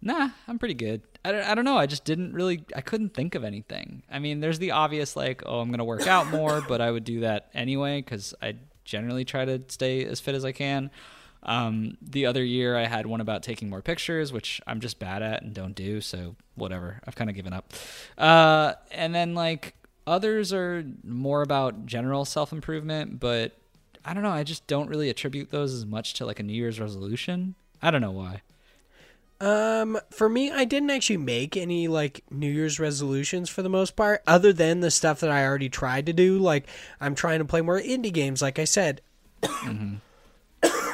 nah, 0.02 0.30
I'm 0.46 0.58
pretty 0.58 0.74
good. 0.74 1.02
I 1.24 1.32
don't, 1.32 1.44
I 1.44 1.54
don't 1.54 1.64
know. 1.64 1.76
I 1.76 1.86
just 1.86 2.04
didn't 2.04 2.34
really. 2.34 2.64
I 2.74 2.80
couldn't 2.80 3.14
think 3.14 3.34
of 3.34 3.44
anything. 3.44 4.02
I 4.10 4.18
mean, 4.18 4.40
there's 4.40 4.58
the 4.58 4.72
obvious 4.72 5.16
like, 5.16 5.42
oh, 5.46 5.60
I'm 5.60 5.70
gonna 5.70 5.84
work 5.84 6.06
out 6.06 6.28
more, 6.28 6.62
but 6.68 6.80
I 6.80 6.90
would 6.90 7.04
do 7.04 7.20
that 7.20 7.48
anyway 7.54 8.02
because 8.02 8.34
I 8.42 8.56
generally 8.84 9.24
try 9.24 9.44
to 9.44 9.62
stay 9.68 10.04
as 10.04 10.20
fit 10.20 10.34
as 10.34 10.44
I 10.44 10.52
can. 10.52 10.90
Um, 11.46 11.96
the 12.02 12.26
other 12.26 12.44
year, 12.44 12.76
I 12.76 12.86
had 12.86 13.06
one 13.06 13.20
about 13.20 13.42
taking 13.42 13.70
more 13.70 13.80
pictures, 13.80 14.32
which 14.32 14.60
I'm 14.66 14.80
just 14.80 14.98
bad 14.98 15.22
at 15.22 15.42
and 15.42 15.54
don't 15.54 15.74
do. 15.74 16.00
So 16.00 16.34
whatever, 16.56 17.00
I've 17.06 17.14
kind 17.14 17.30
of 17.30 17.36
given 17.36 17.52
up. 17.52 17.72
Uh, 18.18 18.74
and 18.90 19.14
then 19.14 19.34
like 19.34 19.74
others 20.06 20.52
are 20.52 20.84
more 21.04 21.42
about 21.42 21.86
general 21.86 22.24
self 22.24 22.52
improvement, 22.52 23.20
but 23.20 23.52
I 24.04 24.12
don't 24.12 24.24
know. 24.24 24.30
I 24.30 24.42
just 24.42 24.66
don't 24.66 24.88
really 24.88 25.08
attribute 25.08 25.50
those 25.50 25.72
as 25.72 25.86
much 25.86 26.14
to 26.14 26.26
like 26.26 26.40
a 26.40 26.42
New 26.42 26.52
Year's 26.52 26.80
resolution. 26.80 27.54
I 27.80 27.90
don't 27.90 28.00
know 28.00 28.10
why. 28.10 28.42
Um, 29.38 29.98
for 30.10 30.28
me, 30.28 30.50
I 30.50 30.64
didn't 30.64 30.90
actually 30.90 31.18
make 31.18 31.56
any 31.56 31.88
like 31.88 32.24
New 32.30 32.50
Year's 32.50 32.80
resolutions 32.80 33.50
for 33.50 33.62
the 33.62 33.68
most 33.68 33.94
part, 33.94 34.22
other 34.26 34.52
than 34.52 34.80
the 34.80 34.90
stuff 34.90 35.20
that 35.20 35.30
I 35.30 35.44
already 35.44 35.68
tried 35.68 36.06
to 36.06 36.12
do. 36.12 36.38
Like 36.38 36.66
I'm 37.00 37.14
trying 37.14 37.38
to 37.38 37.44
play 37.44 37.60
more 37.60 37.80
indie 37.80 38.12
games, 38.12 38.42
like 38.42 38.58
I 38.58 38.64
said. 38.64 39.00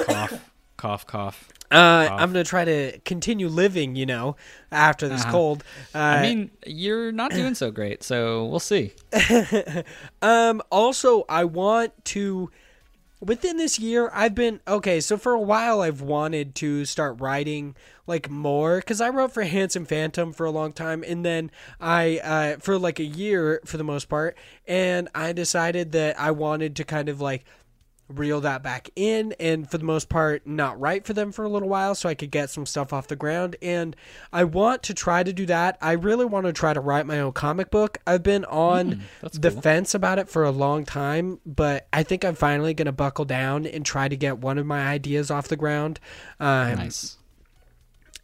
Cough, 0.00 0.50
cough, 0.76 1.06
cough. 1.06 1.48
Uh, 1.70 2.08
I'm 2.10 2.32
gonna 2.32 2.44
try 2.44 2.66
to 2.66 2.98
continue 3.00 3.48
living, 3.48 3.96
you 3.96 4.04
know, 4.04 4.36
after 4.70 5.08
this 5.08 5.22
Uh-huh. 5.22 5.30
cold. 5.32 5.64
Uh, 5.94 5.98
I 5.98 6.22
mean, 6.22 6.50
you're 6.66 7.12
not 7.12 7.30
doing 7.32 7.54
so 7.54 7.70
great, 7.70 8.02
so 8.02 8.44
we'll 8.46 8.60
see. 8.60 8.92
Um, 10.22 10.62
also, 10.70 11.24
I 11.28 11.44
want 11.44 12.04
to. 12.06 12.50
Within 13.20 13.56
this 13.56 13.78
year, 13.78 14.10
I've 14.12 14.34
been 14.34 14.58
okay. 14.66 15.00
So 15.00 15.16
for 15.16 15.32
a 15.32 15.40
while, 15.40 15.80
I've 15.80 16.00
wanted 16.00 16.56
to 16.56 16.84
start 16.84 17.20
writing 17.20 17.76
like 18.04 18.28
more 18.28 18.78
because 18.78 19.00
I 19.00 19.10
wrote 19.10 19.32
for 19.32 19.42
Handsome 19.56 19.84
Phantom 19.86 20.32
for 20.32 20.44
a 20.44 20.50
long 20.50 20.72
time, 20.72 21.04
and 21.06 21.24
then 21.24 21.50
I 21.80 22.18
uh, 22.18 22.56
for 22.58 22.78
like 22.78 22.98
a 22.98 23.04
year 23.04 23.60
for 23.64 23.76
the 23.76 23.84
most 23.84 24.08
part, 24.08 24.36
and 24.66 25.08
I 25.14 25.32
decided 25.32 25.92
that 25.92 26.18
I 26.18 26.32
wanted 26.32 26.74
to 26.76 26.84
kind 26.84 27.08
of 27.08 27.20
like 27.20 27.44
reel 28.18 28.40
that 28.42 28.62
back 28.62 28.90
in 28.96 29.34
and 29.40 29.70
for 29.70 29.78
the 29.78 29.84
most 29.84 30.08
part 30.08 30.46
not 30.46 30.78
write 30.80 31.04
for 31.06 31.12
them 31.12 31.32
for 31.32 31.44
a 31.44 31.48
little 31.48 31.68
while 31.68 31.94
so 31.94 32.08
I 32.08 32.14
could 32.14 32.30
get 32.30 32.50
some 32.50 32.66
stuff 32.66 32.92
off 32.92 33.08
the 33.08 33.16
ground 33.16 33.56
and 33.62 33.94
I 34.32 34.44
want 34.44 34.82
to 34.84 34.94
try 34.94 35.22
to 35.22 35.32
do 35.32 35.46
that. 35.46 35.78
I 35.80 35.92
really 35.92 36.24
want 36.24 36.46
to 36.46 36.52
try 36.52 36.72
to 36.72 36.80
write 36.80 37.06
my 37.06 37.20
own 37.20 37.32
comic 37.32 37.70
book. 37.70 37.98
I've 38.06 38.22
been 38.22 38.44
on 38.46 39.02
that's 39.20 39.38
the 39.38 39.50
cool. 39.50 39.60
fence 39.60 39.94
about 39.94 40.18
it 40.18 40.28
for 40.28 40.44
a 40.44 40.50
long 40.50 40.84
time, 40.84 41.40
but 41.46 41.86
I 41.92 42.02
think 42.02 42.24
I'm 42.24 42.34
finally 42.34 42.74
going 42.74 42.86
to 42.86 42.92
buckle 42.92 43.24
down 43.24 43.66
and 43.66 43.84
try 43.84 44.08
to 44.08 44.16
get 44.16 44.38
one 44.38 44.58
of 44.58 44.66
my 44.66 44.86
ideas 44.88 45.30
off 45.30 45.48
the 45.48 45.56
ground. 45.56 46.00
Um, 46.40 46.76
Nice. 46.76 47.16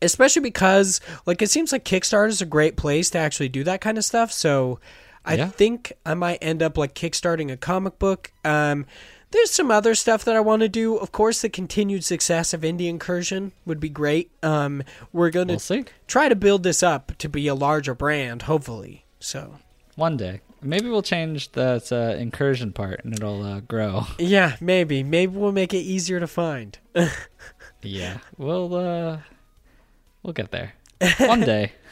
especially 0.01 0.43
because 0.43 1.01
like 1.27 1.43
it 1.43 1.51
seems 1.51 1.73
like 1.73 1.85
Kickstarter 1.85 2.29
is 2.29 2.41
a 2.41 2.47
great 2.47 2.77
place 2.77 3.11
to 3.11 3.19
actually 3.19 3.49
do 3.49 3.65
that 3.65 3.81
kind 3.81 3.99
of 3.99 4.05
stuff. 4.05 4.31
So 4.33 4.81
I 5.25 5.35
Yeah. 5.35 5.49
think 5.49 5.93
I 6.07 6.15
might 6.15 6.39
end 6.41 6.63
up 6.63 6.79
like 6.79 6.95
kickstarting 6.95 7.51
a 7.53 7.57
comic 7.57 7.99
book. 7.99 8.33
Um, 8.45 8.87
there's 9.31 9.51
some 9.51 9.71
other 9.71 9.95
stuff 9.95 10.25
that 10.25 10.37
I 10.37 10.41
want 10.41 10.63
to 10.63 10.69
do. 10.69 10.97
Of 10.97 11.13
course, 11.13 11.43
the 11.43 11.49
continued 11.49 12.05
success 12.05 12.55
of 12.55 12.63
Indie 12.63 12.89
Incursion 12.89 13.53
would 13.67 13.81
be 13.81 13.89
great. 13.89 14.31
Um, 14.43 14.83
we're 15.13 15.31
going 15.31 15.49
to 15.49 15.55
We'll 15.55 15.85
try 16.07 16.29
to 16.29 16.37
build 16.37 16.63
this 16.63 16.83
up 16.83 17.13
to 17.19 17.29
be 17.29 17.47
a 17.49 17.55
larger 17.55 17.95
brand, 17.95 18.43
hopefully. 18.43 19.05
So 19.21 19.57
One 19.97 20.17
day, 20.17 20.41
maybe 20.63 20.89
we'll 20.89 21.03
change 21.03 21.53
that 21.53 21.93
uh, 21.93 22.17
incursion 22.19 22.73
part, 22.73 23.05
and 23.05 23.13
it'll 23.15 23.43
uh, 23.43 23.61
grow. 23.61 24.07
yeah, 24.19 24.57
maybe 24.61 25.03
maybe 25.03 25.37
we'll 25.37 25.53
make 25.53 25.75
it 25.75 25.79
easier 25.79 26.21
to 26.21 26.27
find. 26.27 26.79
Yeah, 27.81 28.19
we'll 28.37 28.75
uh, 28.75 29.19
we'll 30.23 30.33
get 30.33 30.51
there 30.51 30.75
one 31.19 31.43
day. 31.43 31.73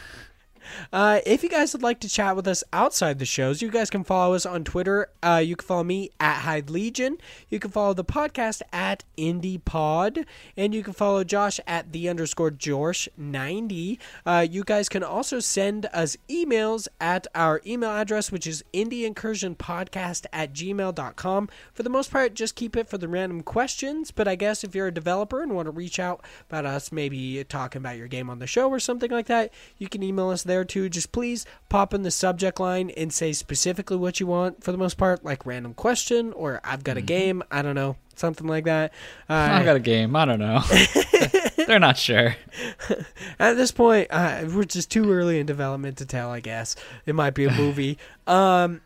Uh, 0.93 1.21
if 1.27 1.43
you 1.43 1.49
guys 1.49 1.73
would 1.73 1.83
like 1.83 2.01
to 2.01 2.09
chat 2.09 2.37
with 2.37 2.47
us 2.49 2.64
outside 2.73 3.19
the 3.19 3.25
shows, 3.25 3.62
you 3.62 3.71
guys 3.71 3.91
can 3.91 4.05
follow 4.05 4.35
us 4.35 4.47
on 4.47 4.64
Twitter. 4.64 5.09
Uh, 5.23 5.43
you 5.45 5.57
can 5.57 5.67
follow 5.67 5.85
me 5.85 6.11
at 6.21 6.41
Hyde 6.41 6.71
Legion. 6.71 7.19
You 7.49 7.59
can 7.59 7.71
follow 7.71 7.95
the 7.95 8.05
podcast 8.05 8.62
at 8.73 9.05
Indie 9.17 9.64
Pod, 9.64 10.27
and 10.57 10.75
you 10.75 10.83
can 10.83 10.93
follow 10.93 11.25
Josh 11.25 11.61
at 11.67 11.93
the 11.93 12.09
underscore 12.09 12.51
Josh 12.51 13.09
ninety. 13.16 13.99
Uh, 14.24 14.47
you 14.49 14.65
guys 14.65 14.89
can 14.89 15.03
also 15.03 15.40
send 15.40 15.86
us 15.93 16.16
emails 16.28 16.89
at 17.01 17.27
our 17.35 17.61
email 17.66 17.90
address, 17.90 18.32
which 18.32 18.47
is 18.47 18.65
indieincursionpodcast 18.73 20.27
at 20.32 20.53
gmail.com. 20.53 21.49
For 21.73 21.82
the 21.82 21.90
most 21.90 22.11
part, 22.11 22.35
just 22.35 22.55
keep 22.55 22.77
it 22.77 22.89
for 22.89 22.99
the 22.99 23.09
random 23.09 23.43
questions. 23.43 24.11
But 24.11 24.28
I 24.28 24.35
guess 24.35 24.65
if 24.65 24.74
you're 24.74 24.89
a 24.89 24.95
developer 24.95 25.43
and 25.43 25.53
want 25.55 25.66
to 25.66 25.73
reach 25.73 25.99
out 25.99 26.24
about 26.49 26.66
us, 26.66 26.90
maybe 26.90 27.43
talking 27.45 27.81
about 27.81 27.97
your 27.97 28.09
game 28.09 28.31
on 28.31 28.39
the 28.39 28.47
show 28.47 28.69
or 28.70 28.81
something 28.81 29.11
like 29.11 29.27
that, 29.27 29.53
you 29.78 29.89
can 29.89 30.03
email 30.03 30.31
us 30.31 30.43
there. 30.43 30.56
There 30.57 30.65
too. 30.65 30.89
Just 30.89 31.12
please 31.12 31.45
pop 31.69 31.93
in 31.93 32.03
the 32.03 32.11
subject 32.11 32.59
line 32.59 32.91
and 32.91 33.12
say 33.12 33.33
specifically 33.33 33.97
what 33.97 34.20
you 34.20 34.27
want 34.27 34.65
for 34.65 34.73
the 34.73 34.78
most 34.78 34.97
part, 34.97 35.23
like 35.24 35.45
random 35.45 35.74
question 35.74 36.33
or 36.33 36.61
I've 36.65 36.83
got 36.83 36.97
a 36.97 37.03
game. 37.03 37.43
I 37.51 37.61
don't 37.61 37.74
know, 37.74 37.97
something 38.15 38.47
like 38.47 38.65
that. 38.65 38.93
Uh, 39.28 39.35
I've 39.35 39.66
got 39.66 39.77
a 39.77 39.81
game. 39.81 40.16
I 40.16 40.24
don't 40.24 40.39
know. 40.39 40.62
They're 41.66 41.78
not 41.78 41.99
sure. 41.99 42.37
At 43.39 43.55
this 43.55 43.70
point, 43.70 44.09
uh, 44.11 44.45
we're 44.47 44.65
just 44.65 44.91
too 44.91 45.12
early 45.12 45.39
in 45.39 45.47
development 45.47 45.99
to 45.99 46.07
tell. 46.07 46.31
I 46.31 46.41
guess 46.41 46.74
it 47.05 47.15
might 47.15 47.35
be 47.35 47.45
a 47.45 47.53
movie. 47.57 47.99
um, 48.27 48.81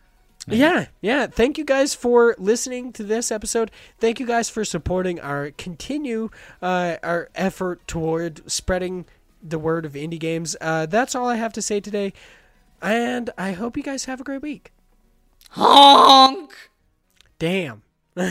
yeah, 0.48 0.86
yeah. 1.00 1.26
Thank 1.26 1.58
you 1.58 1.64
guys 1.64 1.94
for 1.94 2.34
listening 2.38 2.92
to 2.94 3.04
this 3.04 3.30
episode. 3.30 3.70
Thank 3.98 4.18
you 4.18 4.26
guys 4.26 4.48
for 4.48 4.64
supporting 4.64 5.20
our 5.20 5.50
continue 5.52 6.30
uh, 6.62 6.96
our 7.02 7.28
effort 7.36 7.86
toward 7.86 8.50
spreading 8.50 9.04
the 9.42 9.58
word 9.58 9.84
of 9.84 9.92
indie 9.92 10.18
games. 10.18 10.56
Uh, 10.60 10.86
that's 10.86 11.14
all 11.14 11.28
I 11.28 11.36
have 11.36 11.52
to 11.54 11.62
say 11.62 11.80
today, 11.80 12.12
and 12.82 13.30
I 13.38 13.52
hope 13.52 13.76
you 13.76 13.82
guys 13.82 14.04
have 14.04 14.20
a 14.20 14.24
great 14.24 14.42
week. 14.42 14.72
Honk. 15.50 16.52
Damn. 17.38 17.82